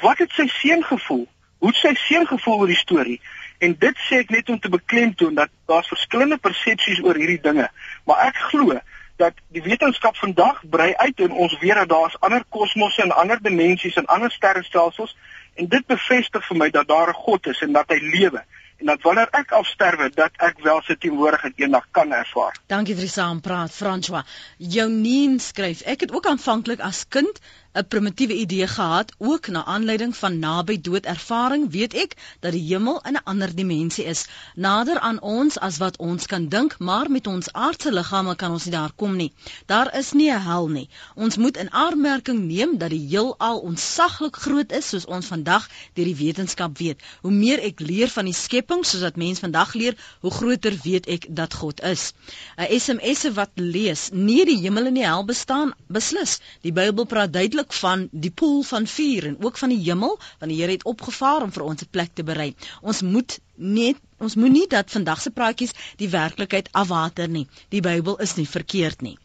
Wat 0.00 0.22
het 0.24 0.32
sy 0.32 0.48
seun 0.48 0.80
gevoel? 0.88 1.26
Hoe 1.60 1.70
het 1.74 1.82
sy 1.82 1.92
seun 2.06 2.24
gevoel 2.26 2.64
oor 2.64 2.72
die 2.72 2.80
storie? 2.80 3.18
En 3.62 3.74
dit 3.78 4.00
sê 4.08 4.18
ek 4.24 4.32
net 4.34 4.48
om 4.50 4.58
te 4.58 4.70
beklemtoon 4.72 5.36
dat 5.38 5.50
daar 5.70 5.86
verskillende 5.86 6.38
persepsies 6.42 7.02
oor 7.04 7.18
hierdie 7.20 7.40
dinge, 7.44 7.68
maar 8.08 8.24
ek 8.26 8.40
glo 8.50 8.78
dat 9.22 9.38
die 9.54 9.62
wetenskap 9.62 10.16
vandag 10.18 10.62
brei 10.70 10.88
uit 11.04 11.20
en 11.26 11.36
ons 11.44 11.54
weet 11.60 11.78
dat 11.82 11.92
daar's 11.92 12.16
ander 12.26 12.42
kosmosse 12.48 13.04
en 13.04 13.14
ander 13.22 13.38
dimensies 13.42 13.98
en 14.00 14.08
ander 14.10 14.32
sterrestelsels 14.34 15.14
en 15.54 15.68
dit 15.68 15.86
bevestig 15.86 16.46
vir 16.48 16.58
my 16.58 16.68
dat 16.74 16.88
daar 16.88 17.12
'n 17.12 17.22
God 17.26 17.46
is 17.46 17.62
en 17.62 17.72
dat 17.78 17.94
hy 17.94 18.00
lewe 18.02 18.42
en 18.82 18.86
dat 18.86 19.02
wanneer 19.06 19.28
ek 19.30 19.52
afsterwe 19.54 20.10
dat 20.10 20.34
ek 20.42 20.58
wel 20.66 20.80
sy 20.82 20.96
teenwoordigheid 20.98 21.60
eendag 21.62 21.86
kan 21.90 22.12
ervaar. 22.12 22.56
Dankie 22.66 22.94
vir 22.98 23.06
die 23.06 23.14
saampraat 23.14 23.70
François. 23.70 24.24
Jounien 24.58 25.38
skryf: 25.40 25.84
Ek 25.86 26.00
het 26.00 26.12
ook 26.12 26.26
aanvanklik 26.26 26.80
as 26.80 27.04
kind 27.08 27.38
'n 27.74 27.86
primitiewe 27.88 28.34
idee 28.34 28.66
gehad 28.66 29.12
ook 29.18 29.46
na 29.48 29.64
aanleiding 29.64 30.16
van 30.16 30.38
naby 30.38 30.80
dood 30.80 31.06
ervaring 31.06 31.70
weet 31.70 31.94
ek 31.94 32.16
dat 32.40 32.52
die 32.52 32.66
hemel 32.66 33.00
in 33.08 33.14
'n 33.16 33.24
ander 33.24 33.54
dimensie 33.54 34.04
is. 34.04 34.26
Nader 34.54 34.98
aan 34.98 35.20
ons 35.20 35.58
as 35.58 35.78
wat 35.78 35.96
ons 35.96 36.26
kan 36.26 36.48
dink 36.48 36.78
maar 36.78 37.10
met 37.10 37.26
ons 37.26 37.52
aardse 37.52 37.92
liggame 37.92 38.34
kan 38.36 38.50
ons 38.50 38.64
nie 38.64 38.74
daar 38.74 38.92
kom 38.96 39.16
nie. 39.16 39.32
Daar 39.66 39.96
is 39.98 40.12
nie 40.12 40.30
'n 40.30 40.40
hel 40.40 40.68
nie. 40.68 40.88
Ons 41.14 41.36
moet 41.36 41.56
in 41.56 41.72
aanmerking 41.72 42.44
neem 42.44 42.78
dat 42.78 42.90
die 42.90 43.06
heelal 43.08 43.58
onsaglik 43.58 44.36
groot 44.36 44.72
is 44.72 44.88
soos 44.88 45.06
ons 45.06 45.26
vandag 45.26 45.68
deur 45.94 46.04
die 46.04 46.16
wetenskap 46.24 46.78
weet. 46.78 47.00
Hoe 47.20 47.32
meer 47.32 47.58
ek 47.58 47.80
leer 47.80 48.08
van 48.08 48.24
die 48.24 48.34
skepping 48.34 48.84
soos 48.84 49.00
wat 49.00 49.16
mens 49.16 49.38
vandag 49.38 49.74
leer 49.74 49.96
hoe 50.20 50.30
groter 50.30 50.76
weet 50.82 51.06
ek 51.06 51.26
dat 51.28 51.54
God 51.54 51.80
is. 51.80 52.12
'n 52.58 52.80
SMS 52.80 53.30
wat 53.32 53.50
lees 53.54 54.10
nie 54.12 54.44
die 54.44 54.60
hemel 54.60 54.86
en 54.86 54.94
die 54.94 55.06
hel 55.06 55.24
bestaan 55.24 55.72
beslis. 55.86 56.40
Die 56.60 56.72
Bybel 56.72 57.04
praat 57.04 57.32
duidelik 57.32 57.61
natuurlik 57.62 57.72
van 57.72 58.08
die 58.10 58.30
poel 58.30 58.62
van 58.62 58.86
vuur 58.86 59.26
en 59.26 59.36
ook 59.44 59.58
van 59.58 59.68
die 59.68 59.78
hemel 59.78 60.18
want 60.38 60.50
die 60.50 60.60
Here 60.60 60.72
het 60.72 60.84
opgevaar 60.84 61.42
om 61.42 61.52
vir 61.52 61.62
ons 61.62 61.82
'n 61.82 61.90
plek 61.90 62.10
te 62.14 62.24
berei. 62.24 62.54
Ons 62.80 63.02
moet 63.02 63.38
net 63.54 63.96
ons 64.18 64.34
moenie 64.34 64.66
dat 64.68 64.90
vandag 64.90 65.20
se 65.20 65.30
praatjies 65.30 65.72
die 65.96 66.08
werklikheid 66.08 66.68
afwater 66.72 67.28
nie. 67.28 67.46
Die 67.68 67.80
Bybel 67.80 68.16
is 68.18 68.34
nie 68.36 68.48
verkeerd 68.48 69.02
nie. 69.02 69.18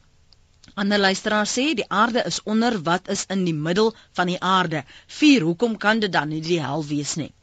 Ander 0.76 1.00
luisteraar 1.00 1.48
sê 1.48 1.74
die 1.74 1.90
aarde 1.90 2.24
is 2.26 2.44
onder 2.44 2.82
wat 2.84 3.08
is 3.08 3.26
in 3.28 3.44
die 3.46 3.54
middel 3.54 3.96
van 4.14 4.28
die 4.28 4.40
aarde. 4.40 4.84
Vuur, 5.08 5.42
hoekom 5.42 5.78
kan 5.78 6.00
dit 6.00 6.12
dan 6.12 6.30
nie 6.30 6.42
die 6.42 6.62
hel 6.62 6.86
wees 6.86 7.16
nie? 7.16 7.34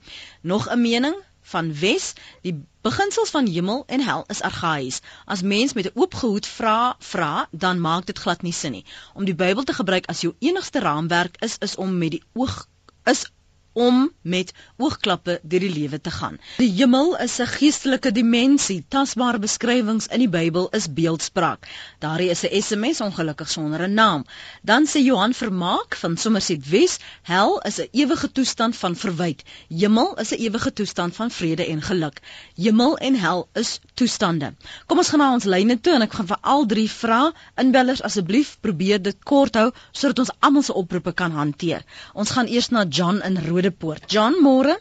Nog 0.42 0.68
'n 0.68 0.80
mening 0.80 1.16
van 1.52 1.70
Wes, 1.80 2.12
die 2.42 2.54
beginsels 2.87 3.30
van 3.30 3.46
hemel 3.46 3.85
en 3.87 4.00
hel 4.00 4.24
is 4.33 4.42
argaïs. 4.48 5.00
As 5.24 5.42
mens 5.42 5.72
met 5.72 5.87
'n 5.90 6.00
oop 6.00 6.14
gehoed 6.14 6.46
vra 6.46 6.96
vra, 6.98 7.48
dan 7.50 7.80
maak 7.80 8.07
dit 8.07 8.18
glad 8.18 8.42
nie 8.42 8.52
sin 8.52 8.72
nie. 8.72 8.85
Om 9.14 9.24
die 9.24 9.35
Bybel 9.35 9.64
te 9.64 9.76
gebruik 9.80 10.07
as 10.07 10.20
jou 10.20 10.35
enigste 10.38 10.80
raamwerk 10.80 11.37
is 11.48 11.57
is 11.59 11.76
om 11.76 11.98
met 11.98 12.11
die 12.11 12.22
oog 12.33 12.68
is 13.04 13.26
om 13.75 14.13
met 14.23 14.53
oogklappe 14.77 15.39
deur 15.43 15.61
die 15.61 15.73
lewe 15.73 16.01
te 16.01 16.11
gaan. 16.11 16.39
Die 16.57 16.71
hemel 16.71 17.17
is 17.19 17.39
'n 17.41 17.47
geestelike 17.47 18.13
dimensie. 18.13 18.85
Tasbare 18.89 19.39
beskrywings 19.39 20.07
in 20.07 20.19
die 20.19 20.29
Bybel 20.29 20.69
is 20.71 20.87
beeldspraak. 20.93 21.69
Daardie 21.99 22.31
is 22.31 22.45
'n 22.45 22.63
SMS 22.63 23.01
ongelukkig 23.01 23.51
sonder 23.51 23.83
'n 23.83 23.95
naam. 23.95 24.25
Dan 24.63 24.87
sê 24.87 25.03
Johan 25.03 25.35
Vermaak 25.35 25.97
van 25.97 26.17
Somerset 26.17 26.69
Wes, 26.69 26.99
hel 27.23 27.61
is 27.61 27.81
'n 27.81 27.89
ewige 27.93 28.33
toestand 28.33 28.77
van 28.77 28.97
verwyd. 28.97 29.43
Hemel 29.69 30.19
is 30.19 30.31
'n 30.31 30.41
ewige 30.41 30.73
toestand 30.73 31.15
van 31.15 31.31
vrede 31.31 31.67
en 31.67 31.83
geluk. 31.83 32.21
Hemel 32.57 32.97
en 32.99 33.15
hel 33.15 33.49
is 33.53 33.81
toestande. 33.95 34.55
Kom 34.87 34.99
ons 34.99 35.09
gaan 35.09 35.19
na 35.19 35.33
ons 35.33 35.45
lyne 35.45 35.81
toe 35.81 35.95
en 35.95 36.03
ek 36.03 36.13
gaan 36.13 36.27
vir 36.27 36.39
al 36.41 36.67
drie 36.67 36.91
vra 36.91 37.33
inbellers 37.55 38.03
asseblief 38.03 38.57
probeer 38.61 39.03
dit 39.03 39.17
kort 39.25 39.55
hou 39.55 39.73
sodat 39.93 40.19
ons 40.19 40.33
almal 40.39 40.63
se 40.63 40.73
oproepe 40.73 41.13
kan 41.13 41.31
hanteer. 41.31 41.85
Ons 42.15 42.31
gaan 42.31 42.47
eers 42.47 42.69
na 42.69 42.85
John 42.85 43.21
in 43.23 43.39
Rode 43.47 43.63
Rodepoort. 43.64 44.05
John, 44.12 44.35
môre? 44.42 44.77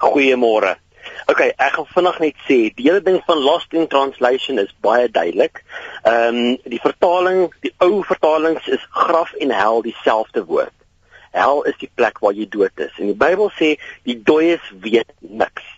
Goeiemôre. 0.00 0.78
OK, 1.28 1.40
ek 1.60 1.74
gaan 1.74 1.88
vinnig 1.92 2.20
net 2.22 2.38
sê, 2.46 2.56
die 2.72 2.86
hele 2.86 3.02
ding 3.04 3.18
van 3.26 3.42
lost 3.44 3.74
in 3.76 3.84
translation 3.92 4.60
is 4.62 4.70
baie 4.80 5.10
duidelik. 5.12 5.60
Ehm 6.08 6.38
um, 6.38 6.54
die 6.64 6.80
vertaling, 6.80 7.50
die 7.60 7.74
ou 7.84 8.00
vertalings 8.08 8.70
is 8.72 8.86
graf 8.96 9.34
en 9.36 9.52
hel 9.52 9.84
dieselfde 9.84 10.46
woord. 10.48 10.72
Hel 11.36 11.60
is 11.68 11.76
die 11.82 11.90
plek 11.92 12.22
waar 12.24 12.32
jy 12.32 12.48
dood 12.48 12.72
is. 12.80 12.96
En 12.96 13.12
die 13.12 13.18
Bybel 13.20 13.52
sê 13.58 13.74
die 14.08 14.16
dooies 14.16 14.72
weet 14.80 15.12
niks. 15.20 15.68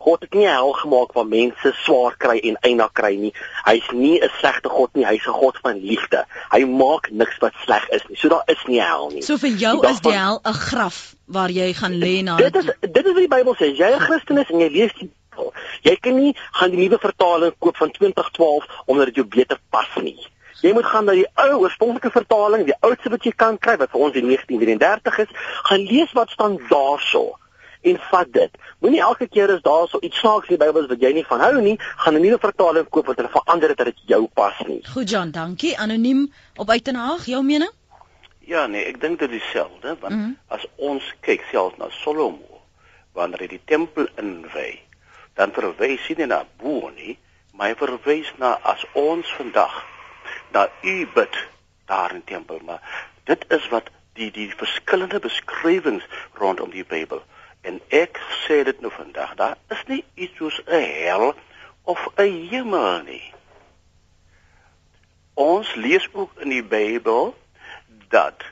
God 0.00 0.22
het 0.24 0.34
nie 0.34 0.46
hel 0.48 0.72
gemaak 0.72 1.12
waar 1.12 1.26
mense 1.28 1.72
swaar 1.84 2.14
kry 2.16 2.38
en 2.48 2.56
eina 2.64 2.88
kry 2.92 3.12
nie. 3.20 3.32
Hy's 3.66 3.90
nie 3.92 4.16
'n 4.20 4.30
slegte 4.38 4.68
God 4.72 4.94
nie, 4.94 5.04
hy's 5.04 5.26
'n 5.26 5.36
God 5.36 5.58
van 5.62 5.76
liefde. 5.80 6.24
Hy 6.50 6.64
maak 6.64 7.10
niks 7.10 7.38
wat 7.40 7.52
sleg 7.64 7.88
is 7.88 8.04
nie. 8.08 8.16
So 8.16 8.28
daar 8.28 8.42
is 8.46 8.64
nie 8.66 8.80
hel 8.80 9.10
nie. 9.10 9.22
So 9.22 9.36
vir 9.36 9.50
jou 9.50 9.80
die 9.80 9.90
is 9.90 10.00
die 10.00 10.12
hel 10.12 10.40
'n 10.44 10.52
graf 10.52 11.14
waar 11.26 11.50
jy 11.50 11.72
gaan 11.74 11.98
lê 11.98 12.22
na 12.22 12.36
Dit 12.36 12.56
is 12.56 12.64
dit 12.80 13.06
is 13.06 13.12
wat 13.12 13.24
die 13.28 13.34
Bybel 13.36 13.54
sê. 13.54 13.76
Jy 13.76 13.90
'n 13.94 14.00
Christen 14.00 14.38
is 14.38 14.50
en 14.50 14.60
jy 14.60 14.68
lees 14.68 14.92
die 14.98 15.10
Bybel. 15.30 15.52
Jy 15.82 15.96
kan 15.96 16.16
nie 16.16 16.36
gaan 16.52 16.70
die 16.70 16.88
nuwe 16.88 16.98
vertaling 16.98 17.54
koop 17.58 17.76
van 17.76 17.90
2012 17.90 18.64
omdat 18.86 19.06
dit 19.06 19.14
jou 19.14 19.26
beter 19.26 19.58
pas 19.70 19.88
nie. 20.02 20.26
Jy 20.60 20.72
moet 20.72 20.86
gaan 20.86 21.04
na 21.04 21.12
die 21.12 21.28
ou 21.34 21.60
oorspronklike 21.60 22.10
vertaling, 22.10 22.64
die 22.64 22.76
oudste 22.80 23.10
wat 23.10 23.24
jy 23.24 23.32
kan 23.32 23.58
kry 23.58 23.76
wat 23.76 23.90
vir 23.90 24.00
ons 24.00 24.14
in 24.14 24.26
1933 24.26 25.18
is. 25.18 25.28
Gaan 25.62 25.86
lees 25.88 26.12
wat 26.12 26.30
staan 26.30 26.58
daarso 26.68 27.39
en 27.80 27.98
vat 28.10 28.32
dit. 28.32 28.58
Moenie 28.78 29.00
elke 29.00 29.28
keer 29.28 29.52
as 29.54 29.62
daar 29.62 29.88
so 29.88 29.98
iets 30.04 30.18
snaaks 30.18 30.48
in 30.48 30.56
die 30.56 30.64
Bybel 30.64 30.82
is 30.82 30.90
wat 30.92 31.02
jy 31.02 31.12
nie 31.16 31.26
van 31.28 31.40
hou 31.40 31.60
nie, 31.60 31.76
gaan 32.04 32.14
'n 32.14 32.22
nuwe 32.22 32.38
vertaling 32.38 32.88
koop 32.88 33.06
wat 33.06 33.16
hulle 33.16 33.32
verander 33.32 33.68
het 33.68 33.78
dat 33.78 33.86
dit 33.86 34.00
jou 34.06 34.28
pas 34.34 34.58
nie. 34.66 34.80
Goed 34.92 35.10
Jan, 35.10 35.30
dankie. 35.30 35.78
Anoniem 35.78 36.32
op 36.56 36.70
Uitenhaag, 36.70 37.26
jou 37.26 37.42
mening? 37.44 37.70
Ja 38.40 38.66
nee, 38.66 38.84
ek 38.84 39.00
dink 39.00 39.18
dit 39.18 39.30
is 39.30 39.42
dieselfde 39.42 39.96
want 40.00 40.14
mm 40.14 40.20
-hmm. 40.20 40.36
as 40.48 40.66
ons 40.76 41.14
kyk 41.20 41.44
self 41.50 41.76
na 41.76 41.88
Salomo 41.90 42.60
wanneer 43.12 43.40
hy 43.40 43.46
die 43.46 43.64
tempel 43.64 44.08
inwy, 44.16 44.80
dan 45.34 45.52
verwys 45.52 46.06
hy 46.08 46.14
nie 46.18 46.26
na 46.26 46.44
bo 46.56 46.90
nie, 46.94 47.18
maar 47.52 47.68
hy 47.68 47.74
verwys 47.74 48.32
na 48.38 48.58
as 48.62 48.84
ons 48.92 49.32
vandag 49.38 49.84
na 50.52 50.68
u 50.82 51.08
bid 51.14 51.36
daar 51.86 52.14
in 52.14 52.24
tempel, 52.24 52.60
maar 52.64 52.80
dit 53.24 53.44
is 53.48 53.68
wat 53.68 53.90
die 54.14 54.30
die 54.30 54.50
verskillende 54.56 55.18
beskrywings 55.18 56.06
rondom 56.38 56.70
die 56.70 56.84
Bybel 56.84 57.22
En 57.60 57.80
ek 57.88 58.20
sê 58.44 58.62
dit 58.64 58.80
nou 58.80 58.92
vandag, 58.92 59.34
daar 59.36 59.56
is 59.68 59.82
nie 59.86 60.04
iets 60.14 60.36
soos 60.36 60.62
'n 60.66 60.84
hel 61.04 61.34
of 61.82 62.08
'n 62.16 62.48
hemel 62.50 63.02
nie. 63.02 63.34
Ons 65.34 65.74
lees 65.74 66.08
ook 66.12 66.30
in 66.40 66.48
die 66.48 66.64
Bybel 66.64 67.34
dat 68.08 68.42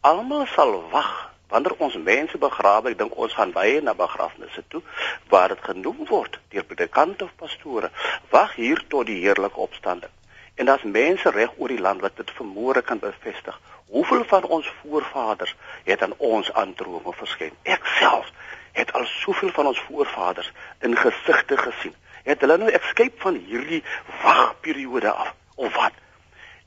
almal 0.00 0.46
sal 0.46 0.88
wag 0.90 1.32
wanneer 1.52 1.74
ons 1.78 1.96
mense 1.96 2.38
begrawe, 2.38 2.90
ek 2.90 2.98
dink 2.98 3.16
ons 3.16 3.34
gaan 3.36 3.52
baie 3.52 3.80
na 3.84 3.92
begrafnisse 3.94 4.64
toe 4.68 4.80
waar 5.28 5.52
dit 5.52 5.64
genoem 5.68 6.06
word 6.08 6.38
deur 6.48 6.64
predikante 6.64 7.24
of 7.24 7.34
pastore, 7.36 7.90
wag 8.30 8.54
hier 8.54 8.80
tot 8.88 9.06
die 9.06 9.20
heerlike 9.20 9.60
opstanding. 9.60 10.10
En 10.54 10.66
daar's 10.66 10.82
mense 10.82 11.30
reg 11.30 11.52
oor 11.56 11.68
die 11.68 11.80
land 11.80 12.00
wat 12.00 12.16
dit 12.16 12.30
vermoere 12.38 12.82
kan 12.82 12.98
bevestig. 12.98 13.60
Hoeveel 13.92 14.24
van 14.24 14.44
ons 14.44 14.72
voorvaders 14.80 15.54
het 15.84 16.02
aan 16.02 16.14
ons 16.16 16.52
aantrome 16.52 17.12
verskyn? 17.12 17.52
Ek 17.62 17.84
self 17.98 18.30
het 18.72 18.92
al 18.96 19.04
soveel 19.04 19.50
van 19.52 19.66
ons 19.68 19.80
voorvaders 19.88 20.48
in 20.80 20.96
gesigte 20.96 21.56
gesien. 21.60 21.92
Het 22.24 22.40
hulle 22.40 22.56
nou 22.56 22.70
escape 22.72 23.20
van 23.20 23.36
hierdie 23.36 23.82
wagperiode 24.22 25.10
af 25.10 25.34
of 25.54 25.76
wat? 25.76 25.98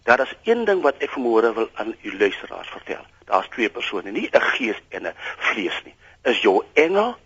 Daar 0.05 0.21
is 0.21 0.35
een 0.43 0.61
ding 0.69 0.83
wat 0.85 1.01
ek 1.01 1.15
vermoere 1.15 1.53
wil 1.53 1.69
aan 1.73 1.95
u 2.01 2.17
luisteraars 2.17 2.69
vertel. 2.69 3.01
Daar's 3.25 3.49
twee 3.55 3.69
persone, 3.69 4.11
nie 4.11 4.29
'n 4.29 4.41
gees 4.41 4.81
en 4.89 5.07
'n 5.07 5.15
vlees 5.37 5.81
nie. 5.83 5.95
Is 6.23 6.41
jou 6.41 6.63
engel 6.73 7.17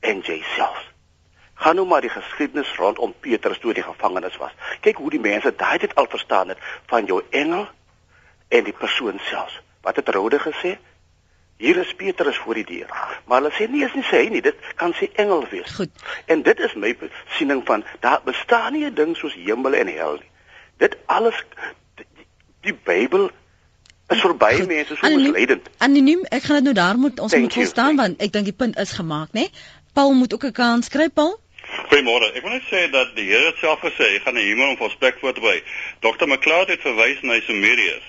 en 0.00 0.20
jouself. 0.20 0.92
Gaan 1.54 1.74
nou 1.74 1.86
maar 1.86 2.00
die 2.00 2.10
geskiedenis 2.10 2.76
rondom 2.76 3.14
Petrus 3.20 3.58
toe 3.58 3.72
die 3.72 3.82
gevangenis 3.82 4.36
was. 4.36 4.52
Kyk 4.80 4.96
hoe 4.96 5.10
die 5.10 5.20
mense 5.20 5.54
daai 5.56 5.78
dit 5.78 5.94
al 5.94 6.06
verstaan 6.06 6.48
het 6.48 6.58
van 6.86 7.04
jou 7.04 7.22
engel 7.30 7.68
en 8.48 8.64
die 8.64 8.72
persoon 8.72 9.18
self. 9.30 9.62
Wat 9.82 9.96
het 9.96 10.08
Rode 10.08 10.38
gesê? 10.38 10.76
Hier 11.56 11.76
is 11.76 11.94
Petrus 11.94 12.36
voor 12.36 12.54
die 12.54 12.64
deur. 12.64 12.90
Maar 13.24 13.40
hulle 13.40 13.52
sê 13.56 13.68
nie 13.70 13.84
is 13.84 13.94
nie 13.96 14.04
sê 14.04 14.26
nie, 14.30 14.42
dit 14.44 14.56
kan 14.76 14.92
sy 14.98 15.08
engel 15.14 15.46
wees. 15.50 15.70
Goed. 15.78 15.90
En 16.26 16.42
dit 16.42 16.58
is 16.60 16.74
my 16.74 16.92
siening 17.38 17.62
van 17.64 17.84
daar 18.00 18.20
bestaan 18.24 18.72
nie 18.72 18.84
'n 18.84 18.94
ding 18.94 19.16
soos 19.16 19.34
hemel 19.34 19.74
en 19.74 19.88
hel 19.88 20.18
nie. 20.20 20.30
Dit 20.76 20.96
alles 21.06 21.44
die, 21.94 22.06
die 22.60 22.74
Bybel 22.84 23.30
is 24.08 24.20
vir 24.20 24.36
baie 24.36 24.58
Goed. 24.58 24.66
mense 24.66 24.96
so 24.96 25.08
misleidend. 25.08 25.68
Anoniem, 25.78 26.24
ek 26.30 26.42
gaan 26.42 26.56
dit 26.56 26.64
nou 26.64 26.74
daar 26.74 26.98
moet 26.98 27.20
ons 27.20 27.32
Thank 27.32 27.42
moet 27.42 27.52
verstaan 27.52 27.96
want 27.96 28.20
ek 28.20 28.32
dink 28.32 28.44
die 28.44 28.52
punt 28.56 28.78
is 28.78 28.92
gemaak, 28.92 29.32
né? 29.32 29.48
Paul 29.92 30.12
moet 30.12 30.34
ook 30.34 30.44
'n 30.44 30.52
kans 30.52 30.88
kry, 30.88 31.08
Paul. 31.08 31.40
Goeiemôre. 31.90 32.34
Ek 32.36 32.42
wil 32.42 32.52
net 32.52 32.66
sê 32.70 32.90
dat 32.90 33.16
die 33.16 33.24
Here 33.24 33.52
self 33.60 33.80
gesê, 33.80 34.06
hy 34.14 34.18
gaan 34.24 34.34
'n 34.34 34.46
hemel 34.48 34.68
om 34.68 34.76
volspek 34.76 35.18
voortbrei. 35.20 35.62
Dr. 36.00 36.26
McLeod 36.26 36.68
het 36.68 36.80
verwys 36.80 37.20
na 37.22 37.40
Sumerius. 37.40 38.04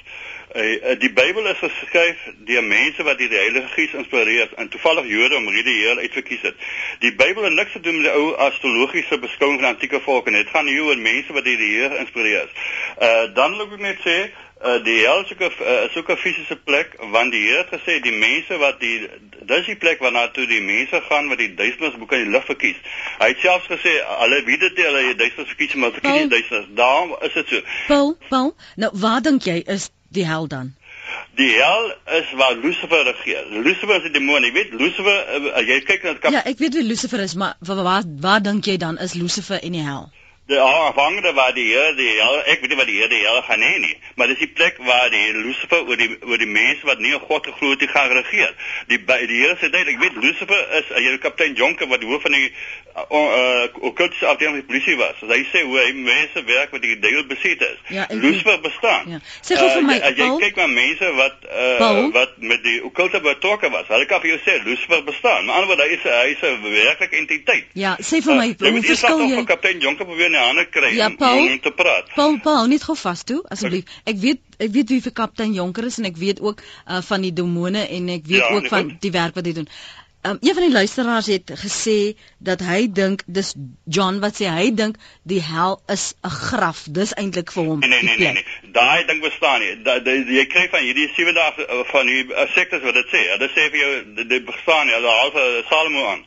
Uh, 0.56 0.96
die 1.00 1.12
Bybel 1.12 1.46
is 1.52 1.60
geskryf 1.60 2.18
deur 2.48 2.64
mense 2.64 3.04
wat 3.04 3.18
die 3.20 3.28
Heilige 3.28 3.68
Gees 3.68 3.94
inspireer 4.00 4.54
en 4.56 4.70
toevallig 4.72 5.10
Jode 5.12 5.36
om 5.36 5.50
hierdie 5.52 5.76
Here 5.82 6.00
uitverkies 6.00 6.46
het. 6.48 6.56
Die 7.04 7.12
Bybel 7.20 7.44
het 7.44 7.54
niks 7.54 7.76
te 7.76 7.82
doen 7.84 8.00
met 8.00 8.08
die 8.08 8.14
ou 8.16 8.32
astrologiese 8.46 9.20
beskouing 9.20 9.60
van 9.60 9.74
antieke 9.74 10.00
volke 10.00 10.32
nie. 10.32 10.46
Dit 10.46 10.54
gaan 10.56 10.72
hier 10.72 10.88
oor 10.88 10.98
mense 10.98 11.36
wat 11.36 11.44
die 11.44 11.58
Here 11.60 12.00
inspireer. 12.00 12.48
Uh 12.96 13.26
dan 13.36 13.58
wil 13.58 13.68
ek 13.76 13.84
net 13.90 14.00
sê 14.08 14.18
uh, 14.64 14.78
die 14.84 15.02
hel 15.04 15.26
is 15.26 15.32
ook 15.32 15.44
'n 15.44 15.52
uh, 15.64 15.84
is 15.90 15.98
ook 15.98 16.12
'n 16.12 16.18
fisiese 16.18 16.56
plek 16.56 16.96
want 17.12 17.32
die 17.32 17.44
Here 17.48 17.66
het 17.68 17.82
gesê 17.82 18.00
die 18.02 18.16
mense 18.16 18.58
wat 18.58 18.80
die 18.80 19.10
dis 19.42 19.66
die 19.66 19.76
plek 19.76 20.00
waarna 20.00 20.32
toe 20.32 20.48
die 20.48 20.62
mense 20.62 21.02
gaan 21.10 21.28
wat 21.28 21.38
die 21.38 21.54
duisternisboek 21.54 22.12
in 22.12 22.24
die 22.24 22.32
lig 22.32 22.46
verkies. 22.46 22.80
Hy 23.20 23.28
het 23.28 23.40
selfs 23.40 23.68
gesê 23.68 24.00
hulle 24.24 24.44
weet 24.44 24.60
dit 24.60 24.78
hulle 24.86 25.04
die 25.12 25.16
duisternis 25.16 25.54
verkies 25.56 25.74
maar 25.74 25.92
verkies 25.92 26.22
die 26.22 26.28
duisternis. 26.28 26.68
Daarom 26.70 27.16
is 27.22 27.34
dit 27.34 27.48
so. 27.48 27.62
Paul, 27.88 28.18
Paul, 28.30 28.56
nou 28.76 28.92
wat 28.94 29.24
dink 29.24 29.44
jy 29.44 29.62
is 29.66 29.90
die 30.10 30.26
hel 30.26 30.48
dan? 30.48 30.76
Die 31.38 31.52
hel 31.52 31.92
is 32.20 32.32
waar 32.40 32.56
Lucifer 32.56 33.04
regeer. 33.04 33.46
Lucifer 33.50 33.96
is 33.96 34.08
die 34.10 34.12
demoon. 34.12 34.44
Jy 34.44 34.52
weet 34.52 34.74
Lucifer 34.74 35.18
uh, 35.38 35.64
jy 35.68 35.82
kyk 35.86 36.04
na 36.04 36.32
Ja, 36.32 36.44
ek 36.46 36.62
weet 36.64 36.80
wie 36.80 36.84
Lucifer 36.84 37.20
is, 37.20 37.36
maar 37.36 37.56
wat, 37.60 38.08
wat 38.22 38.44
dink 38.44 38.66
jy 38.66 38.78
dan 38.78 38.98
is 38.98 39.14
Lucifer 39.14 39.62
in 39.64 39.78
die 39.78 39.86
hel? 39.86 40.08
die 40.48 40.60
afhangende 40.60 41.34
waar 41.34 41.54
die 41.54 41.66
Here 41.74 41.96
die 41.96 42.08
hel, 42.08 42.38
ek 42.48 42.62
weet 42.62 42.72
nie 42.72 42.78
wat 42.80 42.88
die 42.88 42.96
Here 42.96 43.10
die 43.12 43.20
hel 43.26 43.42
gaan 43.44 43.64
hê 43.66 43.72
nie, 43.84 43.96
maar 44.16 44.30
dis 44.32 44.40
die 44.40 44.48
plek 44.48 44.78
waar 44.88 45.10
die 45.12 45.34
Lucifer 45.36 45.82
oor 45.84 46.00
die 46.00 46.08
oor 46.24 46.40
die 46.40 46.48
mense 46.48 46.88
wat 46.88 47.02
nie 47.04 47.12
in 47.18 47.26
God 47.26 47.50
geglo 47.50 47.74
het, 47.74 47.84
gaan 47.92 48.14
regeer. 48.16 48.54
Die 48.88 49.00
die 49.04 49.42
Here 49.42 49.58
sê 49.60 49.68
dit, 49.74 49.92
ek 49.92 50.00
weet 50.00 50.16
Lucifer 50.24 50.62
is 50.80 50.88
'n 50.96 51.10
uh, 51.12 51.18
kaptein 51.26 51.60
Jonker 51.60 51.92
wat 51.92 52.06
hoof 52.08 52.24
van 52.24 52.38
die 52.40 52.54
uh 52.98 53.86
okkultiese 53.90 54.26
uh, 54.26 54.32
afdeling 54.32 54.56
van 54.56 54.62
die 54.62 54.68
polisie 54.70 54.96
was. 54.98 55.20
Hy 55.22 55.42
sê 55.52 55.62
hoe 55.68 55.78
hy 55.78 55.92
mense 55.94 56.44
werk 56.48 56.72
wat 56.74 56.82
die 56.82 56.96
duiwel 57.00 57.28
besit 57.30 57.62
is. 57.62 57.78
Ja, 57.94 58.08
Lucifer 58.10 58.58
bestaan. 58.64 59.12
Ja. 59.12 59.20
Sê 59.46 59.58
gou 59.60 59.70
vir 59.76 59.86
my, 59.86 59.98
uh, 60.02 60.14
jy 60.18 60.30
kyk 60.42 60.58
na 60.62 60.68
mense 60.72 61.12
wat 61.20 61.46
uh 61.46 62.00
wat 62.16 62.38
met 62.42 62.64
die 62.66 62.80
okkulte 62.90 63.22
betrokke 63.22 63.70
was. 63.74 63.86
Hulle 63.92 64.10
kan 64.10 64.24
vir 64.24 64.34
jou 64.34 64.40
sê 64.46 64.58
Lucifer 64.66 65.04
bestaan. 65.06 65.46
Maar 65.46 65.62
anderswoorde 65.62 65.86
hy 65.86 66.00
is 66.00 66.08
hy 66.08 66.34
is 66.34 66.44
'n 66.50 66.58
werklike 66.66 67.22
entiteit. 67.22 67.70
Ja, 67.74 67.96
sê 68.02 68.24
vir 68.26 68.42
my, 68.42 68.50
uh, 68.56 68.72
hoe 68.72 68.84
verskil 68.90 69.26
jy? 69.28 69.46
Kaptein 69.54 69.80
Jonker 69.84 70.06
probeer 70.10 70.34
die 70.34 70.42
hande 70.42 70.66
kry 70.66 70.96
ja, 70.98 71.10
Paul, 71.10 71.46
om 71.46 71.60
te 71.62 71.72
praat. 71.72 72.10
Paul, 72.16 72.40
Paul, 72.44 72.68
net 72.68 72.84
gou 72.84 72.98
vas 72.98 73.24
toe 73.24 73.44
asseblief. 73.54 73.86
Ek 74.06 74.18
weet 74.22 74.42
ek 74.58 74.74
weet 74.74 74.90
wie 74.90 75.02
vir 75.06 75.14
kaptein 75.14 75.54
Jonker 75.54 75.86
is 75.86 76.00
en 76.02 76.08
ek 76.10 76.18
weet 76.18 76.42
ook 76.42 76.62
uh, 76.64 77.02
van 77.06 77.22
die 77.22 77.34
demone 77.34 77.84
en 77.94 78.10
ek 78.10 78.26
weet 78.26 78.42
ja, 78.42 78.54
ook 78.56 78.70
van 78.72 78.90
goed. 78.90 79.02
die 79.06 79.12
werk 79.14 79.38
wat 79.38 79.46
hy 79.46 79.54
doen. 79.60 79.70
Um, 80.28 80.38
een 80.42 80.54
van 80.54 80.64
die 80.64 80.72
luisteraars 80.72 81.26
het 81.26 81.52
gesê 81.64 82.18
dat 82.38 82.60
hy 82.60 82.88
dink 82.92 83.22
dis 83.26 83.54
John 83.84 84.20
wat 84.20 84.36
sê 84.42 84.50
hy 84.52 84.72
dink 84.76 84.98
die 85.24 85.40
hel 85.42 85.80
is 85.88 86.14
'n 86.24 86.30
graf. 86.30 86.84
Dis 87.00 87.14
eintlik 87.14 87.52
vir 87.52 87.64
hom. 87.64 87.80
Nee 87.80 87.90
nee 87.90 88.02
nee 88.04 88.18
nee. 88.18 88.34
nee. 88.34 88.72
Daai 88.72 89.06
ding 89.06 89.22
bestaan 89.22 89.60
nie. 89.60 89.82
Da, 89.88 90.00
da, 90.00 90.12
jy 90.12 90.46
kry 90.52 90.68
van 90.74 90.84
hierdie 90.84 91.08
sewe 91.16 91.34
dae 91.34 91.68
uh, 91.68 91.84
van 91.92 92.06
die 92.12 92.24
uh, 92.26 92.48
sektes 92.56 92.84
wat 92.84 92.94
dit 93.00 93.08
sê. 93.14 93.24
Dit 93.40 93.56
sê 93.56 93.70
vir 93.72 93.80
jou 93.80 93.94
dit 94.34 94.46
bestaan 94.46 94.86
nie. 94.88 94.96
Hulle 95.00 95.16
haal 95.20 95.64
Salomo 95.70 96.08
aan. 96.12 96.27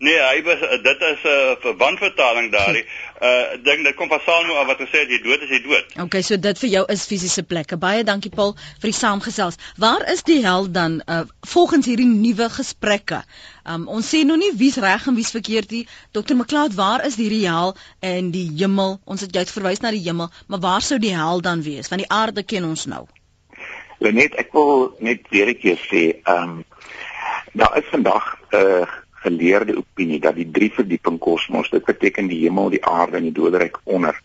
Nee, 0.00 0.16
hy 0.16 0.40
was 0.46 0.60
dit 0.82 1.02
is 1.06 1.22
'n 1.22 1.28
uh, 1.28 1.56
verbandvertaling 1.60 2.50
daardie. 2.52 2.84
Uh 3.20 3.62
ding 3.62 3.82
dit 3.84 3.94
kom 3.94 4.08
van 4.08 4.18
Psalm 4.18 4.50
af 4.50 4.66
wat 4.66 4.78
gesê 4.80 5.02
het 5.02 5.10
jy 5.12 5.18
dood 5.20 5.42
is 5.44 5.50
jy 5.52 5.58
dood. 5.60 5.88
Okay, 6.04 6.22
so 6.22 6.38
dit 6.40 6.58
vir 6.58 6.70
jou 6.72 6.84
is 6.92 7.02
fisiese 7.04 7.42
plekke. 7.42 7.76
Baie 7.76 8.04
dankie 8.04 8.30
Paul 8.32 8.54
vir 8.56 8.88
die 8.88 8.96
saamgesels. 8.96 9.58
Waar 9.76 10.06
is 10.12 10.22
die 10.22 10.38
hel 10.44 10.70
dan 10.72 11.02
uh 11.06 11.18
volgens 11.40 11.86
hierdie 11.86 12.06
nuwe 12.08 12.48
gesprekke? 12.48 13.18
Um 13.74 13.84
ons 13.88 14.08
sê 14.14 14.22
nog 14.24 14.40
nie 14.40 14.48
wie's 14.62 14.78
reg 14.80 15.04
en 15.06 15.18
wie's 15.20 15.34
verkeerd 15.36 15.70
nie. 15.70 15.82
Dr. 16.16 16.34
McLeod, 16.34 16.74
waar 16.74 17.04
is 17.04 17.20
die 17.20 17.28
hel 17.44 17.76
en 18.00 18.30
die 18.30 18.48
hemel? 18.56 18.96
Ons 19.04 19.20
het 19.20 19.36
het 19.36 19.52
verwys 19.52 19.84
na 19.84 19.92
die 19.92 20.04
hemel, 20.06 20.32
maar 20.46 20.64
waar 20.64 20.80
sou 20.80 20.98
die 20.98 21.12
hel 21.12 21.44
dan 21.44 21.62
wees? 21.62 21.92
Want 21.92 22.06
die 22.06 22.10
aarde 22.10 22.42
ken 22.42 22.64
ons 22.64 22.86
nou. 22.86 23.04
Lenet, 23.98 24.32
ek 24.40 24.48
wil 24.56 24.96
net 24.98 25.28
weer 25.28 25.52
'n 25.52 25.60
keer 25.60 25.78
sê, 25.92 26.24
um 26.24 26.64
daar 27.52 27.76
is 27.76 27.92
vandag 27.92 28.40
'n 28.52 28.56
uh, 28.56 28.88
geleerde 29.24 29.76
opinie 29.76 30.20
dat 30.20 30.34
die 30.34 30.48
drie 30.50 30.70
verdieping 30.72 31.18
kosmos, 31.18 31.70
dit 31.70 31.84
beteken 31.84 32.28
die 32.30 32.40
hemel, 32.44 32.70
die 32.72 32.84
aarde 32.84 33.18
en 33.20 33.28
die 33.28 33.36
doderyk 33.36 33.80
onder, 33.84 34.16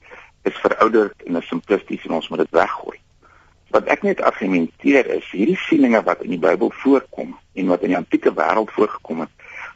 is 0.48 0.56
verouderd 0.64 1.26
en 1.28 1.40
is 1.42 1.48
simplisties 1.48 2.06
en 2.06 2.16
ons 2.20 2.30
moet 2.30 2.46
dit 2.46 2.54
weggooi. 2.56 2.98
Wat 3.76 3.90
ek 3.92 4.06
net 4.08 4.22
argumenteer 4.24 5.10
is 5.18 5.28
hierdie 5.34 5.60
sieninge 5.66 6.00
wat 6.06 6.22
in 6.24 6.36
die 6.36 6.40
Bybel 6.40 6.72
voorkom 6.84 7.34
en 7.36 7.72
wat 7.74 7.84
in 7.84 7.92
die 7.92 8.00
antieke 8.00 8.32
wêreld 8.38 8.72
voorgekom 8.76 9.26
het, 9.26 9.34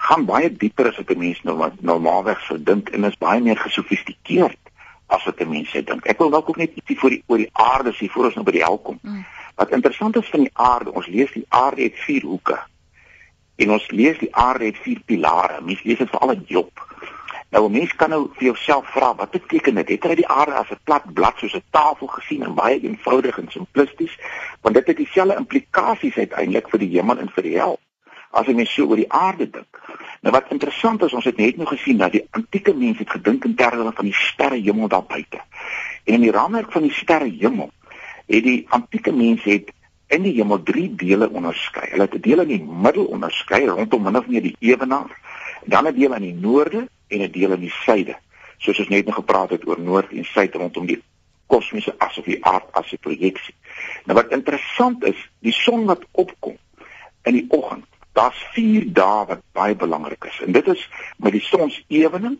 gaan 0.07 0.24
baie 0.30 0.51
dieper 0.51 0.91
as 0.91 0.99
wat 1.01 1.11
'n 1.11 1.20
mens 1.20 1.41
wat 1.43 1.82
normaalweg 1.82 2.39
sou 2.47 2.57
dink 2.63 2.89
en 2.89 3.03
is 3.03 3.17
baie 3.17 3.41
meer 3.41 3.57
gesofistikeerd 3.57 4.59
as 5.07 5.26
wat 5.26 5.41
'n 5.41 5.49
mens 5.49 5.70
sê 5.76 5.84
dink. 5.84 6.05
Ek 6.05 6.17
wil 6.17 6.30
dalk 6.30 6.49
ook 6.49 6.57
net 6.57 6.76
ietsie 6.76 6.97
voor 6.99 7.09
die 7.09 7.24
oor 7.28 7.38
die 7.38 7.49
aarde 7.51 7.91
sê 7.93 8.07
voor 8.07 8.26
ons 8.26 8.36
nou 8.36 8.45
by 8.45 8.51
die 8.51 8.63
hel 8.63 8.78
kom. 8.78 8.99
Mm. 9.01 9.26
Wat 9.55 9.72
interessant 9.72 10.15
is 10.15 10.30
van 10.30 10.39
die 10.39 10.53
aarde, 10.53 10.93
ons 10.93 11.07
lees 11.07 11.32
die 11.32 11.45
aarde 11.49 11.82
het 11.82 11.97
vier 12.05 12.22
hoeke. 12.22 12.59
En 13.60 13.72
ons 13.76 13.89
lees 13.91 14.20
die 14.22 14.32
aarde 14.36 14.70
het 14.70 14.78
vier 14.86 15.01
pilare. 15.05 15.60
Mens 15.62 15.84
lees 15.84 15.99
dit 15.99 16.10
veral 16.10 16.32
in 16.38 16.45
Job. 16.47 16.86
Nou 17.49 17.66
'n 17.66 17.72
mens 17.72 17.95
kan 17.95 18.10
nou 18.10 18.30
vir 18.34 18.43
jouself 18.43 18.88
vra, 18.91 19.16
wat 19.16 19.32
beteken 19.32 19.76
dit? 19.76 19.89
Het 19.89 20.03
hy 20.03 20.16
die 20.16 20.28
aarde 20.28 20.53
as 20.53 20.70
'n 20.72 20.80
plat 20.84 21.14
blad 21.14 21.38
soos 21.38 21.55
'n 21.55 21.64
tafel 21.70 22.07
gesien 22.07 22.43
en 22.43 22.53
baie 22.53 22.80
eenvoudig 22.80 23.38
en 23.38 23.51
simplisties? 23.51 24.18
Want 24.62 24.76
dit 24.76 24.88
het 24.88 24.97
dieselfde 24.97 25.36
implikasies 25.36 26.18
uiteindelik 26.18 26.70
vir 26.70 26.80
die 26.80 26.89
hemel 26.89 27.18
en 27.18 27.30
vir 27.30 27.43
die 27.43 27.57
hel. 27.57 27.80
As 28.32 28.45
jy 28.45 28.53
mens 28.53 28.74
so 28.74 28.86
oor 28.86 28.95
die 28.95 29.12
aarde 29.12 29.49
dink. 29.49 29.82
Nou 30.22 30.34
wat 30.36 30.51
interessant 30.51 31.03
is, 31.03 31.14
ons 31.14 31.26
het 31.26 31.38
net 31.38 31.57
nou 31.57 31.68
gesien 31.68 31.97
dat 31.97 32.12
die 32.12 32.28
antieke 32.32 32.74
mense 32.74 32.99
het 32.99 33.10
gedink 33.10 33.45
in 33.45 33.55
terme 33.55 33.91
van 33.91 34.05
die 34.05 34.14
sterre 34.14 34.55
hemel 34.55 34.88
daar 34.88 35.03
buite. 35.03 35.39
En 36.03 36.14
in 36.14 36.22
die 36.22 36.32
raamwerk 36.32 36.72
van 36.72 36.82
die 36.82 36.93
sterre 36.93 37.30
hemel 37.39 37.72
het 38.26 38.43
die 38.43 38.66
antieke 38.70 39.12
mense 39.12 39.49
het 39.49 39.72
in 40.10 40.24
die 40.26 40.34
hemel 40.34 40.64
drie 40.66 40.88
dele 40.95 41.30
onderskei. 41.30 41.89
Hulle 41.91 42.07
het 42.07 42.16
'n 42.16 42.22
deel 42.22 42.39
in 42.39 42.47
die 42.47 42.64
middel 42.64 43.05
onderskei 43.05 43.66
rondom 43.68 44.03
min 44.03 44.18
of 44.18 44.28
meer 44.28 44.41
die 44.41 44.55
ewenaar, 44.60 45.12
dan 45.66 45.88
'n 45.88 45.93
deel 45.93 46.14
aan 46.14 46.22
die 46.22 46.34
noorde 46.34 46.88
en 47.07 47.22
'n 47.22 47.32
deel 47.32 47.51
aan 47.51 47.60
die 47.60 47.76
suide. 47.86 48.16
Soos 48.57 48.80
ons 48.80 48.89
net 48.89 49.05
nou 49.05 49.16
gepraat 49.16 49.49
het 49.49 49.68
oor 49.68 49.80
noord 49.80 50.12
en 50.12 50.26
suid 50.26 50.55
rondom 50.55 50.86
die 50.86 51.01
kosmiese 51.47 51.95
as 51.97 52.18
of 52.18 52.26
die 52.26 52.45
aard 52.45 52.72
as 52.72 52.91
'n 52.91 52.97
projeksie. 52.99 53.55
Nou 54.05 54.18
wat 54.18 54.32
interessant 54.32 55.03
is, 55.03 55.30
die 55.39 55.51
son 55.51 55.86
wat 55.86 56.05
opkom 56.12 56.57
in 57.24 57.34
die 57.34 57.45
oggend. 57.47 57.86
Daar's 58.14 58.45
4 58.53 58.93
dae 58.93 59.26
wat 59.26 59.41
baie 59.51 59.76
belangrik 59.76 60.24
is. 60.24 60.41
En 60.45 60.51
dit 60.51 60.68
is 60.68 60.89
met 61.18 61.32
die 61.32 61.41
sonsewening 61.41 62.39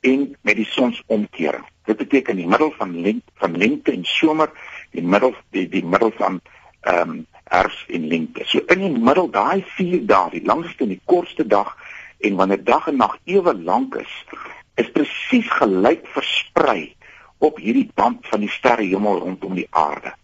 en 0.00 0.36
met 0.40 0.56
die 0.56 0.66
sonsomkering. 0.66 1.64
Dit 1.84 1.96
beteken 1.96 2.36
die 2.36 2.46
middel 2.46 2.72
van 2.76 3.00
lente 3.00 3.30
van 3.34 3.56
lente 3.56 3.92
en 3.92 4.04
somer, 4.04 4.50
die 4.90 5.02
middel 5.02 5.34
die 5.50 5.68
die 5.68 5.84
middel 5.84 6.12
van 6.16 6.40
ehm 6.86 7.10
um, 7.10 7.26
herfs 7.46 7.84
en 7.94 8.06
lente. 8.10 8.42
So 8.44 8.58
in 8.66 8.82
die 8.82 8.90
middel 8.90 9.28
daai 9.30 9.62
4 9.76 10.02
dae, 10.06 10.30
die 10.32 10.44
langste 10.46 10.82
en 10.86 10.90
die 10.94 11.02
kortste 11.04 11.46
dag 11.46 11.76
en 12.26 12.38
wanneer 12.38 12.62
dag 12.64 12.88
en 12.90 12.98
nag 12.98 13.16
ewe 13.24 13.54
lank 13.54 13.94
is, 14.00 14.14
is 14.74 14.90
presies 14.94 15.50
gelyk 15.60 16.06
versprei 16.14 16.94
op 17.38 17.60
hierdie 17.62 17.88
band 17.94 18.26
van 18.30 18.42
die 18.42 18.50
sterrehemel 18.50 19.20
rondom 19.22 19.54
die 19.54 19.68
aarde. 19.70 20.14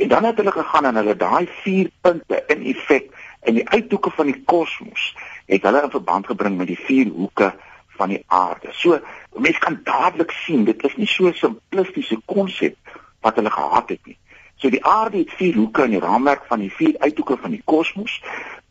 En 0.00 0.08
dan 0.08 0.24
het 0.24 0.40
hulle 0.40 0.54
gegaan 0.56 0.88
en 0.88 1.00
hulle 1.02 1.16
daai 1.16 1.48
4 1.62 1.90
punte 2.00 2.44
in 2.54 2.64
effek 2.72 3.10
in 3.48 3.60
die 3.60 3.68
uithoeke 3.68 4.12
van 4.16 4.30
die 4.30 4.40
kosmos 4.44 5.10
het 5.50 5.64
hulle 5.66 5.82
in 5.84 5.92
verband 5.92 6.28
gebring 6.32 6.56
met 6.56 6.70
die 6.70 6.80
vier 6.80 7.12
hoeke 7.12 7.52
van 8.00 8.12
die 8.12 8.22
aarde. 8.26 8.72
So 8.72 9.00
mense 9.36 9.60
kan 9.60 9.80
dadelik 9.84 10.32
sien 10.44 10.64
dit 10.68 10.84
is 10.84 10.96
nie 10.96 11.08
so 11.08 11.28
'n 11.28 11.34
simplistiese 11.34 12.20
konsep 12.24 12.76
wat 13.20 13.36
hulle 13.36 13.50
gehad 13.50 13.88
het 13.88 14.06
nie. 14.06 14.16
So 14.60 14.70
die 14.70 14.84
aarde 14.84 15.22
het 15.22 15.32
vier 15.40 15.56
hoeke 15.56 15.86
in 15.88 15.96
die 15.96 16.02
raamwerk 16.02 16.44
van 16.48 16.60
die 16.60 16.72
vier 16.72 16.98
uithoeke 17.00 17.38
van 17.40 17.54
die 17.56 17.62
kosmos. 17.64 18.20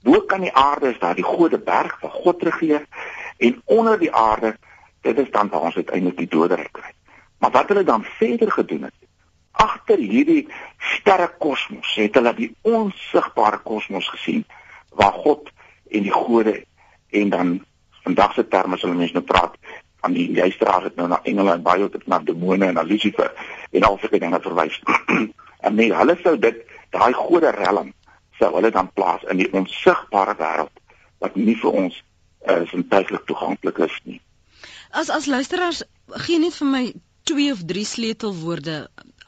Bo 0.05 0.21
kan 0.29 0.45
die 0.45 0.53
aarde 0.53 0.93
is 0.93 0.99
daar 1.01 1.17
die 1.17 1.25
Gode 1.25 1.59
berg 1.59 1.97
waar 2.01 2.17
God 2.23 2.43
regeer 2.43 2.85
en 3.37 3.61
onder 3.65 3.99
die 3.99 4.13
aarde 4.13 4.55
dit 5.01 5.17
is 5.17 5.31
dan 5.31 5.49
waar 5.49 5.69
ons 5.69 5.75
uiteindelik 5.75 6.17
die 6.17 6.27
doderyk 6.27 6.71
kry. 6.71 6.91
Maar 7.39 7.51
wat 7.51 7.67
hulle 7.67 7.83
dan 7.83 8.03
verder 8.03 8.51
gedoen 8.51 8.83
het 8.87 8.99
agter 9.59 9.99
hierdie 9.99 10.47
sterre 10.95 11.27
kosmos 11.41 11.95
het 11.99 12.15
hulle 12.15 12.33
die 12.37 12.49
onsigbare 12.67 13.59
kosmos 13.65 14.07
gesien 14.13 14.45
waar 14.95 15.17
God 15.25 15.49
en 15.89 16.05
die 16.05 16.15
gode 16.15 16.55
en 17.21 17.33
dan 17.33 17.53
vandag 18.05 18.37
se 18.37 18.45
terme 18.47 18.77
sal 18.77 18.93
mense 18.95 19.17
nou 19.17 19.25
praat 19.25 19.57
van 20.01 20.15
die 20.15 20.27
luisteraars 20.35 20.89
het 20.89 20.95
nou 20.95 21.07
na 21.11 21.19
engele 21.23 21.53
en 21.57 21.63
baie 21.65 21.89
tot 21.89 22.07
na 22.07 22.19
demone 22.23 22.65
en 22.65 22.77
na 22.79 22.85
Lucifer 22.87 23.31
en 23.71 23.83
al 23.83 23.97
sulke 24.01 24.19
dinge 24.19 24.41
verwys. 24.41 24.81
En 25.59 25.73
nee, 25.75 25.91
hulle 25.91 26.13
sou 26.23 26.37
dit 26.39 26.55
daai 26.95 27.11
gode 27.13 27.49
realm 27.51 27.89
sou 28.39 28.53
hulle 28.55 28.71
dan 28.71 28.87
plaas 28.95 29.25
in 29.31 29.41
die 29.41 29.49
onsigbare 29.51 30.37
wêreld 30.39 30.71
wat 31.19 31.35
nie 31.35 31.55
vir 31.59 31.75
ons 31.81 31.97
uh, 31.99 32.63
sintuiglik 32.71 33.25
toeganklik 33.27 33.81
is 33.83 33.97
nie. 34.05 34.21
As 34.95 35.11
as 35.11 35.27
luisteraars 35.27 35.83
gee 36.25 36.39
net 36.39 36.55
vir 36.55 36.69
my 36.71 36.83
twee 37.27 37.51
of 37.51 37.65
drie 37.67 37.85
sleutelwoorde 37.85 38.77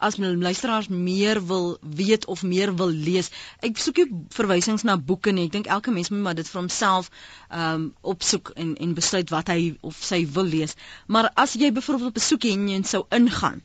as 0.07 0.17
my 0.21 0.33
luisteraars 0.33 0.89
meer 0.89 1.41
wil 1.51 1.77
weet 2.01 2.25
of 2.25 2.43
meer 2.43 2.75
wil 2.81 2.93
lees. 3.07 3.31
Ek 3.69 3.77
soek 3.77 4.01
nie 4.01 4.21
verwysings 4.37 4.85
na 4.87 4.97
boeke 4.97 5.31
nie. 5.31 5.47
Ek 5.49 5.55
dink 5.57 5.71
elke 5.77 5.93
mens 5.95 6.09
moet 6.13 6.25
maar 6.27 6.39
dit 6.41 6.51
vir 6.51 6.61
homself 6.61 7.09
ehm 7.49 7.73
um, 7.73 7.89
opsoek 8.15 8.53
en 8.55 8.75
en 8.87 8.95
besluit 9.01 9.33
wat 9.37 9.51
hy 9.53 9.75
of 9.81 10.03
sy 10.11 10.23
wil 10.37 10.47
lees. 10.57 10.77
Maar 11.07 11.31
as 11.45 11.57
jy 11.63 11.71
byvoorbeeld 11.71 12.15
op 12.15 12.23
'n 12.23 12.29
soekie 12.29 12.55
en 12.57 12.69
jy 12.69 12.81
sou 12.95 13.05
ingaan 13.09 13.61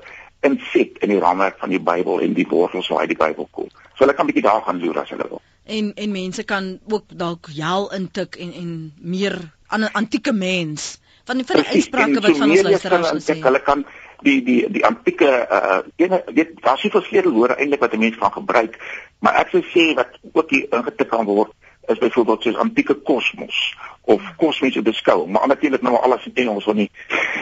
inset 0.48 1.00
in 1.04 1.14
die 1.14 1.20
raamwerk 1.20 1.58
van 1.62 1.72
die 1.74 1.82
Bybel 1.82 2.22
en 2.26 2.36
die 2.38 2.48
wortels 2.50 2.88
waar 2.92 3.06
uit 3.06 3.14
die 3.14 3.20
Bybel 3.20 3.48
kom. 3.52 3.70
So 3.94 4.04
hulle 4.06 4.16
kan 4.18 4.30
bietjie 4.30 4.46
daar 4.46 4.64
gaan 4.66 4.82
loer 4.84 5.02
as 5.04 5.14
hulle 5.14 5.28
wil. 5.30 5.42
En 5.64 5.94
en 5.96 6.12
mense 6.12 6.44
kan 6.44 6.80
ook 6.92 7.16
dalk 7.18 7.48
hel 7.56 7.88
intik 7.96 8.36
en 8.36 8.54
en 8.54 8.72
meer 9.00 9.38
aan 9.68 9.84
'n 9.88 9.94
antieke 9.94 10.34
mens 10.34 11.00
van 11.26 11.38
die 11.38 11.46
van 11.46 11.62
die 11.62 11.68
uitsprake 11.68 12.20
wat 12.20 12.38
van 12.38 12.50
ons 12.50 12.62
luisteraars 12.62 13.30
sê. 13.30 13.40
Hulle 13.40 13.62
kan 13.62 13.86
die 14.24 14.44
die 14.44 14.60
die 14.72 14.86
antieke 14.86 15.32
uh 15.60 15.80
ene 15.96 16.24
weet 16.26 16.60
daar's 16.62 16.82
soveel 16.82 17.02
sleutelwoorde 17.02 17.56
eintlik 17.56 17.80
wat 17.80 17.94
'n 17.94 18.00
mens 18.00 18.18
van 18.18 18.32
gebruik, 18.32 18.80
maar 19.20 19.36
ek 19.36 19.50
sou 19.50 19.64
sê 19.76 19.94
wat 19.96 20.20
ook 20.34 20.50
hier 20.50 20.68
ingetik 20.70 21.10
kan 21.10 21.26
word 21.26 21.52
is 21.86 21.98
byvoorbeeld 21.98 22.42
soos 22.42 22.56
antieke 22.56 22.94
kosmos 22.94 23.76
of 24.02 24.22
kosmiese 24.38 24.82
beskouing, 24.82 25.32
maar 25.32 25.48
natuurlik 25.48 25.82
nou 25.82 25.96
alles 26.02 26.26
in 26.26 26.36
Engels 26.36 26.66
want 26.66 26.78
nie 26.78 26.90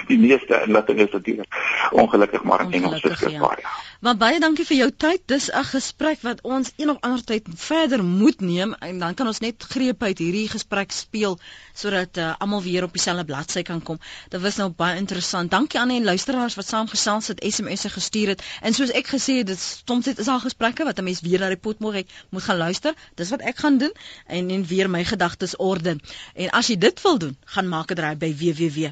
die 0.08 0.20
meeste 0.20 0.62
inligting 0.66 1.00
is 1.00 1.12
natuurlik 1.12 1.56
ongelukkig 1.92 2.44
maar 2.44 2.62
in 2.62 2.74
Engels 2.74 3.02
beskikbaar. 3.02 3.60
Ja. 3.62 3.70
Maar 4.02 4.18
baie 4.18 4.40
dankie 4.42 4.66
vir 4.66 4.78
jou 4.78 4.90
tyd. 4.98 5.22
Dis 5.30 5.52
'n 5.54 5.64
gesprek 5.64 6.22
wat 6.22 6.40
ons 6.42 6.72
een 6.78 6.90
of 6.90 6.98
ander 7.00 7.24
tyd 7.24 7.48
verder 7.56 8.04
moet 8.04 8.40
neem 8.42 8.74
en 8.74 9.00
dan 9.00 9.14
kan 9.14 9.28
ons 9.28 9.40
net 9.40 9.64
greep 9.64 10.04
uit 10.04 10.18
hierdie 10.18 10.50
gesprek 10.50 10.92
speel 10.92 11.38
sodat 11.74 12.18
uh, 12.18 12.34
almal 12.38 12.62
weer 12.62 12.84
op 12.84 12.92
dieselfde 12.94 13.26
bladsy 13.26 13.62
kan 13.62 13.84
kom. 13.84 14.00
Dit 14.30 14.42
was 14.42 14.56
nou 14.56 14.70
baie 14.70 14.98
interessant. 14.98 15.52
Dankie 15.52 15.80
aan 15.80 15.88
die 15.88 16.04
luisteraars 16.04 16.56
wat 16.56 16.68
saamgesels 16.68 17.28
het, 17.28 17.44
SMS'e 17.46 17.90
gestuur 17.90 18.28
het. 18.28 18.44
En 18.62 18.74
soos 18.74 18.90
ek 18.92 19.08
gesê 19.08 19.38
het, 19.38 19.48
dit 19.48 19.84
soms 19.86 20.06
dit 20.06 20.18
is 20.18 20.28
al 20.28 20.40
gesprekke 20.40 20.84
wat 20.84 20.98
'n 20.98 21.04
mens 21.04 21.22
weer 21.22 21.40
na 21.40 21.48
die 21.48 21.58
potmorg 21.58 22.04
moet 22.30 22.44
gaan 22.44 22.58
luister. 22.58 22.94
Dis 23.16 23.30
wat 23.30 23.42
ek 23.42 23.58
gaan 23.58 23.78
doen 23.78 23.94
en 24.38 24.50
en 24.58 24.66
weer 24.66 24.90
my 24.90 25.04
gedagtes 25.06 25.56
orde. 25.58 25.96
En 26.36 26.50
as 26.60 26.68
jy 26.72 26.78
dit 26.78 27.02
wil 27.06 27.18
doen, 27.24 27.38
gaan 27.56 27.68
maak 27.70 27.92
'n 27.92 27.96
draai 28.00 28.16
by 28.16 28.32
www.rsg.co.za. 28.44 28.92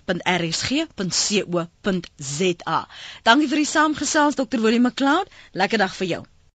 Dankie 3.23 3.49
vir 3.53 3.57
die 3.63 3.71
saamgesels 3.75 4.35
Dr. 4.35 4.59
Willem 4.61 4.81
McLeod. 4.89 5.27
Lekker 5.51 5.77
dag 5.77 5.95
vir 5.95 6.07
jou. 6.07 6.23